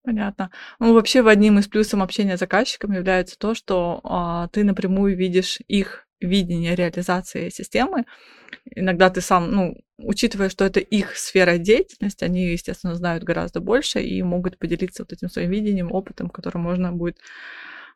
Понятно. 0.04 0.52
Ну, 0.78 0.94
вообще, 0.94 1.22
в 1.22 1.26
одним 1.26 1.58
из 1.58 1.66
плюсов 1.66 2.00
общения 2.00 2.36
с 2.36 2.40
заказчиками 2.40 2.94
является 2.94 3.36
то, 3.36 3.54
что 3.54 4.00
а, 4.04 4.46
ты 4.48 4.62
напрямую 4.62 5.16
видишь 5.16 5.58
их 5.66 6.06
видение 6.20 6.76
реализации 6.76 7.48
системы. 7.48 8.04
Иногда 8.70 9.10
ты 9.10 9.20
сам, 9.20 9.50
ну, 9.50 9.76
учитывая, 9.98 10.48
что 10.48 10.64
это 10.64 10.78
их 10.78 11.16
сфера 11.16 11.58
деятельности, 11.58 12.22
они, 12.22 12.52
естественно, 12.52 12.94
знают 12.94 13.24
гораздо 13.24 13.58
больше 13.58 14.00
и 14.00 14.22
могут 14.22 14.58
поделиться 14.58 15.02
вот 15.02 15.12
этим 15.12 15.28
своим 15.28 15.50
видением, 15.50 15.90
опытом, 15.90 16.30
который 16.30 16.58
можно 16.58 16.92
будет 16.92 17.18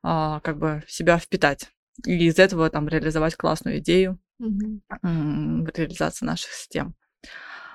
а, 0.03 0.41
как 0.41 0.59
бы 0.59 0.83
себя 0.89 1.19
впитать. 1.19 1.71
И 2.07 2.27
из 2.27 2.39
этого 2.39 2.71
там 2.71 2.89
реализовать 2.89 3.37
классную 3.37 3.79
идею 3.79 4.19
м, 5.03 5.65
в 5.65 5.79
реализации 5.79 6.25
наших 6.25 6.53
систем. 6.53 6.95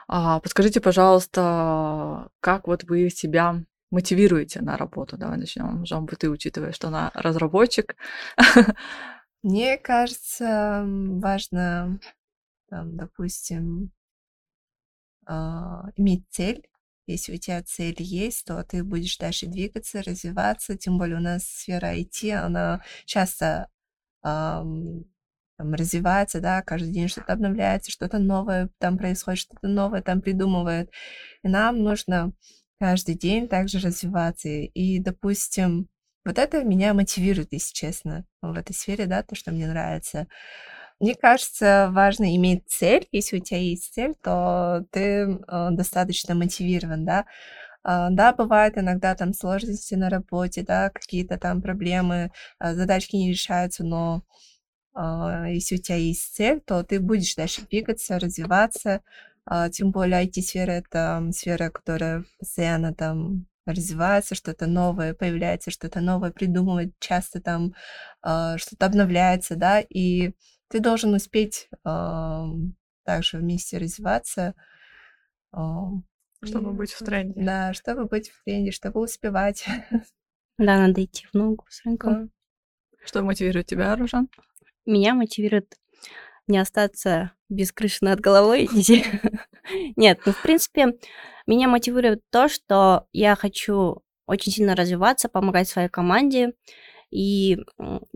А, 0.08 0.40
подскажите, 0.40 0.82
пожалуйста, 0.82 2.30
как 2.40 2.68
вот 2.68 2.84
вы 2.84 3.10
себя 3.10 3.64
мотивируете 3.92 4.62
на 4.62 4.78
работу? 4.78 5.18
Давай 5.18 5.38
начнем. 5.38 5.86
Жан, 5.86 6.08
ты, 6.08 6.30
учитывая, 6.30 6.72
что 6.74 6.90
она 6.90 7.12
разработчик. 7.14 7.96
Мне 9.44 9.78
кажется, 9.78 10.84
важно, 10.88 12.00
там, 12.70 12.96
допустим, 12.98 13.92
а, 15.26 15.90
иметь 15.96 16.26
цель. 16.30 16.68
Если 17.08 17.34
у 17.36 17.38
тебя 17.38 17.62
цель 17.64 17.96
есть, 18.00 18.46
то 18.46 18.64
ты 18.64 18.84
будешь 18.84 19.18
дальше 19.18 19.48
двигаться, 19.48 20.02
развиваться. 20.04 20.78
Тем 20.78 20.98
более 20.98 21.18
у 21.18 21.22
нас 21.22 21.44
сфера 21.44 21.88
IT, 21.96 22.32
она 22.32 22.84
часто 23.06 23.70
ам, 24.24 25.06
там, 25.58 25.74
развивается, 25.74 26.42
да, 26.42 26.62
каждый 26.62 26.92
день 26.92 27.08
что-то 27.08 27.34
обновляется, 27.34 27.92
что-то 27.92 28.20
новое 28.20 28.70
там 28.80 28.98
происходит, 28.98 29.40
что-то 29.40 29.68
новое 29.68 30.02
там 30.02 30.22
придумывают. 30.22 30.90
И 31.44 31.48
нам 31.48 31.84
нужно 31.84 32.34
каждый 32.80 33.16
день 33.16 33.48
также 33.48 33.80
развиваться. 33.80 34.50
И, 34.50 35.00
допустим, 35.00 35.88
вот 36.26 36.40
это 36.40 36.64
меня 36.64 36.94
мотивирует, 36.94 37.54
если 37.54 37.74
честно, 37.74 38.26
в 38.42 38.54
этой 38.54 38.74
сфере, 38.74 39.06
да, 39.06 39.24
то, 39.24 39.36
что 39.36 39.52
мне 39.52 39.68
нравится. 39.68 40.28
Мне 41.00 41.14
кажется, 41.16 41.90
важно 41.92 42.36
иметь 42.36 42.64
цель. 42.68 43.08
Если 43.12 43.38
у 43.38 43.42
тебя 43.44 43.60
есть 43.60 43.94
цель, 43.94 44.16
то 44.24 44.86
ты 44.92 45.00
э, 45.48 45.68
достаточно 45.72 46.36
мотивирован, 46.36 47.06
да. 47.06 47.26
А, 47.84 48.10
Да, 48.12 48.34
бывает 48.34 48.78
иногда 48.78 49.16
там 49.16 49.34
сложности 49.34 49.96
на 49.96 50.10
работе, 50.10 50.64
да, 50.64 50.90
какие-то 50.92 51.38
там 51.40 51.62
проблемы, 51.62 52.32
а, 52.60 52.76
задачки 52.76 53.16
не 53.18 53.32
решаются, 53.32 53.84
но 53.86 54.24
а, 54.96 55.48
если 55.50 55.76
у 55.78 55.80
тебя 55.82 55.98
есть 55.98 56.36
цель, 56.36 56.62
то 56.62 56.84
ты 56.84 57.00
будешь 57.00 57.36
дальше 57.36 57.64
двигаться, 57.70 58.20
развиваться. 58.20 59.02
Тем 59.74 59.92
более 59.92 60.20
IT-сфера— 60.20 60.72
это 60.74 61.24
сфера, 61.34 61.70
которая 61.70 62.24
постоянно 62.40 62.94
там 62.96 63.46
развивается, 63.68 64.36
что-то 64.36 64.68
новое 64.68 65.14
появляется, 65.14 65.72
что-то 65.72 66.02
новое 66.02 66.32
придумывает, 66.32 66.94
часто 67.00 67.42
там 67.42 67.74
что-то 68.22 68.86
обновляется, 68.88 69.56
да, 69.56 69.82
и 69.82 70.34
ты 70.70 70.80
должен 70.80 71.14
успеть 71.14 71.70
ам, 71.84 72.76
также 73.04 73.38
вместе 73.38 73.78
развиваться. 73.78 74.56
ам, 75.52 76.06
Чтобы 76.44 76.72
и 76.72 76.74
быть 76.74 76.92
в 76.92 77.04
тренде. 77.04 77.42
Да, 77.42 77.74
чтобы 77.74 78.06
быть 78.06 78.30
в 78.30 78.44
тренде, 78.44 78.72
чтобы 78.72 79.02
успевать. 79.02 79.66
Да, 80.58 80.78
надо 80.78 81.04
идти 81.04 81.28
в 81.28 81.34
ногу 81.34 81.66
с 81.68 81.84
рынком. 81.84 82.28
Да. 82.28 83.06
Что 83.06 83.22
мотивирует 83.24 83.68
тебя, 83.68 83.94
Ружан? 83.94 84.30
Меня 84.86 85.14
мотивирует 85.14 85.78
не 86.48 86.58
остаться 86.58 87.34
без 87.50 87.74
крыши 87.74 88.06
над 88.06 88.22
головой. 88.22 88.70
Нет, 89.98 90.22
ну, 90.26 90.32
в 90.32 90.42
принципе, 90.42 90.98
меня 91.46 91.68
мотивирует 91.68 92.22
то, 92.30 92.48
что 92.48 93.08
я 93.12 93.36
хочу 93.36 94.02
очень 94.28 94.52
сильно 94.52 94.76
развиваться, 94.76 95.30
помогать 95.30 95.68
своей 95.68 95.90
команде. 95.90 96.54
И 97.12 97.60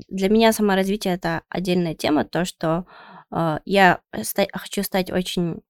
для 0.08 0.30
меня 0.30 0.52
саморазвитие 0.54 1.14
это 1.16 1.44
отдельная 1.50 1.96
тема, 1.96 2.26
то, 2.26 2.46
что 2.46 2.86
э, 3.32 3.60
я 3.66 4.02
ста- 4.22 4.48
хочу 4.54 4.84
стать 4.84 5.12
очень 5.12 5.62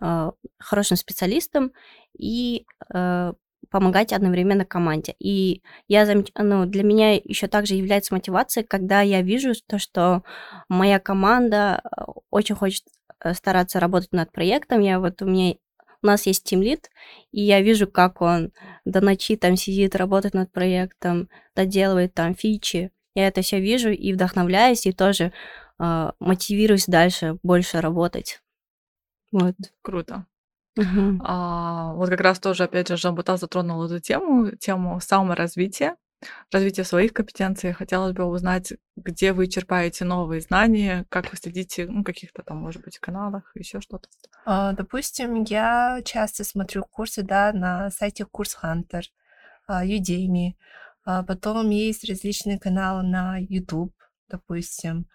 э, 0.00 0.30
хорошим 0.58 0.96
специалистом 0.96 1.72
и 2.18 2.66
э, 2.92 3.32
помогать 3.70 4.12
одновременно 4.12 4.64
команде. 4.64 5.14
И 5.18 5.62
я 5.88 6.06
замеч... 6.06 6.28
ну, 6.36 6.66
для 6.66 6.82
меня 6.82 7.14
еще 7.14 7.46
также 7.48 7.74
является 7.74 8.14
мотивацией, 8.14 8.66
когда 8.66 9.00
я 9.02 9.22
вижу 9.22 9.52
то, 9.66 9.78
что 9.78 10.22
моя 10.68 10.98
команда 10.98 11.82
э, 11.84 12.02
очень 12.30 12.54
хочет 12.54 12.84
э, 13.24 13.34
стараться 13.34 13.80
работать 13.80 14.12
над 14.12 14.32
проектом. 14.32 14.80
Я 14.80 15.00
вот 15.00 15.20
у 15.22 15.26
меня 15.26 15.56
у 16.02 16.06
нас 16.06 16.26
есть 16.26 16.44
тимлит, 16.44 16.90
и 17.32 17.42
я 17.42 17.60
вижу, 17.60 17.86
как 17.86 18.20
он 18.20 18.52
до 18.84 19.00
ночи 19.00 19.36
там 19.36 19.56
сидит, 19.56 19.96
работает 19.96 20.34
над 20.34 20.52
проектом, 20.52 21.28
доделывает 21.54 22.14
там 22.14 22.34
фичи. 22.34 22.90
Я 23.14 23.28
это 23.28 23.42
все 23.42 23.60
вижу 23.60 23.90
и 23.90 24.12
вдохновляюсь, 24.12 24.86
и 24.86 24.92
тоже 24.92 25.32
э, 25.78 26.10
мотивируюсь 26.20 26.86
дальше 26.86 27.38
больше 27.42 27.80
работать. 27.80 28.40
Вот. 29.32 29.54
Круто. 29.82 30.26
Мгм. 30.76 31.22
А, 31.24 31.94
вот 31.94 32.10
как 32.10 32.20
раз 32.20 32.38
тоже, 32.38 32.64
опять 32.64 32.88
же, 32.88 32.96
Жан-Бута 32.96 33.36
затронул 33.36 33.82
эту 33.84 33.98
тему, 33.98 34.50
тему 34.52 35.00
саморазвития, 35.00 35.96
развития 36.50 36.84
своих 36.84 37.12
компетенций. 37.12 37.72
Хотелось 37.72 38.14
бы 38.14 38.24
узнать, 38.24 38.72
где 38.96 39.32
вы 39.32 39.46
черпаете 39.46 40.04
новые 40.04 40.40
знания, 40.40 41.06
как 41.08 41.30
вы 41.30 41.36
следите, 41.36 41.86
ну, 41.86 42.04
каких-то 42.04 42.42
там, 42.42 42.58
может 42.58 42.82
быть, 42.82 42.98
каналах, 42.98 43.50
еще 43.54 43.80
что-то. 43.80 44.08
А, 44.44 44.72
Допустим, 44.72 45.44
я 45.44 46.00
часто 46.04 46.44
смотрю 46.44 46.84
курсы, 46.84 47.22
да, 47.22 47.52
на 47.52 47.90
сайте 47.90 48.24
Курс 48.24 48.56
Hunter, 48.62 49.02
а, 49.66 49.84
Udemy. 49.84 50.52
А 51.04 51.22
Потом 51.22 51.70
есть 51.70 52.08
различные 52.08 52.58
каналы 52.58 53.02
на 53.02 53.38
YouTube, 53.38 53.94
допустим. 54.28 55.06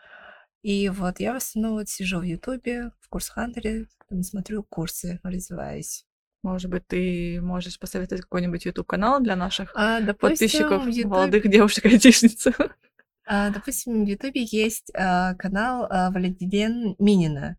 И 0.62 0.90
вот 0.90 1.20
я 1.20 1.34
в 1.34 1.38
основном 1.38 1.80
вот 1.80 1.90
сижу 1.90 2.20
в 2.20 2.24
Ютубе, 2.24 2.92
в 3.00 3.10
Курс 3.10 3.30
Хантере, 3.30 3.88
смотрю 4.22 4.64
курсы, 4.64 5.20
развиваюсь. 5.24 6.06
Может 6.44 6.72
быть, 6.72 6.88
ты 6.88 7.40
можешь 7.42 7.80
посоветовать 7.80 8.24
какой-нибудь 8.24 8.66
YouTube-канал 8.66 9.22
для 9.22 9.36
наших 9.36 9.72
А, 9.76 10.02
подписчиков, 10.14 10.70
допустим, 10.70 10.92
в 10.92 10.96
Ютубе, 10.96 11.16
молодых 11.16 11.50
девушек-айтишниц? 11.50 12.48
а, 13.26 13.50
допустим, 13.52 14.06
в 14.06 14.08
Ютубе 14.08 14.44
есть 14.44 14.92
а, 14.96 15.36
канал 15.36 15.86
а, 15.90 16.10
Валентин 16.10 16.96
Минина. 16.98 17.58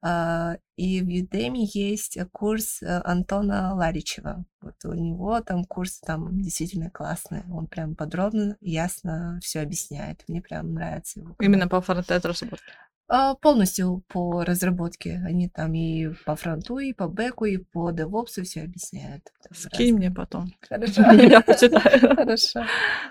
А, 0.00 0.56
И 0.76 1.00
в 1.00 1.08
Udemy 1.08 1.66
есть 1.74 2.18
курс 2.30 2.82
э, 2.82 3.00
Антона 3.02 3.74
Ларичева. 3.74 4.44
Вот 4.60 4.74
у 4.84 4.94
него 4.94 5.40
там 5.40 5.64
курс 5.64 5.98
там 5.98 6.40
действительно 6.40 6.88
классный. 6.90 7.42
Он 7.50 7.66
прям 7.66 7.96
подробно, 7.96 8.56
ясно 8.60 9.40
все 9.42 9.60
объясняет. 9.60 10.22
Мне 10.28 10.40
прям 10.40 10.72
нравится 10.74 11.18
его 11.18 11.34
канал. 11.34 11.50
Именно 11.52 11.68
по 11.68 11.80
фронтенд 11.80 12.24
разработке. 12.24 12.72
А, 13.08 13.34
Полностью 13.34 14.04
по 14.08 14.44
разработке. 14.44 15.22
Они 15.26 15.48
там 15.48 15.72
и 15.72 16.08
по 16.26 16.36
фронту, 16.36 16.78
и 16.78 16.92
по 16.92 17.08
бэку, 17.08 17.46
и 17.46 17.56
по 17.56 17.90
девопсу 17.90 18.44
все 18.44 18.62
объясняют. 18.62 19.32
Скинь 19.50 19.96
мне 19.96 20.10
потом. 20.10 20.52
Хорошо. 20.68 21.02
Я 21.12 21.40
почитаю. 21.40 22.00
Хорошо. 22.16 22.64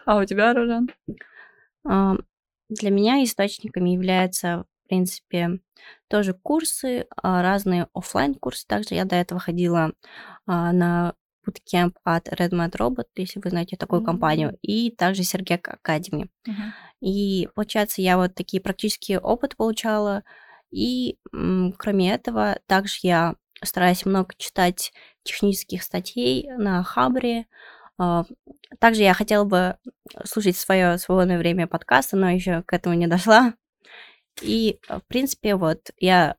А 0.05 0.17
у 0.17 0.25
тебя, 0.25 0.53
Аружан? 0.53 0.89
Для 2.69 2.89
меня 2.89 3.23
источниками 3.23 3.91
являются, 3.91 4.65
в 4.83 4.89
принципе, 4.89 5.59
тоже 6.09 6.33
курсы, 6.33 7.05
а, 7.15 7.41
разные 7.41 7.87
оффлайн 7.93 8.35
курсы 8.35 8.67
Также 8.67 8.95
я 8.95 9.05
до 9.05 9.15
этого 9.15 9.39
ходила 9.39 9.93
а, 10.45 10.73
на 10.73 11.13
bootcamp 11.47 11.93
от 12.03 12.27
Redmadrobot, 12.27 13.05
если 13.15 13.39
вы 13.39 13.49
знаете 13.49 13.77
такую 13.77 14.03
компанию, 14.03 14.49
М. 14.49 14.57
и 14.61 14.91
также 14.91 15.23
Сергек 15.23 15.67
Academy. 15.69 16.29
Мгм. 16.45 16.73
И, 17.01 17.47
получается, 17.55 18.01
я 18.01 18.17
вот 18.17 18.35
такие 18.35 18.61
практические 18.61 19.19
опыт 19.19 19.55
получала. 19.55 20.23
И, 20.71 21.17
кроме 21.77 22.11
этого, 22.13 22.59
также 22.67 22.99
я 23.03 23.35
стараюсь 23.63 24.05
много 24.05 24.33
читать 24.37 24.91
технических 25.23 25.83
статей 25.83 26.49
на 26.57 26.83
Хабре. 26.83 27.45
А, 27.99 28.25
Также 28.79 29.01
я 29.03 29.13
хотела 29.13 29.43
бы 29.45 29.77
слушать 30.25 30.57
свое 30.57 30.97
свободное 30.99 31.39
время 31.39 31.67
подкасты, 31.67 32.15
но 32.17 32.29
еще 32.29 32.61
к 32.63 32.73
этому 32.73 32.95
не 32.95 33.07
дошла. 33.07 33.53
И, 34.41 34.79
в 34.87 35.01
принципе, 35.07 35.55
вот 35.55 35.91
я 35.99 36.35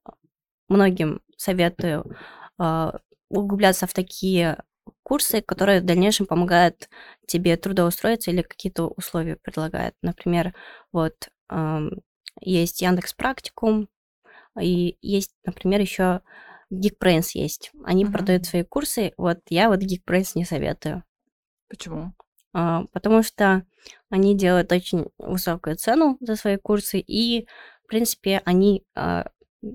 многим 0.68 1.21
советую 1.37 2.16
а, 2.59 2.99
углубляться 3.29 3.87
в 3.87 3.92
такие 3.94 4.59
курсы, 5.03 5.40
которые 5.40 5.81
в 5.81 5.85
дальнейшем 5.85 6.27
помогают 6.27 6.88
тебе 7.27 7.57
трудоустроиться 7.57 8.31
или 8.31 8.42
какие-то 8.42 8.87
условия 8.88 9.37
предлагают. 9.37 9.94
Например, 10.03 10.55
вот 10.92 11.29
есть 12.40 12.83
Яндекс 12.83 13.14
Практикум, 13.14 13.88
и 14.61 14.96
есть, 15.03 15.33
например, 15.44 15.81
еще 15.81 16.20
Geekbrains 16.72 17.31
есть. 17.35 17.70
Они 17.85 18.05
Мгм. 18.05 18.12
продают 18.12 18.46
свои 18.46 18.62
курсы. 18.62 19.12
Вот 19.16 19.40
я 19.48 19.68
вот 19.68 19.81
Geekbrains 19.81 20.33
не 20.35 20.44
советую. 20.44 21.05
Почему? 21.68 22.12
а, 22.55 22.85
потому 22.92 23.22
что 23.22 23.64
они 24.11 24.37
делают 24.37 24.72
очень 24.72 25.07
высокую 25.18 25.77
цену 25.77 26.16
за 26.20 26.35
свои 26.37 26.57
курсы, 26.57 26.98
и, 26.98 27.46
в 27.85 27.88
принципе, 27.88 28.42
они 28.44 28.85
а, 28.94 29.27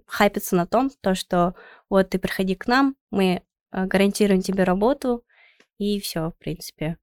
хайпятся 0.07 0.55
на 0.55 0.65
том, 0.65 0.89
то, 1.01 1.15
что 1.15 1.55
вот 1.89 2.09
ты 2.09 2.19
приходи 2.19 2.55
к 2.55 2.67
нам, 2.67 2.95
мы 3.11 3.43
гарантируем 3.73 4.41
тебе 4.41 4.63
работу, 4.63 5.23
и 5.77 5.99
все, 5.99 6.29
в 6.29 6.37
принципе. 6.37 6.97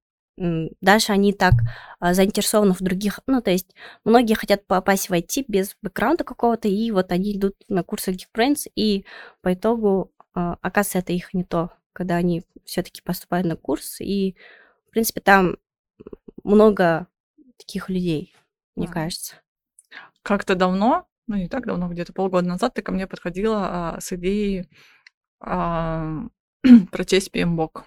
Дальше 0.81 1.13
они 1.13 1.35
так 1.35 1.53
а, 1.99 2.15
заинтересованы 2.15 2.73
в 2.73 2.81
других, 2.81 3.21
ну, 3.27 3.43
то 3.43 3.51
есть 3.51 3.75
многие 4.05 4.33
хотят 4.35 4.67
попасть 4.67 5.11
в 5.11 5.13
IT 5.13 5.45
без 5.49 5.77
бэкграунда 5.83 6.25
какого-то, 6.25 6.67
и 6.67 6.91
вот 6.93 7.13
они 7.13 7.37
идут 7.37 7.57
на 7.69 7.83
курсы 7.83 8.13
Geekbrains, 8.13 8.71
и 8.75 9.05
по 9.43 9.53
итогу, 9.53 10.13
а, 10.33 10.57
оказывается, 10.63 10.99
это 11.01 11.13
их 11.13 11.35
не 11.35 11.45
то, 11.45 11.73
когда 11.93 12.17
они 12.17 12.43
все-таки 12.65 13.03
поступают 13.03 13.47
на 13.47 13.57
курс, 13.57 14.01
и, 14.01 14.35
в 14.89 14.93
принципе, 14.93 15.21
там 15.21 15.59
много 16.43 17.07
таких 17.59 17.91
людей, 17.91 18.35
мне 18.77 18.87
А. 18.87 18.93
кажется. 18.93 19.37
Как-то 20.23 20.55
давно, 20.55 21.07
ну 21.27 21.37
не 21.37 21.49
так 21.49 21.67
давно, 21.67 21.89
где-то 21.89 22.15
полгода 22.15 22.49
назад, 22.49 22.73
ты 22.73 22.81
ко 22.81 22.93
мне 22.93 23.07
подходила 23.07 23.97
а, 23.97 24.01
с 24.01 24.11
идеей 24.15 24.71
а, 25.41 26.29
прочесть 26.91 27.31
PMBOK, 27.35 27.85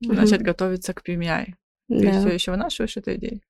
начать 0.00 0.40
Мгм. 0.40 0.46
готовиться 0.46 0.94
к 0.94 1.02
PMI. 1.06 1.54
Ты 1.88 2.12
Да. 2.12 2.20
все 2.20 2.28
еще 2.30 2.50
вынашиваешь 2.50 2.96
эту 2.96 3.14
идею? 3.16 3.40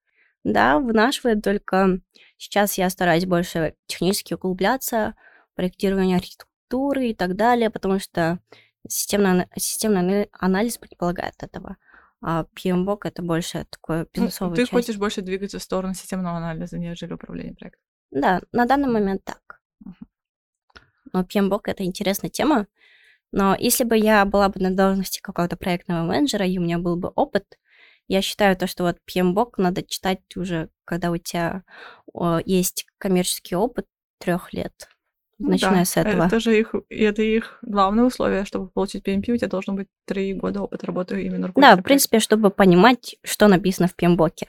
Да, 0.42 0.78
вынашивает, 0.78 1.42
только 1.42 2.00
сейчас 2.36 2.76
я 2.76 2.90
стараюсь 2.90 3.24
больше 3.26 3.74
технически 3.86 4.34
углубляться, 4.34 5.14
проектирование 5.54 6.16
архитектуры 6.18 7.08
и 7.10 7.14
так 7.14 7.36
далее, 7.36 7.70
потому 7.70 7.98
что 7.98 8.40
системный, 8.86 9.46
системный 9.56 10.00
ана- 10.00 10.28
анализ 10.32 10.76
предполагает 10.78 11.34
этого. 11.42 11.76
А 12.20 12.46
PMBOK— 12.56 12.98
это 13.04 13.22
больше 13.22 13.66
такое 13.70 14.00
Ну, 14.00 14.06
бизнесовая 14.12 14.56
ты 14.56 14.62
часть. 14.62 14.72
хочешь 14.72 14.96
больше 14.96 15.20
двигаться 15.22 15.58
в 15.58 15.62
сторону 15.62 15.94
системного 15.94 16.36
анализа, 16.38 16.78
нежели 16.78 17.12
управления 17.12 17.54
проектом. 17.54 17.82
Да, 18.10 18.40
на 18.52 18.66
данный 18.66 18.88
момент 18.88 19.22
так. 19.24 19.60
Мгм. 19.84 19.96
Но 21.12 21.22
PMBOK— 21.22 21.60
это 21.66 21.84
интересная 21.84 22.30
тема. 22.30 22.66
Но 23.36 23.56
если 23.58 23.82
бы 23.82 23.96
я 23.96 24.24
была 24.24 24.48
бы 24.48 24.60
на 24.60 24.70
должности 24.70 25.20
какого-то 25.20 25.56
проектного 25.56 26.06
менеджера, 26.06 26.46
и 26.46 26.56
у 26.56 26.62
меня 26.62 26.78
был 26.78 26.94
бы 26.94 27.08
опыт, 27.16 27.58
я 28.06 28.22
считаю 28.22 28.56
то, 28.56 28.68
что 28.68 28.84
вот 28.84 28.98
PMBOK 29.10 29.54
надо 29.56 29.82
читать 29.82 30.20
уже, 30.36 30.68
когда 30.84 31.10
у 31.10 31.16
тебя 31.16 31.64
есть 32.46 32.86
коммерческий 32.98 33.56
опыт 33.56 33.86
трех 34.20 34.52
лет, 34.52 34.88
Ну 35.40 35.50
начиная 35.50 35.80
да, 35.80 35.84
с 35.84 35.96
этого. 35.96 36.26
это 36.26 36.38
же 36.38 36.56
их, 36.56 36.76
это 36.88 37.22
их 37.22 37.58
главное 37.62 38.04
условие, 38.04 38.44
чтобы 38.44 38.68
получить 38.68 39.04
PMP, 39.04 39.32
у 39.32 39.36
тебя 39.36 39.48
должно 39.48 39.72
быть 39.72 39.88
три 40.06 40.32
года 40.34 40.62
опыта 40.62 40.86
работы 40.86 41.20
именно 41.20 41.40
Да, 41.40 41.48
руководителя 41.48 41.80
в 41.80 41.84
принципе, 41.84 42.20
чтобы 42.20 42.50
понимать, 42.50 43.16
что 43.24 43.48
написано 43.48 43.88
в 43.88 43.96
PMBOK. 44.00 44.46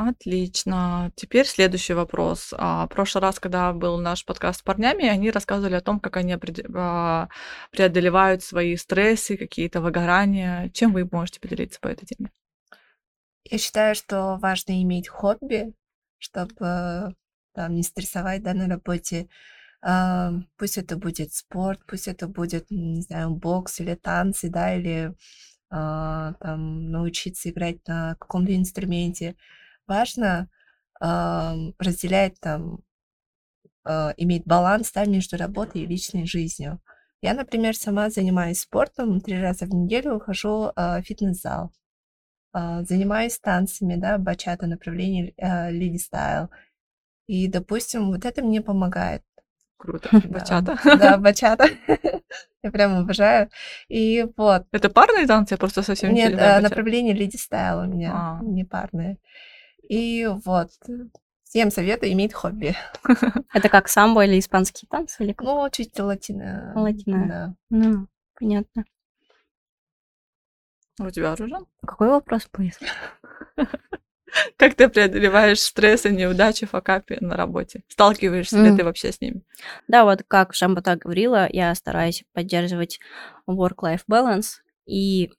Отлично. 0.00 1.10
Теперь 1.16 1.44
следующий 1.44 1.92
вопрос. 1.92 2.54
А, 2.56 2.86
прошлый 2.86 3.20
раз, 3.20 3.40
когда 3.40 3.72
был 3.72 3.98
наш 3.98 4.24
подкаст 4.24 4.60
с 4.60 4.62
парнями, 4.62 5.08
они 5.08 5.28
рассказывали 5.32 5.74
о 5.74 5.80
том, 5.80 5.98
как 5.98 6.16
они 6.18 6.36
а, 6.72 7.28
преодолевают 7.72 8.44
свои 8.44 8.76
стрессы, 8.76 9.36
какие-то 9.36 9.80
выгорания. 9.80 10.68
Чем 10.68 10.92
вы 10.92 11.08
можете 11.10 11.40
поделиться 11.40 11.80
по 11.80 11.88
этой 11.88 12.06
теме? 12.06 12.30
Я 13.42 13.58
считаю, 13.58 13.96
что 13.96 14.38
важно 14.40 14.80
иметь 14.84 15.08
хобби, 15.08 15.74
чтобы 16.18 17.16
там 17.52 17.74
не 17.74 17.82
стрессовать, 17.82 18.44
да, 18.44 18.54
на 18.54 18.68
работе. 18.68 19.28
А, 19.82 20.30
пусть 20.58 20.78
это 20.78 20.96
будет 20.96 21.34
спорт, 21.34 21.80
пусть 21.88 22.06
это 22.06 22.28
будет, 22.28 22.66
не 22.70 23.02
знаю, 23.02 23.30
бокс 23.30 23.80
или 23.80 23.96
танцы, 23.96 24.48
да, 24.48 24.76
или 24.76 25.12
а, 25.70 26.34
там 26.34 26.88
научиться 26.92 27.50
играть 27.50 27.84
на 27.88 28.14
каком-то 28.20 28.54
инструменте. 28.54 29.34
Важно 29.88 30.48
ам, 31.00 31.74
разделять 31.78 32.38
там, 32.40 32.80
а, 33.84 34.12
иметь 34.18 34.44
баланс, 34.44 34.92
да, 34.92 35.06
между 35.06 35.36
работой 35.36 35.82
и 35.82 35.86
личной 35.86 36.26
жизнью. 36.26 36.80
Я, 37.22 37.34
например, 37.34 37.74
сама 37.74 38.10
занимаюсь 38.10 38.60
спортом, 38.60 39.20
три 39.20 39.40
раза 39.40 39.64
в 39.64 39.70
неделю 39.70 40.20
хожу 40.20 40.70
а, 40.76 41.00
в 41.00 41.04
фитнес-зал. 41.04 41.72
А, 42.52 42.82
занимаюсь 42.84 43.38
танцами, 43.38 43.96
да, 43.96 44.18
бачата, 44.18 44.66
направление 44.66 45.32
а, 45.40 45.70
леди 45.70 45.96
стайл. 45.96 46.50
И, 47.26 47.48
допустим, 47.48 48.10
вот 48.10 48.24
это 48.24 48.42
мне 48.42 48.60
помогает. 48.60 49.22
Круто. 49.78 50.08
Бачата. 50.28 50.78
да, 50.84 51.16
бачата. 51.16 51.68
Я 52.62 52.70
прям 52.70 52.98
обожаю. 52.98 53.48
И 53.88 54.26
вот. 54.36 54.66
Это 54.72 54.90
парные 54.90 55.26
танцы? 55.26 55.54
Я 55.54 55.58
просто 55.58 55.82
совсем 55.82 56.12
Нет, 56.12 56.30
не 56.30 56.36
бачата. 56.36 56.60
направление 56.60 57.14
леди 57.14 57.36
стайл 57.36 57.80
у 57.80 57.86
меня, 57.86 58.12
А. 58.12 58.40
не 58.42 58.64
парное. 58.64 59.18
И 59.88 60.26
вот. 60.44 60.70
Всем 61.44 61.70
советую 61.70 62.12
иметь 62.12 62.34
хобби. 62.34 62.76
Это 63.54 63.70
как 63.70 63.88
самбо 63.88 64.26
или 64.26 64.38
испанские 64.38 64.86
танцы? 64.90 65.24
Или 65.24 65.32
как? 65.32 65.46
Ну, 65.46 65.66
чуть 65.70 65.98
латино. 65.98 66.72
Латино. 66.76 67.26
Да. 67.26 67.54
Ну, 67.70 68.06
понятно. 68.38 68.84
А 71.00 71.04
У 71.04 71.10
тебя 71.10 71.34
Ружан? 71.34 71.66
Какой 71.86 72.08
вопрос 72.08 72.46
был? 72.52 72.68
Как 74.58 74.74
ты 74.74 74.90
преодолеваешь 74.90 75.60
стрессы, 75.60 76.10
неудачи, 76.10 76.66
факапы 76.66 77.16
на 77.20 77.34
работе? 77.34 77.82
Сталкиваешься 77.88 78.62
ли 78.62 78.76
ты 78.76 78.84
вообще 78.84 79.10
с 79.10 79.20
ними? 79.20 79.42
Да, 79.88 80.04
вот 80.04 80.22
как 80.28 80.54
Шамбата 80.54 80.96
говорила, 80.96 81.48
я 81.50 81.74
стараюсь 81.74 82.24
поддерживать 82.34 83.00
work-life 83.48 84.02
balance. 84.10 84.58
И 84.84 85.30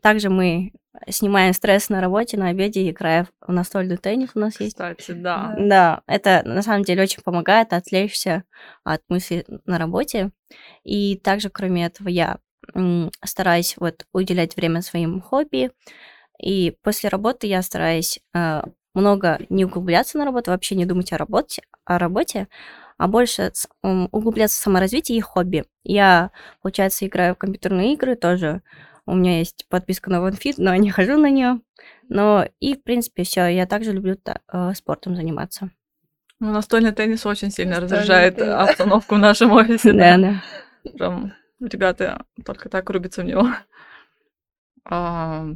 также 0.00 0.30
мы 0.30 0.72
снимаем 1.08 1.52
стресс 1.52 1.88
на 1.88 2.00
работе, 2.00 2.36
на 2.36 2.48
обеде, 2.48 2.88
играя 2.90 3.26
в 3.40 3.52
настольный 3.52 3.96
теннис 3.96 4.30
у 4.34 4.38
нас 4.38 4.58
есть. 4.60 4.74
Кстати, 4.74 5.12
да. 5.12 5.54
Да. 5.58 6.02
Это 6.06 6.42
на 6.44 6.62
самом 6.62 6.82
деле 6.82 7.02
очень 7.02 7.22
помогает 7.22 7.72
отвлечься 7.72 8.44
от 8.84 9.02
мыслей 9.08 9.44
на 9.66 9.78
работе. 9.78 10.30
И 10.84 11.16
также, 11.16 11.50
кроме 11.50 11.86
этого, 11.86 12.08
я 12.08 12.38
стараюсь 13.24 13.76
вот 13.78 14.04
уделять 14.12 14.56
время 14.56 14.82
своим 14.82 15.20
хобби. 15.20 15.70
И 16.40 16.76
после 16.82 17.08
работы 17.08 17.46
я 17.46 17.62
стараюсь 17.62 18.20
э, 18.34 18.62
много 18.94 19.40
не 19.48 19.64
углубляться 19.64 20.18
на 20.18 20.24
работу, 20.24 20.50
вообще 20.50 20.74
не 20.76 20.86
думать 20.86 21.12
о 21.12 21.18
работе, 21.18 21.62
о 21.84 21.98
работе, 21.98 22.48
а 22.96 23.06
больше 23.08 23.52
углубляться 23.82 24.58
в 24.58 24.62
саморазвитие 24.62 25.18
и 25.18 25.22
хобби. 25.22 25.64
Я, 25.84 26.30
получается, 26.62 27.06
играю 27.06 27.34
в 27.34 27.38
компьютерные 27.38 27.94
игры 27.94 28.16
тоже. 28.16 28.62
У 29.08 29.14
меня 29.14 29.38
есть 29.38 29.66
подписка 29.70 30.10
на 30.10 30.16
OneFit, 30.16 30.54
но 30.58 30.72
я 30.72 30.78
не 30.78 30.90
хожу 30.90 31.16
на 31.16 31.30
нее. 31.30 31.60
Но 32.10 32.46
и, 32.60 32.74
в 32.74 32.82
принципе, 32.82 33.22
все. 33.22 33.46
Я 33.46 33.66
также 33.66 33.92
люблю 33.92 34.16
та- 34.16 34.40
э, 34.52 34.74
спортом 34.74 35.16
заниматься. 35.16 35.70
Ну, 36.40 36.52
настольный 36.52 36.92
теннис 36.92 37.24
очень 37.24 37.50
сильно 37.50 37.80
Настольный 37.80 37.96
разряжает 38.00 38.36
теннис. 38.36 38.52
обстановку 38.68 39.14
в 39.14 39.18
нашем 39.18 39.52
офисе. 39.52 39.92
Да, 39.94 40.18
Да. 40.18 40.42
Прям 40.92 41.32
ребята 41.60 42.26
только 42.44 42.68
так 42.68 42.90
рубятся 42.90 43.22
в 43.22 43.24
него. 43.24 43.48
А, 44.84 45.46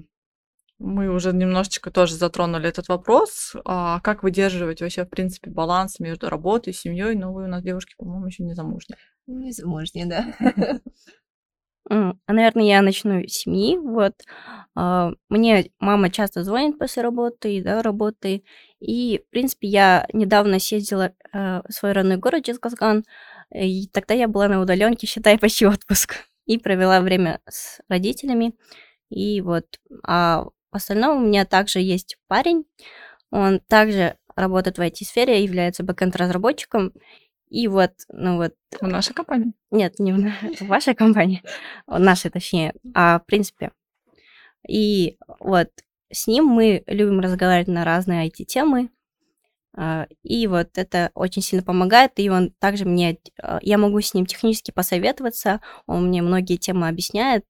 Мы 0.79 1.09
уже 1.15 1.33
немножечко 1.33 1.91
тоже 1.91 2.15
затронули 2.17 2.69
этот 2.69 2.89
вопрос. 2.89 3.55
А 3.67 4.01
Как 4.01 4.23
выдерживать 4.23 4.81
вообще, 4.81 5.05
в 5.05 5.11
принципе, 5.11 5.51
баланс 5.51 6.01
между 6.01 6.29
работой, 6.31 6.73
семьей? 6.73 7.15
Ну, 7.17 7.33
вы 7.33 7.45
у 7.45 7.49
нас 7.49 7.63
девушки, 7.63 7.95
по-моему, 7.99 8.27
еще 8.27 8.43
не 8.45 8.55
замужние. 8.55 8.99
Незамужняя, 9.27 10.07
да. 10.07 10.81
А, 11.91 12.15
Наверное, 12.29 12.65
я 12.65 12.83
начну 12.83 13.23
с 13.27 13.33
семьи. 13.33 13.77
Вот. 13.77 14.15
А, 14.75 15.13
Мне 15.29 15.71
мама 15.79 16.11
часто 16.11 16.45
звонит 16.45 16.79
после 16.79 17.03
работы, 17.03 17.63
до 17.63 17.83
работы. 17.83 18.45
И, 18.81 19.23
в 19.27 19.31
принципе, 19.31 19.69
я 19.69 20.07
недавно 20.13 20.59
съездила 20.59 21.13
э, 21.33 21.63
в 21.69 21.73
свой 21.73 21.93
родной 21.93 22.17
город 22.17 22.47
Джизказган, 22.47 23.05
и 23.55 23.87
тогда 23.89 24.15
я 24.15 24.29
была 24.29 24.49
на 24.49 24.61
удаленке, 24.61 25.07
считай, 25.07 25.39
почти 25.41 25.67
отпуск. 25.67 26.17
И 26.47 26.59
провела 26.59 27.01
время 27.01 27.41
с 27.49 27.81
родителями. 27.89 28.55
И 29.11 29.41
вот. 29.41 29.65
А 30.05 30.45
в 30.73 30.77
остальном 30.77 31.23
у 31.23 31.27
меня 31.27 31.45
также 31.45 31.81
есть 31.81 32.17
парень. 32.29 32.65
Он 33.31 33.61
также 33.61 34.17
работает 34.35 34.79
в 34.79 34.81
IT-сфере, 34.81 35.43
является 35.43 35.85
бэкэнд-разработчиком. 35.85 36.93
И 37.53 37.69
вот, 37.69 37.93
ну 38.09 38.37
вот, 38.39 38.55
В 38.81 38.87
нашей 38.87 39.13
компании. 39.13 39.53
нет, 39.71 39.99
не 39.99 40.15
в 40.15 40.17
в 40.61 40.69
вашей 40.69 40.95
компании, 40.95 41.43
в 41.87 41.99
нашей 41.99 42.31
точнее, 42.31 42.73
а 42.95 43.19
в 43.19 43.27
принципе. 43.27 43.73
И 44.67 45.19
вот 45.39 45.69
с 46.11 46.27
ним 46.27 46.47
мы 46.47 46.83
любим 46.87 47.21
разговаривать 47.21 47.69
на 47.69 47.85
разные 47.85 48.27
IT-темы, 48.27 48.89
а, 49.77 50.07
и 50.23 50.47
вот 50.47 50.79
это 50.79 51.11
очень 51.15 51.43
сильно 51.43 51.63
помогает, 51.63 52.13
и 52.17 52.31
он 52.31 52.53
также 52.59 52.87
мне, 52.87 53.19
а, 53.43 53.59
я 53.61 53.77
могу 53.77 54.01
с 54.01 54.15
ним 54.15 54.25
технически 54.25 54.71
посоветоваться, 54.71 55.61
он 55.87 56.09
мне 56.09 56.23
многие 56.23 56.57
темы 56.57 56.89
объясняет, 56.89 57.45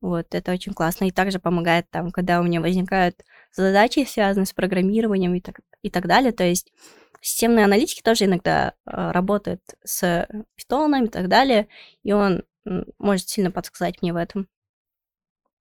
вот, 0.00 0.34
это 0.34 0.52
очень 0.52 0.72
классно, 0.72 1.04
и 1.04 1.10
также 1.10 1.38
помогает 1.38 1.84
там, 1.90 2.12
когда 2.12 2.40
у 2.40 2.44
меня 2.44 2.62
возникают 2.62 3.22
задачи, 3.52 4.06
связанные 4.08 4.46
с 4.46 4.54
программированием 4.54 5.34
и 5.34 5.40
так, 5.42 5.60
и 5.82 5.90
так 5.90 6.06
далее, 6.06 6.32
то 6.32 6.44
есть 6.44 6.72
системные 7.20 7.64
аналитики 7.64 8.02
тоже 8.02 8.24
иногда 8.24 8.74
а, 8.84 9.12
работают 9.12 9.62
с 9.84 10.28
питоном 10.56 11.04
и 11.04 11.08
так 11.08 11.28
далее, 11.28 11.68
и 12.02 12.12
он 12.12 12.44
может 12.98 13.28
сильно 13.28 13.50
подсказать 13.50 14.02
мне 14.02 14.12
в 14.12 14.16
этом. 14.16 14.48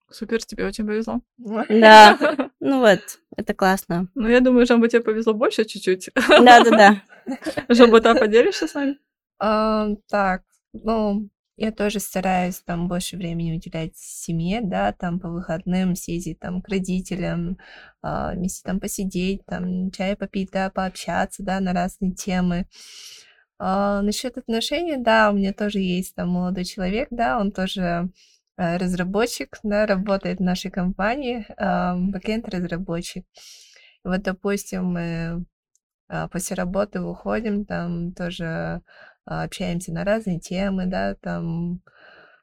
Супер, 0.09 0.43
тебе 0.43 0.65
очень 0.65 0.85
повезло. 0.85 1.21
Да, 1.37 2.17
ну 2.59 2.79
вот, 2.79 2.99
это 3.35 3.53
классно. 3.53 4.07
Ну, 4.15 4.29
я 4.29 4.39
думаю, 4.39 4.65
Жамба, 4.65 4.87
тебе 4.87 5.01
повезло 5.01 5.33
больше 5.33 5.65
чуть-чуть. 5.65 6.11
Да-да-да. 6.15 7.01
Жамба, 7.69 8.01
ты 8.01 8.15
поделишься 8.15 8.67
с 8.67 8.73
нами? 8.73 8.97
Так, 9.37 10.43
ну, 10.73 11.29
я 11.57 11.71
тоже 11.71 11.99
стараюсь 11.99 12.59
там 12.59 12.87
больше 12.87 13.17
времени 13.17 13.55
уделять 13.57 13.97
семье, 13.97 14.61
да, 14.61 14.93
там 14.93 15.19
по 15.19 15.29
выходным 15.29 15.95
съездить 15.95 16.39
там 16.39 16.61
к 16.61 16.69
родителям, 16.69 17.57
а, 18.03 18.33
вместе 18.33 18.61
там 18.63 18.79
посидеть, 18.79 19.43
там 19.45 19.89
чай 19.91 20.15
попить, 20.15 20.51
да, 20.51 20.69
пообщаться, 20.69 21.43
да, 21.43 21.59
на 21.59 21.73
разные 21.73 22.13
темы. 22.13 22.67
А, 23.59 24.03
насчет 24.03 24.37
отношений, 24.37 24.97
да, 24.97 25.31
у 25.31 25.35
меня 25.35 25.51
тоже 25.51 25.79
есть 25.79 26.13
там 26.15 26.29
молодой 26.29 26.63
человек, 26.63 27.07
да, 27.11 27.39
он 27.39 27.51
тоже 27.51 28.11
э, 28.57 28.77
разработчик, 28.77 29.57
да, 29.63 29.87
работает 29.87 30.37
в 30.39 30.43
нашей 30.43 30.69
компании, 30.69 31.45
а, 31.57 31.95
бэкэнд-разработчик. 31.97 33.25
Вот, 34.03 34.21
допустим, 34.21 34.85
мы 34.93 35.45
а, 36.09 36.27
после 36.29 36.55
работы 36.55 37.01
выходим, 37.01 37.65
там 37.65 38.13
тоже 38.13 38.81
общаемся 39.27 39.93
на 39.93 40.03
разные 40.03 40.39
темы, 40.39 40.85
да, 40.85 41.15
там... 41.15 41.81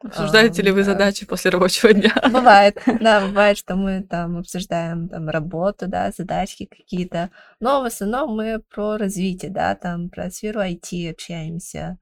Обсуждаете 0.03 0.61
ли 0.61 0.71
вы 0.71 0.85
да. 0.85 0.93
задачи 0.93 1.25
после 1.25 1.51
рабочего 1.51 1.95
дня? 1.95 2.13
Бывает, 2.31 2.79
да, 3.01 3.27
бывает, 3.27 3.57
что 3.57 3.75
мы 3.75 4.03
там 4.03 4.37
обсуждаем 4.37 5.09
там 5.09 5.29
работу, 5.31 5.89
да, 5.89 6.11
задачки 6.11 6.67
какие-то, 6.67 7.31
но 7.59 7.81
в 7.81 7.85
основном 7.85 8.37
мы 8.37 8.61
про 8.61 8.99
развитие, 8.99 9.51
да, 9.51 9.75
там 9.75 10.11
про 10.11 10.31
сферу 10.31 10.61
IT 10.61 11.11
общаемся, 11.11 11.99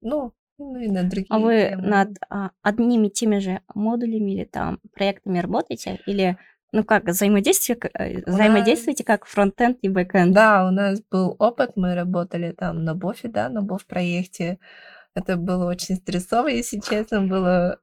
ну, 0.00 0.32
ну 0.58 0.76
и 0.78 0.88
на 0.88 1.04
другие 1.04 1.26
А 1.30 1.38
вы 1.38 1.68
темы. 1.70 1.82
над 1.86 2.08
а, 2.28 2.50
одними 2.62 3.08
теми 3.08 3.38
же 3.38 3.60
модулями 3.74 4.32
или 4.32 4.44
там 4.44 4.80
проектами 4.92 5.38
работаете? 5.38 6.00
Или, 6.06 6.36
ну 6.72 6.84
как, 6.84 7.04
взаимодействие, 7.06 7.78
э, 7.94 8.22
взаимодействуете 8.26 9.04
как 9.04 9.24
фронтенд 9.26 9.78
и 9.82 9.88
бэкенд? 9.88 10.34
Да, 10.34 10.66
у 10.66 10.70
нас 10.70 11.00
был 11.10 11.34
опыт, 11.38 11.72
мы 11.76 11.94
работали 11.94 12.52
там 12.52 12.84
на 12.84 12.94
Бофе, 12.94 13.28
да, 13.28 13.48
на 13.48 13.62
Боф 13.62 13.86
проекте. 13.86 14.58
Это 15.14 15.36
было 15.36 15.66
очень 15.66 15.96
стрессово, 15.96 16.48
если 16.48 16.80
честно, 16.80 17.22
было 17.22 17.80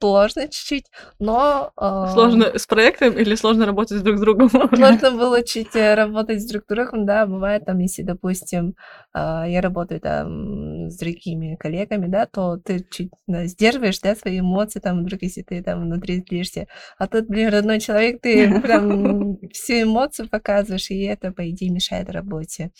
сложно 0.00 0.48
чуть-чуть, 0.48 0.86
но... 1.18 1.72
а, 1.76 2.12
Сложно 2.12 2.58
с 2.58 2.66
проектом 2.66 3.16
или 3.16 3.34
сложно 3.34 3.66
работать 3.66 4.02
друг 4.02 4.18
с 4.18 4.20
другом? 4.20 4.50
Сложно 4.50 5.10
было 5.12 5.42
чуть 5.42 5.74
э, 5.74 5.94
работать 5.94 6.42
с 6.42 6.46
друг 6.46 6.64
другом, 6.68 7.06
да, 7.06 7.26
бывает 7.26 7.64
там, 7.64 7.78
если, 7.78 8.02
допустим, 8.02 8.74
а, 9.12 9.46
я 9.48 9.60
работаю 9.60 10.00
там 10.00 10.90
с 10.90 10.98
другими 10.98 11.56
коллегами, 11.56 12.06
да, 12.06 12.26
то 12.26 12.56
ты 12.56 12.84
чуть 12.90 13.10
да, 13.26 13.46
сдерживаешь, 13.46 14.00
да, 14.00 14.14
свои 14.14 14.40
эмоции, 14.40 14.80
там, 14.80 15.02
вдруг, 15.02 15.22
если 15.22 15.42
ты 15.42 15.62
там 15.62 15.82
внутри 15.82 16.22
злишься, 16.28 16.66
а 16.98 17.06
тут, 17.06 17.26
блин, 17.26 17.48
родной 17.48 17.80
человек, 17.80 18.20
ты 18.20 18.60
прям 18.60 19.38
всю 19.52 19.82
эмоцию 19.82 20.28
показываешь, 20.28 20.90
и 20.90 21.02
это, 21.02 21.32
по 21.32 21.48
идее, 21.48 21.70
мешает 21.70 22.10
работе. 22.10 22.72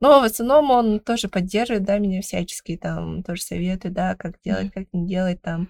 Но 0.00 0.20
в 0.20 0.24
основном 0.24 0.70
он 0.72 0.98
тоже 0.98 1.28
поддерживает, 1.28 1.84
да, 1.84 1.98
меня 1.98 2.22
всячески, 2.22 2.76
там, 2.76 3.22
тоже 3.22 3.42
советует, 3.42 3.94
да, 3.94 4.16
как 4.16 4.34
делать, 4.44 4.72
как 4.72 4.86
не 4.92 5.06
делать, 5.06 5.40
там, 5.40 5.68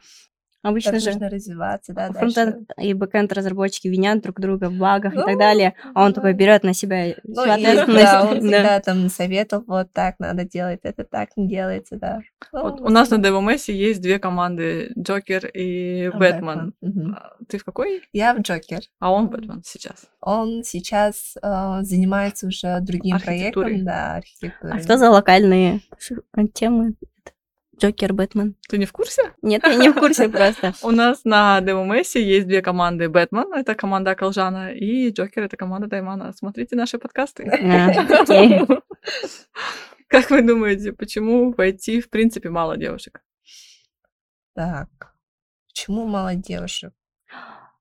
Обычно 0.63 0.93
как 0.93 1.01
же 1.01 1.11
нужно 1.11 1.29
развиваться, 1.29 1.93
да, 1.93 2.09
дальше. 2.11 2.19
фронтенд 2.35 2.71
и 2.79 2.95
бэкенд 2.95 3.33
разработчики 3.33 3.89
винят 3.89 4.23
друг 4.23 4.39
друга 4.41 4.69
в 4.71 4.75
багах 4.79 5.13
и 5.15 5.17
Ну, 5.17 5.25
так 5.25 5.39
далее, 5.39 5.75
а 5.95 6.05
он 6.05 6.13
такой 6.13 6.33
да. 6.33 6.39
берет 6.39 6.63
на 6.63 6.73
себя 6.73 7.15
Ну, 7.25 7.43
всю 7.43 7.51
и, 7.51 7.55
ответственность. 7.55 8.05
да, 8.05 8.23
он 8.23 8.35
Да. 8.35 8.41
всегда 8.41 8.81
там 8.81 9.09
советовал, 9.09 9.65
вот 9.67 9.93
так 9.93 10.21
надо 10.21 10.45
делать, 10.45 10.81
это 10.85 11.05
так 11.05 11.31
не 11.37 11.49
делается, 11.49 11.97
да. 11.97 12.21
Ну, 12.53 12.63
Вот 12.63 12.81
у 12.81 12.89
нас 12.91 13.11
на 13.11 13.17
DevOps 13.17 13.73
есть 13.73 14.01
две 14.01 14.19
команды, 14.19 14.93
Джокер 14.99 15.47
и 15.47 16.11
Бэтмен. 16.11 16.75
Бэтмен. 16.81 17.15
А 17.19 17.33
Ты 17.49 17.59
в 17.59 17.65
какой? 17.65 18.03
Я 18.13 18.35
в 18.35 18.41
Джокер. 18.41 18.81
А 19.01 19.11
он 19.13 19.29
Бэтмен 19.29 19.63
сейчас. 19.65 20.07
Он 20.21 20.63
сейчас 20.63 21.35
э, 21.43 21.79
занимается 21.83 22.47
уже 22.47 22.79
другим 22.81 23.17
Архитектурой. 23.17 23.71
проектом, 23.83 23.85
да, 23.87 24.15
А 24.15 24.17
архитектурой. 24.19 24.83
что 24.83 24.97
за 24.99 25.11
локальные 25.11 25.81
темы? 26.55 26.95
Джокер, 27.83 28.13
Бэтмен. 28.13 28.55
Ты 28.69 28.79
не 28.79 28.87
в 28.87 28.93
курсе? 28.93 29.35
Нет, 29.43 29.65
я 29.65 29.75
не 29.75 29.89
в 29.91 29.99
курсе 29.99 30.29
просто. 30.29 30.73
У 30.83 30.93
нас 30.93 31.25
на 31.25 31.61
DevOMS 31.61 32.17
есть 32.21 32.47
две 32.47 32.63
команды. 32.63 33.09
Бэтмен— 33.09 33.53
это 33.55 33.75
команда 33.75 34.15
Колжана, 34.15 34.73
и 34.73 35.11
Джокер— 35.11 35.43
это 35.45 35.57
команда 35.57 35.89
Даймана. 35.89 36.33
Смотрите 36.33 36.77
наши 36.77 36.99
подкасты. 36.99 37.43
А. 37.43 37.93
Как 40.07 40.31
вы 40.31 40.43
думаете, 40.43 40.93
почему 40.93 41.53
в 41.53 41.59
IT 41.59 42.03
в 42.03 42.09
принципе 42.09 42.51
мало 42.51 42.77
девушек? 42.77 43.21
Так, 44.55 44.89
почему 45.67 46.07
мало 46.07 46.37
девушек? 46.37 46.93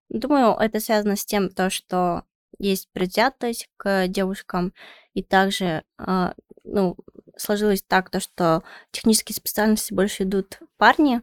Думаю, 0.10 0.56
это 0.56 0.80
связано 0.80 1.16
с 1.16 1.26
тем, 1.26 1.50
то, 1.50 1.70
что 1.70 2.24
есть 2.58 2.90
предвзятость 2.92 3.70
к 3.78 4.08
девушкам, 4.08 4.74
и 5.14 5.22
также, 5.22 5.84
а, 6.00 6.34
ну, 6.64 6.98
сложилось 7.38 7.84
так, 7.84 8.10
то, 8.10 8.20
что 8.20 8.64
технические 8.92 9.36
специальности 9.36 9.94
больше 9.94 10.24
идут 10.24 10.60
парни, 10.78 11.22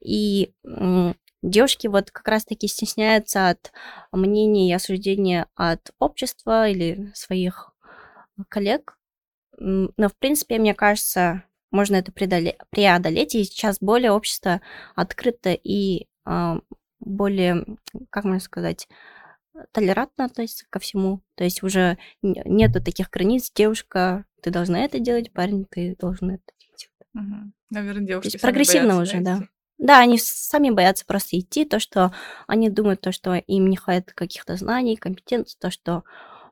и 0.00 0.52
девушки 1.42 1.86
вот 1.86 2.10
как 2.10 2.28
раз-таки 2.28 2.68
стесняются 2.68 3.50
от 3.50 3.72
мнений 4.12 4.70
и 4.70 4.74
осуждения 4.74 5.46
от 5.54 5.90
общества 5.98 6.68
или 6.68 7.10
своих 7.14 7.72
коллег. 8.48 8.98
Но, 9.58 10.08
в 10.08 10.16
принципе, 10.18 10.58
мне 10.58 10.74
кажется, 10.74 11.44
можно 11.70 11.96
это 11.96 12.12
преодоле- 12.12 12.56
преодолеть, 12.70 13.34
и 13.34 13.44
сейчас 13.44 13.78
более 13.80 14.12
общество 14.12 14.60
открыто 14.94 15.52
и 15.52 16.06
а, 16.24 16.60
более, 17.00 17.64
как 18.10 18.24
можно 18.24 18.40
сказать, 18.40 18.88
толерантно 19.72 20.24
относится 20.24 20.66
ко 20.70 20.78
всему. 20.78 21.22
То 21.34 21.44
есть 21.44 21.62
уже 21.62 21.98
нету 22.22 22.82
таких 22.82 23.10
границ. 23.10 23.50
Девушка, 23.54 24.24
ты 24.40 24.50
должна 24.50 24.80
это 24.80 24.98
делать, 24.98 25.32
парень, 25.32 25.66
ты 25.66 25.96
должен 25.98 26.30
это 26.30 26.52
делать. 26.58 27.44
Наверное, 27.70 28.06
девушки 28.06 28.38
прогрессивно 28.38 28.96
боятся, 28.96 29.16
уже, 29.16 29.24
да. 29.24 29.38
идти. 29.38 29.48
Да, 29.78 29.98
они 29.98 30.18
сами 30.18 30.70
боятся 30.70 31.04
просто 31.04 31.38
идти, 31.38 31.64
то, 31.64 31.80
что 31.80 32.14
они 32.46 32.70
думают, 32.70 33.00
то, 33.00 33.10
что 33.10 33.34
им 33.34 33.68
не 33.68 33.76
хватит 33.76 34.12
каких-то 34.12 34.56
знаний, 34.56 34.96
компетенций, 34.96 35.58
то, 35.60 35.70
что 35.70 36.04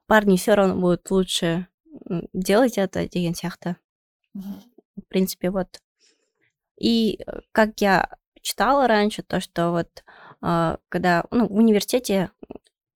парни 0.07 0.37
все 0.37 0.55
равно 0.55 0.75
будут 0.75 1.09
лучше 1.11 1.69
делать 2.33 2.77
это, 2.77 3.09
деген 3.09 3.35
сияқты. 3.35 3.77
В 4.35 5.03
принципе, 5.09 5.51
вот. 5.51 5.81
И 6.77 7.21
э, 7.25 7.41
как 7.53 7.81
я 7.81 8.09
читала 8.43 8.89
раньше, 8.89 9.23
то, 9.23 9.41
что 9.41 9.71
вот 9.71 10.05
а, 10.41 10.79
когда 10.89 11.25
ну, 11.31 11.47
в 11.47 11.55
университете 11.55 12.31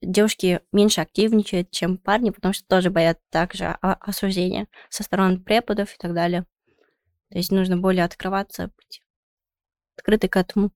девушки 0.03 0.61
меньше 0.73 1.01
активничают, 1.01 1.71
чем 1.71 1.99
парни, 1.99 2.31
потому 2.31 2.53
что 2.55 2.67
тоже 2.67 2.91
боятся 2.91 3.25
также 3.31 3.67
осуждения 3.81 4.67
со 4.91 5.03
стороны 5.03 5.41
преподов 5.41 5.93
и 5.93 5.97
так 5.99 6.15
далее. 6.15 6.45
То 7.31 7.39
есть 7.39 7.51
нужно 7.51 7.77
более 7.77 8.05
открываться, 8.05 8.71
быть 8.77 9.03
открытой 9.97 10.29
к 10.29 10.37
этому. 10.37 10.71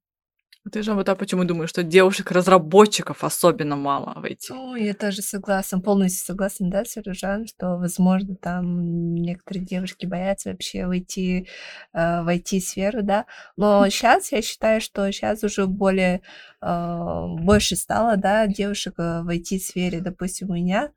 Ты 0.72 0.82
же 0.82 0.94
вот 0.94 1.08
а 1.08 1.14
почему 1.14 1.44
думаешь, 1.44 1.70
что 1.70 1.82
девушек-разработчиков 1.82 3.24
особенно 3.24 3.76
мало 3.76 4.14
в 4.20 4.24
IT? 4.24 4.46
Ну, 4.50 4.74
я 4.76 4.94
тоже 4.94 5.22
согласна, 5.22 5.80
полностью 5.80 6.26
согласна, 6.26 6.70
да, 6.70 6.84
с 6.84 6.96
Ружан, 6.96 7.46
что, 7.46 7.76
возможно, 7.76 8.36
там 8.36 9.14
некоторые 9.14 9.64
девушки 9.64 10.06
боятся 10.06 10.50
вообще 10.50 10.86
войти 10.86 11.48
э, 11.92 12.22
в 12.22 12.28
IT-сферу, 12.28 13.02
да, 13.02 13.26
но 13.56 13.88
сейчас 13.88 14.32
я 14.32 14.42
считаю, 14.42 14.80
что 14.80 15.10
сейчас 15.12 15.44
уже 15.44 15.66
более, 15.66 16.22
э, 16.60 17.26
больше 17.40 17.76
стало, 17.76 18.16
да, 18.16 18.46
девушек 18.46 18.94
э, 18.98 19.22
в 19.22 19.28
IT-сфере, 19.28 20.00
допустим, 20.00 20.50
у 20.50 20.54
меня 20.54 20.90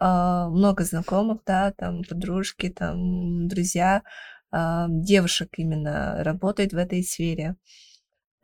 э, 0.00 0.04
много 0.04 0.84
знакомых, 0.84 1.40
да, 1.46 1.72
там 1.72 2.02
подружки, 2.08 2.68
там 2.68 3.48
друзья, 3.48 4.02
э, 4.52 4.86
девушек 4.88 5.50
именно 5.56 6.22
работают 6.22 6.72
в 6.72 6.76
этой 6.76 7.02
сфере. 7.02 7.56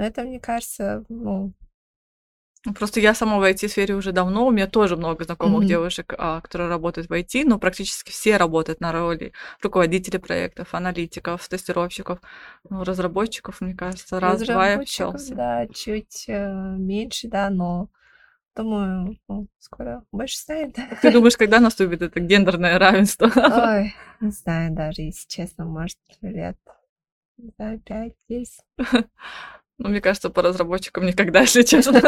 Это, 0.03 0.23
мне 0.25 0.41
кажется, 0.41 1.05
ну, 1.09 1.53
Просто 2.77 3.01
я 3.01 3.13
сама 3.15 3.39
в 3.39 3.43
IT-сфере 3.43 3.95
уже 3.97 4.13
давно, 4.13 4.47
у 4.47 4.53
меня 4.53 4.69
тоже 4.69 4.97
много 4.97 5.25
знакомых 5.25 5.65
Мгм. 5.65 5.67
девушек, 5.67 6.15
а, 6.17 6.41
которые 6.41 6.69
работают 6.69 7.09
в 7.09 7.13
IT, 7.13 7.45
но 7.45 7.59
практически 7.59 8.11
все 8.13 8.37
работают 8.37 8.81
на 8.81 8.93
роли 8.93 9.33
руководителей 9.63 10.19
проектов, 10.21 10.73
аналитиков, 10.73 11.49
тестировщиков, 11.49 12.21
ну, 12.71 12.85
разработчиков, 12.85 13.61
мне 13.61 13.75
кажется, 13.75 14.21
раз-два 14.21 14.71
и 14.71 14.75
Разработчиков, 14.75 15.13
общался. 15.13 15.35
да, 15.35 15.67
чуть 15.75 16.25
э, 16.29 16.53
меньше, 16.79 17.29
да, 17.29 17.51
но 17.51 17.89
думаю, 18.57 19.19
ну, 19.29 19.49
скоро 19.59 20.05
больше 20.13 20.37
станет. 20.39 20.77
Ты 21.01 21.11
думаешь, 21.13 21.37
когда 21.37 21.61
наступит 21.61 22.03
это 22.03 22.21
гендерное 22.21 22.79
равенство? 22.79 23.29
Ой, 23.51 23.95
не 24.21 24.31
знаю 24.31 24.73
даже, 24.75 25.03
если 25.03 25.29
честно, 25.29 25.65
может, 25.65 25.99
лет, 26.23 26.57
не 27.39 27.51
знаю, 27.57 27.81
пять, 27.81 28.15
десять. 28.29 28.65
Ну, 29.79 29.89
мне 29.89 30.01
кажется, 30.01 30.31
по 30.31 30.43
разработчикам 30.43 31.07
никогда, 31.07 31.41
если 31.43 31.63
честно. 31.63 32.01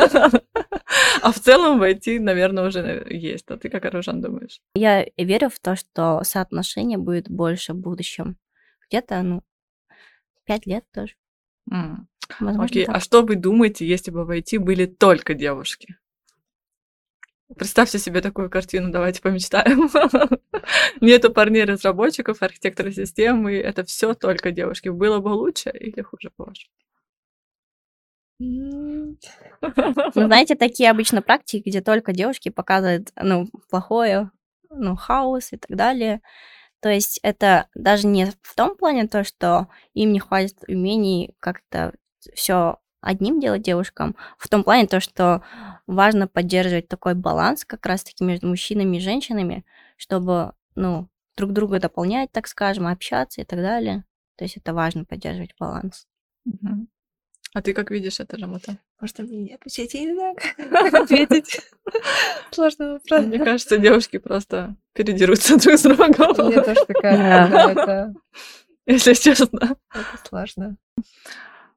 А 1.23 1.33
в 1.33 1.39
целом 1.41 1.79
в 1.79 1.83
IT, 1.83 2.21
наверное, 2.21 2.67
уже 2.69 2.81
э, 2.81 3.15
есть. 3.15 3.51
А 3.51 3.57
ты 3.57 3.69
как, 3.69 3.85
Аружан, 3.85 4.21
думаешь? 4.21 4.61
Я 4.75 5.07
верю 5.17 5.49
в 5.49 5.59
то, 5.59 5.75
что 5.77 6.23
соотношение 6.23 6.99
будет 6.99 7.31
больше 7.31 7.73
в 7.73 7.77
будущем. 7.77 8.37
Где-то, 8.89 9.23
ну, 9.23 9.43
пять 10.45 10.67
лет 10.67 10.85
тоже. 10.93 11.15
Возможно, 12.41 12.65
Окей, 12.65 12.87
так. 12.87 12.97
а 12.97 13.01
что 13.01 13.23
вы 13.23 13.37
думаете, 13.37 13.87
если 13.87 14.11
бы 14.11 14.25
в 14.25 14.31
IT 14.31 14.59
были 14.59 14.87
только 14.87 15.35
девушки? 15.35 15.97
Представьте 17.57 17.99
себе 17.99 18.21
такую 18.21 18.51
картину, 18.51 18.91
давайте 18.91 19.21
помечтаем. 19.21 19.91
Нету 21.01 21.33
парней-разработчиков, 21.33 22.43
архитекторов 22.43 22.95
системы, 22.95 23.55
это 23.55 23.85
все 23.85 24.15
только 24.15 24.51
девушки. 24.51 24.89
Было 24.89 25.19
бы 25.19 25.29
лучше 25.29 25.71
или 25.71 26.01
хуже, 26.01 26.31
по-вашему? 26.35 26.73
Ну, 30.15 30.27
знаете, 30.27 30.55
такие 30.55 30.91
обычно 30.91 31.23
практики, 31.23 31.69
где 31.69 31.81
только 31.81 32.13
девушки 32.13 32.49
показывают, 32.49 33.13
ну, 33.21 33.47
плохое, 33.71 34.31
ну, 34.71 34.97
хаос 34.97 35.53
и 35.53 35.57
так 35.57 35.77
далее. 35.77 36.21
То 36.81 36.91
есть 36.91 37.21
это 37.23 37.69
даже 37.75 38.07
не 38.07 38.27
в 38.43 38.55
том 38.57 38.77
плане 38.77 39.09
то, 39.09 39.25
что 39.25 39.69
им 39.95 40.13
не 40.13 40.21
хватит 40.21 40.59
умений 40.69 41.35
как-то 41.41 41.95
все 42.35 42.79
одним 43.01 43.41
делать 43.41 43.63
девушкам, 43.63 44.17
в 44.39 44.49
том 44.49 44.65
плане 44.65 44.87
то, 44.89 45.01
что 45.01 45.43
важно 45.87 46.29
поддерживать 46.29 46.89
такой 46.89 47.15
баланс 47.15 47.65
как 47.65 47.87
раз-таки 47.87 48.25
между 48.25 48.49
мужчинами 48.49 48.99
и 48.99 49.01
женщинами, 49.01 49.65
чтобы, 49.97 50.55
ну, 50.77 51.09
друг 51.37 51.53
друга 51.53 51.81
дополнять, 51.81 52.33
так 52.33 52.47
скажем, 52.49 52.87
общаться 52.87 53.41
и 53.43 53.45
так 53.45 53.61
далее. 53.61 54.05
То 54.37 54.45
есть 54.45 54.57
это 54.57 54.75
важно 54.75 55.05
поддерживать 55.05 55.55
баланс. 55.59 56.07
Мгм. 56.45 56.89
А 57.55 57.63
ты 57.63 57.73
как 57.73 57.91
видишь 57.91 58.19
это, 58.21 58.37
Жамота? 58.39 58.79
Может, 59.01 59.19
мне 59.21 59.39
не 59.39 59.55
отвечать, 59.55 59.95
не 59.95 60.13
знаю, 60.15 60.37
как 60.37 60.95
ответить. 61.03 61.61
Сложный 62.51 62.93
вопрос. 62.95 63.25
Мне 63.25 63.39
кажется, 63.39 63.79
девушки 63.79 64.19
просто 64.19 64.75
передерутся 64.93 65.57
друг 65.59 65.79
с 65.79 65.85
Мне 65.85 65.95
другом, 65.95 66.35
тоже 66.35 66.85
такая, 66.87 68.15
если 68.87 69.15
честно. 69.15 69.77
это 69.95 70.29
сложно. 70.29 70.77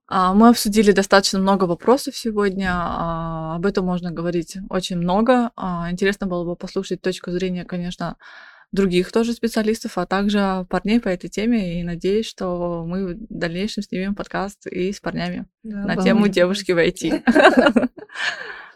А, 0.07 0.33
Мы 0.33 0.49
обсудили 0.49 0.91
достаточно 0.93 1.37
много 1.39 1.65
вопросов 1.65 2.15
сегодня. 2.17 2.71
а, 2.73 3.55
Об 3.57 3.65
этом 3.65 3.85
можно 3.85 4.09
говорить 4.11 4.57
очень 4.69 4.97
много. 4.97 5.51
А, 5.55 5.91
Интересно 5.91 6.27
было 6.27 6.43
бы 6.43 6.55
послушать 6.55 7.01
точку 7.01 7.29
зрения, 7.31 7.65
конечно, 7.65 8.15
других 8.71 9.11
тоже 9.11 9.33
специалистов, 9.33 9.97
а 9.97 10.05
также 10.05 10.65
парней 10.69 10.99
по 10.99 11.07
этой 11.07 11.29
теме. 11.29 11.79
И 11.79 11.83
надеюсь, 11.83 12.27
что 12.27 12.85
мы 12.85 13.15
в 13.15 13.17
дальнейшем 13.29 13.83
снимем 13.83 14.15
подкаст 14.15 14.67
и 14.67 14.91
с 14.91 14.99
парнями 14.99 15.45
Да, 15.63 15.83
на 15.83 15.95
тему 15.97 16.27
девушки 16.27 16.71
в 16.71 16.77
IT. 16.77 17.23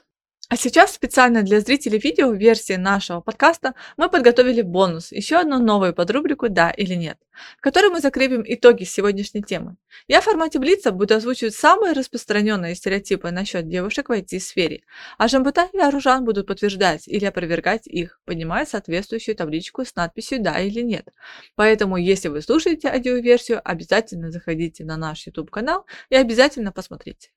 А 0.52 0.58
сейчас 0.58 0.94
специально 0.94 1.44
для 1.44 1.62
зрителей 1.62 1.98
видео 1.98 2.34
версии 2.34 2.74
нашего 2.74 3.22
подкаста 3.22 3.74
мы 3.96 4.10
подготовили 4.10 4.62
бонус, 4.62 5.14
еще 5.14 5.38
одну 5.38 5.60
новую 5.60 5.94
подрубрику 5.94 6.50
«Да 6.50 6.72
или 6.72 6.94
нет», 6.94 7.18
в 7.58 7.62
которой 7.62 7.90
мы 7.90 8.02
закрепим 8.02 8.44
итоги 8.46 8.84
сегодняшней 8.84 9.44
темы. 9.44 9.78
Я 10.10 10.20
в 10.20 10.26
формате 10.26 10.60
Блица 10.60 10.92
буду 10.92 11.16
озвучивать 11.16 11.56
самые 11.56 11.94
распространенные 11.94 12.76
стереотипы 12.76 13.32
насчет 13.32 13.70
девушек 13.70 14.10
в 14.10 14.12
IT-сфере, 14.12 14.82
а 15.18 15.30
Жамбута 15.30 15.70
и 15.72 15.80
Аружан 15.80 16.26
будут 16.26 16.48
подтверждать 16.48 17.08
или 17.08 17.24
опровергать 17.24 17.88
их, 17.88 18.20
поднимая 18.26 18.66
соответствующую 18.66 19.38
табличку 19.38 19.86
с 19.86 19.96
надписью 19.96 20.42
«Да» 20.42 20.60
или 20.60 20.82
«Нет». 20.82 21.08
Поэтому, 21.56 21.96
если 21.96 22.28
вы 22.28 22.42
слушаете 22.42 22.90
аудиоверсию, 22.90 23.62
обязательно 23.64 24.32
заходите 24.32 24.84
на 24.84 24.98
наш 24.98 25.26
YouTube-канал 25.28 25.86
и 26.10 26.18
обязательно 26.18 26.74
посмотрите. 26.74 27.30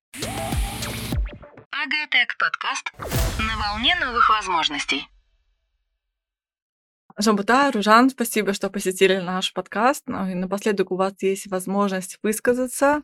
Агатек 1.84 2.38
подкаст 2.38 2.92
на 3.38 3.58
волне 3.58 3.94
новых 3.96 4.30
возможностей. 4.30 5.06
Жамбута, 7.18 7.70
Ружан, 7.72 8.08
спасибо, 8.08 8.54
что 8.54 8.70
посетили 8.70 9.18
наш 9.18 9.52
подкаст. 9.52 10.04
Ну 10.06 10.26
и 10.26 10.32
напоследок 10.32 10.92
у 10.92 10.96
вас 10.96 11.12
есть 11.20 11.46
возможность 11.48 12.18
высказаться 12.22 13.02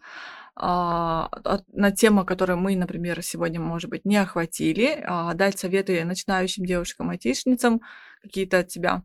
а, 0.57 1.29
на 1.69 1.91
тему, 1.91 2.25
которую 2.25 2.59
мы, 2.59 2.75
например, 2.75 3.23
сегодня, 3.23 3.61
может 3.61 3.91
быть, 3.91 4.07
не 4.07 4.17
охватили, 4.17 5.05
а, 5.07 5.35
дать 5.35 5.59
советы 5.59 6.03
начинающим 6.07 6.65
девушкам-айтишницам 6.65 7.83
какие-то 8.23 8.61
от 8.61 8.69
тебя. 8.69 9.03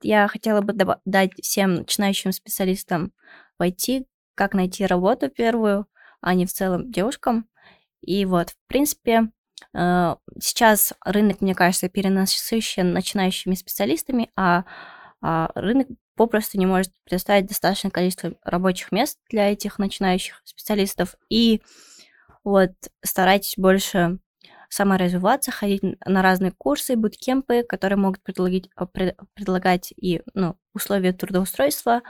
Я 0.00 0.28
хотела 0.28 0.60
бы 0.60 0.74
дать 1.04 1.32
всем 1.42 1.74
начинающим 1.74 2.30
специалистам 2.30 3.12
в 3.58 3.62
IT, 3.64 4.06
как 4.36 4.54
найти 4.54 4.86
работу 4.86 5.28
первую, 5.28 5.88
а 6.20 6.34
не 6.34 6.46
в 6.46 6.52
целом 6.52 6.92
девушкам. 6.92 7.48
И 8.02 8.24
вот, 8.24 8.50
в 8.50 8.56
принципе, 8.68 9.30
э, 9.74 10.16
сейчас 10.40 10.92
рынок, 11.04 11.40
мне 11.40 11.54
кажется, 11.54 11.88
перенасыщен 11.88 12.92
начинающими 12.92 13.54
специалистами, 13.54 14.30
а, 14.36 14.64
а 15.20 15.50
рынок 15.54 15.88
попросту 16.16 16.58
не 16.58 16.66
может 16.66 16.92
предоставить 17.04 17.46
достаточное 17.46 17.90
количество 17.90 18.32
рабочих 18.42 18.92
мест 18.92 19.18
для 19.30 19.52
этих 19.52 19.78
начинающих 19.78 20.42
специалистов. 20.44 21.14
И 21.28 21.62
вот 22.44 22.72
старайтесь 23.04 23.54
больше 23.56 24.18
саморазвиваться, 24.70 25.50
ходить 25.50 25.82
на 26.04 26.22
разные 26.22 26.52
курсы, 26.52 26.96
буткемпы, 26.96 27.62
которые 27.62 27.98
могут 27.98 28.22
предлагать, 28.22 28.68
пред- 28.92 29.16
предлагать 29.34 29.92
и 29.96 30.22
ну, 30.34 30.56
условия 30.74 31.12
трудоустройства 31.12 32.02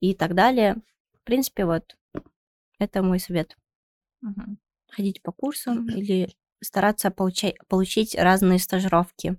и 0.00 0.14
так 0.14 0.34
далее. 0.34 0.76
В 1.14 1.24
принципе, 1.24 1.64
вот 1.64 1.96
это 2.78 3.02
мой 3.02 3.20
совет. 3.20 3.56
Мгм. 4.22 4.58
Ходить 4.96 5.22
по 5.22 5.30
курсам 5.30 5.86
или 5.88 6.34
стараться 6.62 7.10
получать, 7.10 7.56
получить 7.68 8.14
разные 8.14 8.58
стажировки, 8.58 9.36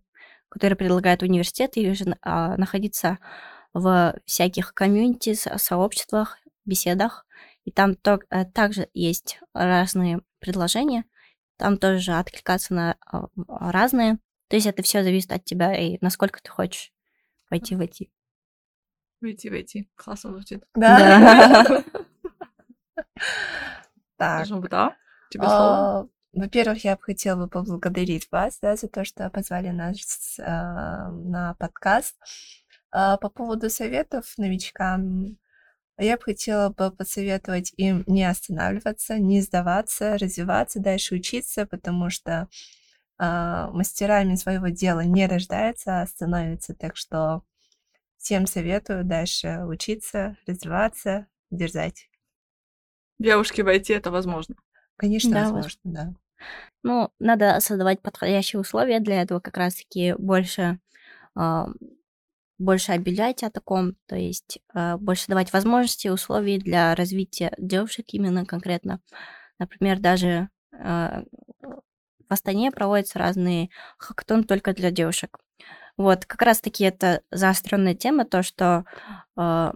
которые 0.50 0.78
предлагают 0.78 1.24
университет, 1.24 1.76
или 1.78 1.94
же 1.94 2.16
а, 2.22 2.56
находиться 2.58 3.18
в 3.74 4.16
всяких 4.26 4.74
комьюнити, 4.76 5.34
со- 5.34 5.58
сообществах, 5.58 6.38
беседах. 6.66 7.26
И 7.64 7.72
там 7.72 7.96
то- 7.96 8.20
э, 8.30 8.46
также 8.46 8.88
есть 8.94 9.40
разные 9.54 10.22
предложения. 10.40 11.06
Там 11.58 11.78
тоже 11.78 12.12
откликаться 12.14 12.74
на 12.76 12.98
а, 13.06 13.26
а, 13.48 13.72
разные. 13.72 14.20
То 14.48 14.56
есть 14.58 14.68
это 14.68 14.84
все 14.84 15.02
зависит 15.04 15.32
от 15.32 15.44
тебя 15.44 15.76
и 15.76 15.98
насколько 16.02 16.40
ты 16.42 16.52
хочешь 16.52 16.94
войти 17.50 17.76
в 17.76 17.82
IT. 17.82 18.10
Войти, 19.22 19.50
войти. 19.50 19.90
Классно 19.96 20.34
звучит. 20.34 20.64
Да. 20.76 21.84
Так. 24.18 24.48
Жамбута, 24.48 24.96
тебе 25.30 25.50
слово. 25.50 25.90
а, 26.02 26.08
Во-первых, 26.34 26.84
я 26.84 26.96
бы 26.96 27.02
хотела 27.02 27.48
поблагодарить 27.48 28.28
вас 28.32 28.60
да, 28.62 28.76
за 28.76 28.88
то, 28.88 29.06
что 29.06 29.30
позвали 29.30 29.70
нас 29.70 30.40
а, 30.40 31.10
на 31.12 31.56
подкаст. 31.56 32.16
А, 32.92 33.18
По 33.18 33.30
поводу 33.30 33.70
советов 33.70 34.34
новичкам, 34.38 35.38
я 35.98 36.18
бы 36.18 36.24
хотела 36.24 36.70
бы 36.70 36.92
посоветовать 36.92 37.74
им 37.78 38.04
не 38.08 38.24
останавливаться, 38.24 39.18
не 39.18 39.42
сдаваться, 39.42 40.18
развиваться, 40.18 40.80
дальше 40.80 41.16
учиться, 41.16 41.66
потому 41.66 42.10
что 42.10 42.48
а, 43.18 43.70
мастерами 43.72 44.36
своего 44.36 44.68
дела 44.68 45.02
не 45.02 45.28
рождается, 45.28 46.02
а 46.02 46.08
становится. 46.08 46.76
Так 46.76 46.96
что 46.98 47.44
всем 48.18 48.46
советую 48.48 49.06
дальше 49.06 49.64
учиться, 49.66 50.38
развиваться, 50.48 51.28
дерзать. 51.50 52.10
Девушки 53.20 53.62
в 53.62 53.68
IT 53.68 53.94
это 53.96 54.12
возможно. 54.12 54.56
Конечно, 54.98 55.30
Да, 55.32 55.52
возможно, 55.52 55.80
да. 55.86 56.14
Ну, 56.84 57.10
надо 57.20 57.60
создавать 57.60 58.02
подходящие 58.02 58.60
условия 58.60 59.00
для 59.00 59.22
этого, 59.22 59.40
как 59.40 59.58
раз-таки 59.58 60.14
больше, 60.18 60.80
а, 61.36 61.70
больше 62.60 62.94
объявлять 62.94 63.44
о 63.44 63.52
таком, 63.52 63.96
то 64.08 64.16
есть 64.16 64.60
а, 64.74 64.98
больше 64.98 65.28
давать 65.28 65.54
возможности, 65.54 66.08
условий 66.10 66.60
для 66.60 66.96
развития 66.96 67.54
девушек 67.58 68.08
именно 68.10 68.46
конкретно. 68.46 69.02
Например, 69.60 70.00
даже 70.00 70.50
а, 70.74 71.24
в 71.62 72.34
Астане 72.34 72.72
проводятся 72.72 73.20
разные 73.20 73.70
хактон 73.98 74.44
только 74.44 74.74
для 74.74 74.92
девушек. 74.92 75.40
Вот, 75.98 76.26
как 76.26 76.42
раз-таки 76.44 76.84
это 76.86 77.22
заостренная 77.32 77.96
тема, 77.96 78.26
то, 78.26 78.44
что 78.44 78.86
а, 79.36 79.74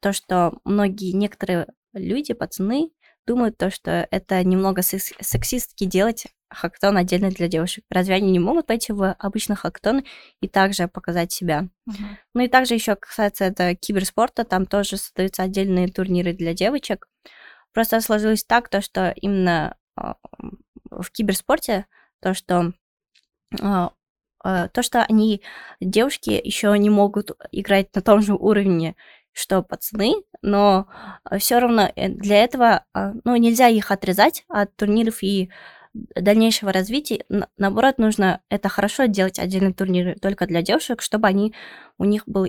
то, 0.00 0.12
что 0.12 0.54
многие, 0.64 1.12
некоторые 1.12 1.68
люди, 1.94 2.34
пацаны, 2.34 2.90
думают 3.26 3.56
то, 3.56 3.70
что 3.70 4.06
это 4.10 4.42
немного 4.44 4.82
секс- 4.82 5.12
сексистски 5.20 5.84
делать 5.84 6.26
хактон 6.50 6.96
отдельно 6.96 7.30
для 7.30 7.48
девушек. 7.48 7.84
Разве 7.90 8.14
они 8.16 8.30
не 8.30 8.38
могут 8.38 8.66
пойти 8.66 8.92
в 8.92 9.12
обычный 9.18 9.56
хактон 9.56 10.04
и 10.40 10.48
также 10.48 10.88
показать 10.88 11.32
себя? 11.32 11.68
Мгм. 11.86 12.18
Ну 12.34 12.40
и 12.42 12.48
также 12.48 12.74
еще 12.74 12.96
касается 12.96 13.44
это 13.44 13.74
киберспорта, 13.74 14.44
там 14.44 14.66
тоже 14.66 14.96
создаются 14.96 15.42
отдельные 15.42 15.88
турниры 15.88 16.32
для 16.32 16.54
девочек. 16.54 17.08
Просто 17.72 18.00
сложилось 18.00 18.44
так, 18.44 18.68
то, 18.68 18.82
что 18.82 19.14
именно 19.16 19.76
а, 19.96 20.16
в 20.90 21.10
киберспорте 21.10 21.86
то, 22.20 22.34
что 22.34 22.72
а, 23.60 23.92
а, 24.44 24.68
то, 24.68 24.82
что 24.82 25.02
они, 25.04 25.42
девушки, 25.80 26.30
еще 26.42 26.76
не 26.78 26.90
могут 26.90 27.30
играть 27.50 27.94
на 27.94 28.02
том 28.02 28.22
же 28.22 28.34
уровне, 28.34 28.96
что 29.32 29.62
пацаны, 29.62 30.14
но 30.42 30.88
все 31.38 31.58
равно 31.58 31.90
э, 31.94 32.08
для 32.08 32.44
этого, 32.44 32.84
а, 32.92 33.12
ну, 33.24 33.36
нельзя 33.36 33.68
их 33.68 33.90
отрезать 33.90 34.44
от 34.48 34.74
турниров 34.76 35.22
и 35.22 35.50
дальнейшего 35.94 36.72
развития. 36.72 37.24
Наоборот, 37.56 37.98
нужно 37.98 38.40
это 38.48 38.68
хорошо 38.68 39.06
делать 39.06 39.38
отдельные 39.38 39.74
турниры 39.74 40.16
только 40.20 40.46
для 40.46 40.62
девушек, 40.62 41.02
чтобы 41.02 41.28
они, 41.28 41.54
у 41.98 42.04
них 42.04 42.22
было 42.26 42.48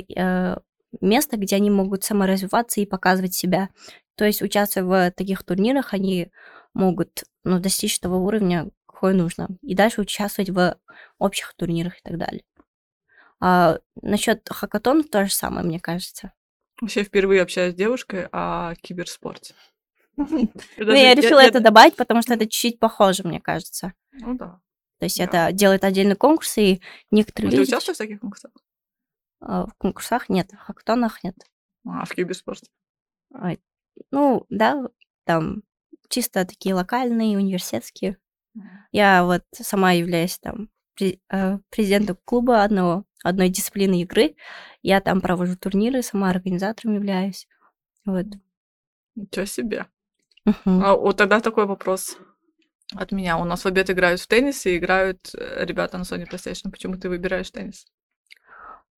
место, 1.01 1.37
где 1.37 1.55
они 1.57 1.69
могут 1.69 2.03
саморазвиваться 2.03 2.81
и 2.81 2.85
показывать 2.85 3.33
себя. 3.33 3.69
То 4.15 4.25
есть, 4.25 4.41
участвуя 4.41 4.85
в 4.85 5.11
таких 5.11 5.43
турнирах, 5.43 5.93
они 5.93 6.31
могут 6.73 7.23
ну, 7.43 7.59
достичь 7.59 7.99
того 7.99 8.17
уровня, 8.17 8.69
какой 8.85 9.13
нужно. 9.13 9.49
И 9.61 9.75
дальше 9.75 10.01
участвовать 10.01 10.49
в 10.49 10.77
общих 11.19 11.53
турнирах 11.55 11.97
и 11.97 12.01
так 12.03 12.17
далее. 12.17 12.43
А 13.39 13.79
насчет 14.01 14.47
хакатона 14.49 15.03
то 15.03 15.25
же 15.25 15.33
самое, 15.33 15.65
мне 15.65 15.79
кажется. 15.79 16.31
Вообще 16.81 17.03
впервые 17.03 17.41
общаюсь 17.41 17.73
с 17.73 17.77
девушкой 17.77 18.27
о 18.31 18.75
киберспорте. 18.75 19.53
Ну, 20.15 20.51
я 20.77 21.15
решила 21.15 21.39
это 21.39 21.59
добавить, 21.59 21.95
потому 21.95 22.21
что 22.21 22.33
это 22.33 22.45
чуть-чуть 22.45 22.79
похоже, 22.79 23.23
мне 23.23 23.41
кажется. 23.41 23.93
Ну 24.11 24.35
да. 24.35 24.59
То 24.99 25.05
есть 25.05 25.19
это 25.19 25.51
делает 25.51 25.83
отдельный 25.83 26.15
конкурс, 26.15 26.57
и 26.57 26.81
некоторые 27.11 27.51
Ты 27.51 27.57
люди... 27.57 27.69
участвуешь 27.69 27.97
в 27.97 27.99
таких 27.99 28.19
конкурсах? 28.19 28.51
а, 29.41 29.65
В 29.65 29.73
конкурсах 29.77 30.29
нет, 30.29 30.51
в 30.51 30.57
хакатонах 30.57 31.23
нет. 31.23 31.35
А, 31.85 32.05
в 32.05 32.09
киберспорте. 32.13 32.69
Ну, 34.11 34.45
да, 34.49 34.87
там 35.25 35.63
чисто 36.09 36.45
такие 36.45 36.75
локальные, 36.75 37.37
университетские. 37.37 38.17
Я 38.91 39.23
вот 39.23 39.43
сама 39.51 39.93
являюсь 39.93 40.37
там 40.37 40.69
э, 41.01 41.57
президентом 41.69 42.17
клуба 42.23 42.63
одного, 42.63 43.05
одной 43.23 43.49
дисциплины 43.49 44.01
игры. 44.01 44.35
Я 44.81 45.01
там 45.01 45.21
провожу 45.21 45.55
турниры, 45.55 46.03
сама 46.03 46.29
организатором 46.29 46.95
являюсь. 46.95 47.47
Вот. 48.05 48.25
Ничего 49.15 49.45
себе. 49.45 49.87
Мгм. 50.45 50.83
А 50.83 50.95
вот 50.95 51.17
тогда 51.17 51.39
такой 51.39 51.65
вопрос 51.65 52.17
от 52.95 53.11
меня. 53.11 53.37
У 53.37 53.45
нас 53.45 53.63
в 53.63 53.67
обед 53.67 53.89
играют 53.89 54.19
в 54.19 54.27
теннис 54.27 54.65
и 54.65 54.77
играют 54.77 55.33
э, 55.33 55.65
ребята 55.65 55.97
на 55.97 56.03
Sony 56.03 56.29
PlayStation. 56.29 56.69
Почему 56.69 56.97
ты 56.97 57.09
выбираешь 57.09 57.49
теннис? 57.49 57.85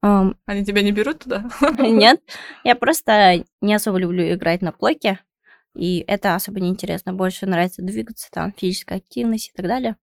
Ам, 0.01 0.37
Они 0.45 0.65
тебя 0.65 0.81
не 0.81 0.91
берут 0.91 1.19
туда? 1.23 1.49
Нет, 1.79 2.21
я 2.63 2.75
просто 2.75 3.43
не 3.61 3.73
особо 3.73 3.97
люблю 3.97 4.33
играть 4.33 4.61
на 4.61 4.71
плойке, 4.71 5.19
и 5.75 6.03
это 6.07 6.35
особо 6.35 6.59
не 6.59 6.69
интересно. 6.69 7.13
Больше 7.13 7.45
нравится 7.45 7.81
двигаться, 7.81 8.29
там, 8.31 8.53
физическая 8.53 8.99
активность 8.99 9.49
и 9.49 9.53
так 9.55 9.67
далее. 9.67 9.97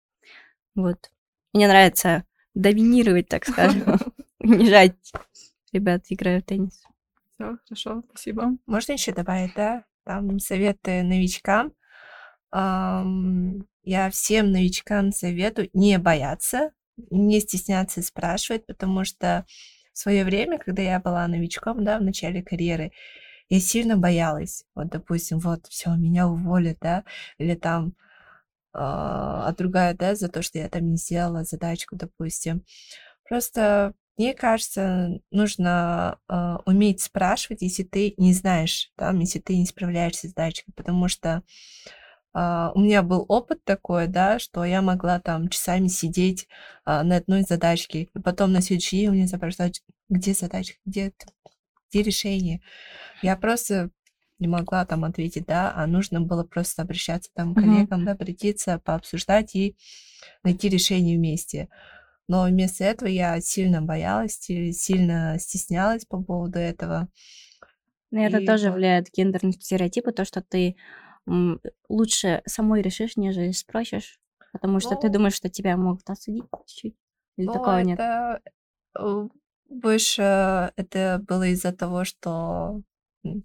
Вот. 0.75 1.11
Мне 1.53 1.69
нравится 1.69 2.25
доминировать, 2.55 3.29
так 3.29 3.45
скажем, 3.47 3.99
унижать 4.41 4.97
ребят, 5.73 6.05
играя 6.09 6.41
в 6.41 6.45
теннис. 6.45 6.83
Все, 7.35 7.57
хорошо, 7.67 8.03
спасибо. 8.11 8.57
Можно 8.67 8.93
еще 8.93 9.13
добавить, 9.13 9.55
да? 9.55 9.85
Там 10.05 10.39
советы 10.39 11.03
новичкам. 11.03 11.73
Ам, 12.51 13.67
Я 13.83 14.11
всем 14.11 14.51
новичкам 14.53 15.13
советую 15.13 15.71
не 15.73 15.99
бояться, 15.99 16.73
не 17.11 17.41
стесняться 17.41 18.01
и 18.01 18.03
спрашивать, 18.03 18.67
потому 18.67 19.05
что 19.05 19.47
в 19.93 19.99
свое 19.99 20.25
время, 20.25 20.59
когда 20.59 20.83
я 20.83 21.01
была 21.01 21.27
новичком, 21.27 21.85
да, 21.85 21.99
в 21.99 22.03
начале 22.03 22.43
карьеры, 22.43 22.93
я 23.49 23.61
сильно 23.61 23.97
боялась. 23.97 24.65
Вот, 24.75 24.89
допустим, 24.89 25.39
вот, 25.39 25.67
все, 25.69 25.95
меня 25.97 26.29
уволят, 26.29 26.79
да, 26.81 27.05
или 27.39 27.55
там 27.55 27.95
а, 28.73 29.49
отругают, 29.49 29.99
да, 29.99 30.15
за 30.15 30.29
то, 30.29 30.43
что 30.43 30.59
я 30.59 30.69
там 30.69 30.91
не 30.91 30.97
сделала 30.97 31.45
задачку, 31.45 31.97
допустим. 31.97 32.65
Просто 33.29 33.95
мне 34.19 34.35
кажется, 34.35 35.21
нужно 35.31 36.19
а, 36.29 36.61
уметь 36.67 37.01
спрашивать, 37.01 37.63
если 37.63 37.83
ты 37.83 38.15
не 38.19 38.35
знаешь, 38.35 38.91
там, 38.97 39.19
если 39.21 39.39
ты 39.39 39.57
не 39.57 39.67
справляешься 39.67 40.29
с 40.29 40.31
задачкой, 40.31 40.75
потому 40.77 41.09
что 41.09 41.43
а, 42.35 42.73
у 42.75 42.81
меня 42.81 43.03
был 43.03 43.25
опыт 43.29 43.65
такой, 43.65 44.07
да, 44.07 44.39
что 44.39 44.65
я 44.65 44.83
могла 44.83 45.21
там 45.21 45.49
часами 45.49 45.89
сидеть 45.89 46.49
а, 46.85 47.03
на 47.05 47.17
одной 47.17 47.43
задачке, 47.43 48.09
и 48.15 48.19
потом 48.21 48.53
на 48.53 48.61
следующий 48.63 48.99
день 48.99 49.09
у 49.09 49.13
меня 49.13 49.27
спрашивают, 49.27 49.83
где 50.09 50.35
задачка, 50.35 50.79
где, 50.85 51.13
где 51.91 52.03
решение. 52.03 52.61
Я 53.23 53.37
просто 53.37 53.91
не 54.43 54.49
могла 54.49 54.85
там 54.87 55.05
ответить, 55.05 55.47
да, 55.47 55.73
а 55.75 55.87
нужно 55.87 56.21
было 56.21 56.45
просто 56.45 56.83
обращаться 56.83 57.31
там 57.35 57.55
к 57.55 57.61
коллегам, 57.61 58.05
да, 58.05 58.13
обратиться, 58.13 58.79
пообсуждать 58.85 59.55
и 59.57 59.77
найти 60.45 60.69
решение 60.69 61.17
вместе. 61.19 61.69
Но 62.29 62.45
вместо 62.45 62.85
этого 62.85 63.09
я 63.09 63.41
сильно 63.41 63.83
боялась, 63.83 64.39
си- 64.39 64.73
сильно 64.73 65.39
стеснялась 65.39 66.05
по 66.07 66.23
поводу 66.23 66.59
этого. 66.59 67.09
Наверное, 68.11 68.41
И 68.41 68.47
тоже 68.47 68.69
вот. 68.69 68.77
влияют 68.77 69.09
гендерные 69.13 69.53
стереотипы, 69.53 70.13
то, 70.13 70.25
что 70.25 70.43
ты 70.43 70.77
лучше 71.89 72.43
самой 72.47 72.83
решишь, 72.83 73.17
нежели 73.17 73.53
спросишь, 73.53 74.19
потому 74.53 74.81
что 74.81 74.97
ты 74.97 75.09
Ну, 75.09 75.15
думаешь, 75.15 75.35
что 75.35 75.49
тебя 75.49 75.77
могут 75.77 76.09
осудить 76.11 76.45
чуть-чуть. 76.67 76.97
Или 77.37 77.47
но 77.47 77.53
такого 77.53 77.79
нет? 77.79 77.99
это 77.99 78.41
э, 78.99 79.29
больше 79.71 80.73
это 80.77 81.23
было 81.27 81.49
из-за 81.49 81.73
того, 81.73 82.05
что 82.05 82.83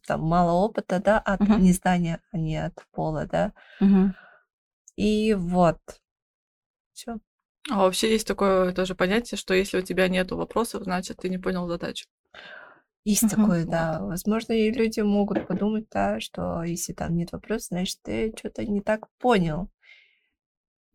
там 0.06 0.22
мало 0.22 0.52
опыта, 0.54 1.00
да, 1.04 1.20
от 1.20 1.42
Мгм. 1.42 1.62
незнания, 1.64 2.22
а 2.32 2.38
не 2.38 2.58
от 2.58 2.74
пола, 2.92 3.26
да. 3.26 3.54
Мгм. 3.80 4.14
И 4.98 5.34
вот. 5.36 5.78
Все. 6.94 7.20
А 7.70 7.78
вообще 7.80 8.12
есть 8.12 8.28
такое 8.28 8.74
тоже 8.74 8.96
понятие, 8.96 9.38
что 9.38 9.54
если 9.54 9.78
у 9.80 9.82
тебя 9.82 10.08
нету 10.08 10.38
вопросов, 10.38 10.84
значит, 10.84 11.18
ты 11.18 11.30
не 11.30 11.38
понял 11.38 11.68
задачу. 11.68 12.08
Есть 13.06 13.24
Мгм. 13.24 13.36
такое, 13.36 13.66
да. 13.66 14.00
Возможно, 14.02 14.54
и 14.54 14.72
люди 14.72 15.00
могут 15.02 15.46
подумать, 15.48 15.88
да, 15.92 16.20
что 16.20 16.64
если 16.64 16.94
там 16.94 17.16
нет 17.16 17.32
вопроса, 17.32 17.68
значит, 17.70 18.00
ты 18.04 18.34
что-то 18.38 18.66
не 18.66 18.82
так 18.82 19.08
понял. 19.20 19.70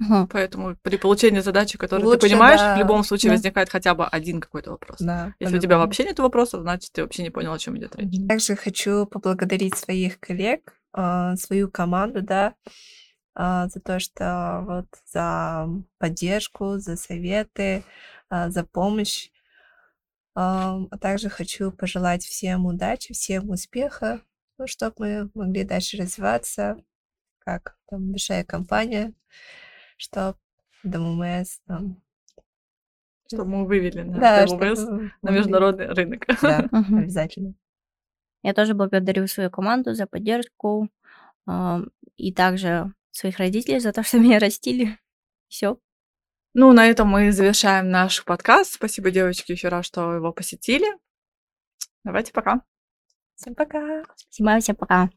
Мгм. 0.03 0.27
Поэтому 0.29 0.77
при 0.83 0.97
получении 0.97 1.41
задачи, 1.41 1.79
которую 1.79 2.07
Лучше, 2.07 2.21
ты 2.21 2.29
понимаешь, 2.29 2.61
в 2.61 2.65
да, 2.65 2.77
любом 2.77 3.05
случае 3.05 3.31
Да. 3.31 3.37
возникает 3.37 3.69
хотя 3.69 3.95
бы 3.95 4.07
один 4.07 4.41
какой-то 4.41 4.71
вопрос. 4.73 4.99
Да, 5.01 5.35
Если 5.39 5.57
у 5.57 5.61
тебя 5.61 5.71
по-любому. 5.71 5.87
вообще 5.87 6.05
нет 6.05 6.19
вопросов, 6.19 6.63
значит, 6.63 6.91
ты 6.93 7.03
вообще 7.03 7.23
не 7.23 7.31
понял, 7.31 7.53
о 7.53 7.59
чем 7.59 7.77
идет 7.79 7.95
речь. 7.97 8.29
Также 8.29 8.57
хочу 8.57 9.07
поблагодарить 9.07 9.77
своих 9.77 10.19
коллег, 10.19 10.75
а, 10.93 11.37
свою 11.37 11.71
команду, 11.71 12.23
да, 12.23 12.55
а, 13.35 13.69
за 13.69 13.81
то, 13.81 14.01
что 14.01 14.65
вот 14.67 14.87
за 15.13 15.69
поддержку, 15.99 16.79
за 16.79 16.97
советы, 16.97 17.85
а, 18.29 18.51
за 18.51 18.65
помощь. 18.65 19.31
А 20.35 20.79
также 21.01 21.29
хочу 21.29 21.71
пожелать 21.71 22.25
всем 22.25 22.65
удачи, 22.67 23.13
всем 23.13 23.51
успеха, 23.51 24.21
ну, 24.59 24.67
чтобы 24.67 25.31
мы 25.35 25.45
могли 25.47 25.65
дальше 25.65 25.99
развиваться, 25.99 26.77
как 27.39 27.77
там 27.91 28.11
большая 28.13 28.43
компания, 28.45 29.13
чтобы 30.03 30.37
ДММС 30.83 31.61
там, 31.67 32.03
Чтобы 33.29 33.45
мы 33.51 33.67
вывели 33.67 34.03
на 34.03 34.19
да, 34.19 34.47
чтобы 34.47 34.75
на 35.23 35.31
международный 35.31 35.89
рынок. 35.89 36.27
Да, 36.43 36.69
обязательно. 36.73 37.55
Я 38.43 38.55
тоже 38.55 38.75
благодарю 38.75 39.27
свою 39.29 39.51
команду 39.51 39.95
за 39.95 40.07
поддержку 40.07 40.89
ам, 41.47 41.91
и 42.17 42.33
также 42.33 42.93
своих 43.11 43.39
родителей 43.39 43.79
за 43.79 43.93
то, 43.93 44.03
что 44.03 44.19
меня 44.21 44.39
растили. 44.39 44.99
Все. 45.49 45.79
Ну, 46.55 46.73
на 46.73 46.87
этом 46.87 47.09
мы 47.09 47.33
завершаем 47.33 47.91
наш 47.91 48.25
подкаст. 48.25 48.75
Спасибо, 48.75 49.11
девочки, 49.11 49.53
еще 49.53 49.69
раз, 49.69 49.87
что 49.87 50.15
его 50.15 50.33
посетили. 50.33 50.87
Давайте 52.05 52.33
пока. 52.33 52.63
Всем 53.37 53.55
пока! 53.55 54.03
Спасибо, 54.17 54.59
всем 54.59 54.77
пока. 54.77 55.11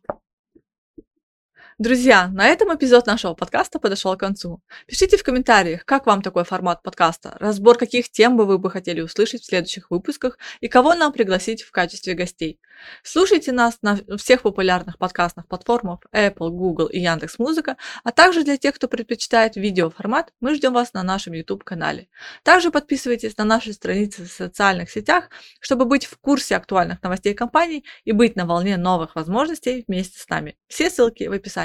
Друзья, 1.78 2.30
на 2.30 2.48
этом 2.48 2.74
эпизод 2.74 3.06
нашего 3.06 3.34
подкаста 3.34 3.80
подошел 3.80 4.16
к 4.16 4.20
концу. 4.22 4.62
Пишите 4.88 5.18
в 5.18 5.24
комментариях, 5.24 5.84
как 5.84 6.06
вам 6.06 6.22
такой 6.22 6.46
формат 6.46 6.82
подкаста, 6.82 7.36
разбор 7.42 7.78
каких 7.78 8.10
тем 8.10 8.38
бы 8.38 8.46
вы 8.46 8.58
бы 8.58 8.72
хотели 8.72 9.02
услышать 9.02 9.42
в 9.42 9.46
следующих 9.46 9.92
выпусках 9.92 10.38
и 10.62 10.70
кого 10.70 10.94
нам 10.94 11.12
пригласить 11.12 11.64
в 11.64 11.72
качестве 11.72 12.14
гостей. 12.14 12.62
Слушайте 13.04 13.52
нас 13.52 13.80
на 13.82 14.00
всех 14.18 14.44
популярных 14.44 14.98
подкастных 14.98 15.50
платформах 15.50 16.00
Apple, 16.14 16.50
Google 16.50 16.86
и 16.86 17.00
Яндекс.Музыка, 17.00 17.76
а 18.06 18.12
также 18.14 18.46
для 18.46 18.56
тех, 18.56 18.76
кто 18.76 18.88
предпочитает 18.88 19.58
видеоформат, 19.58 20.32
мы 20.40 20.56
ждем 20.56 20.74
вас 20.74 20.94
на 20.94 21.04
нашем 21.04 21.34
YouTube-канале. 21.34 22.08
Также 22.44 22.72
подписывайтесь 22.72 23.36
на 23.36 23.44
наши 23.44 23.74
страницы 23.74 24.24
в 24.24 24.32
социальных 24.32 24.90
сетях, 24.90 25.30
чтобы 25.60 25.84
быть 25.84 26.06
в 26.06 26.18
курсе 26.20 26.56
актуальных 26.56 27.04
новостей 27.04 27.34
компаний 27.34 27.84
и 28.06 28.14
быть 28.14 28.38
на 28.38 28.46
волне 28.46 28.78
новых 28.78 29.16
возможностей 29.16 29.84
вместе 29.90 30.20
с 30.20 30.30
нами. 30.30 30.56
Все 30.68 30.90
ссылки 30.90 31.26
в 31.26 31.34
описании. 31.34 31.65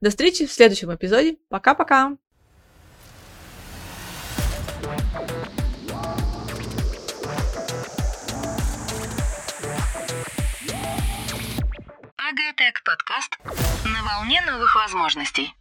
До 0.00 0.10
встречи 0.10 0.46
в 0.46 0.52
следующем 0.52 0.94
эпизоде. 0.94 1.36
Пока-пока! 1.48 2.16
Агатек 12.16 12.82
подкаст 12.84 13.38
на 13.84 14.02
волне 14.02 14.42
новых 14.42 14.74
возможностей. 14.74 15.54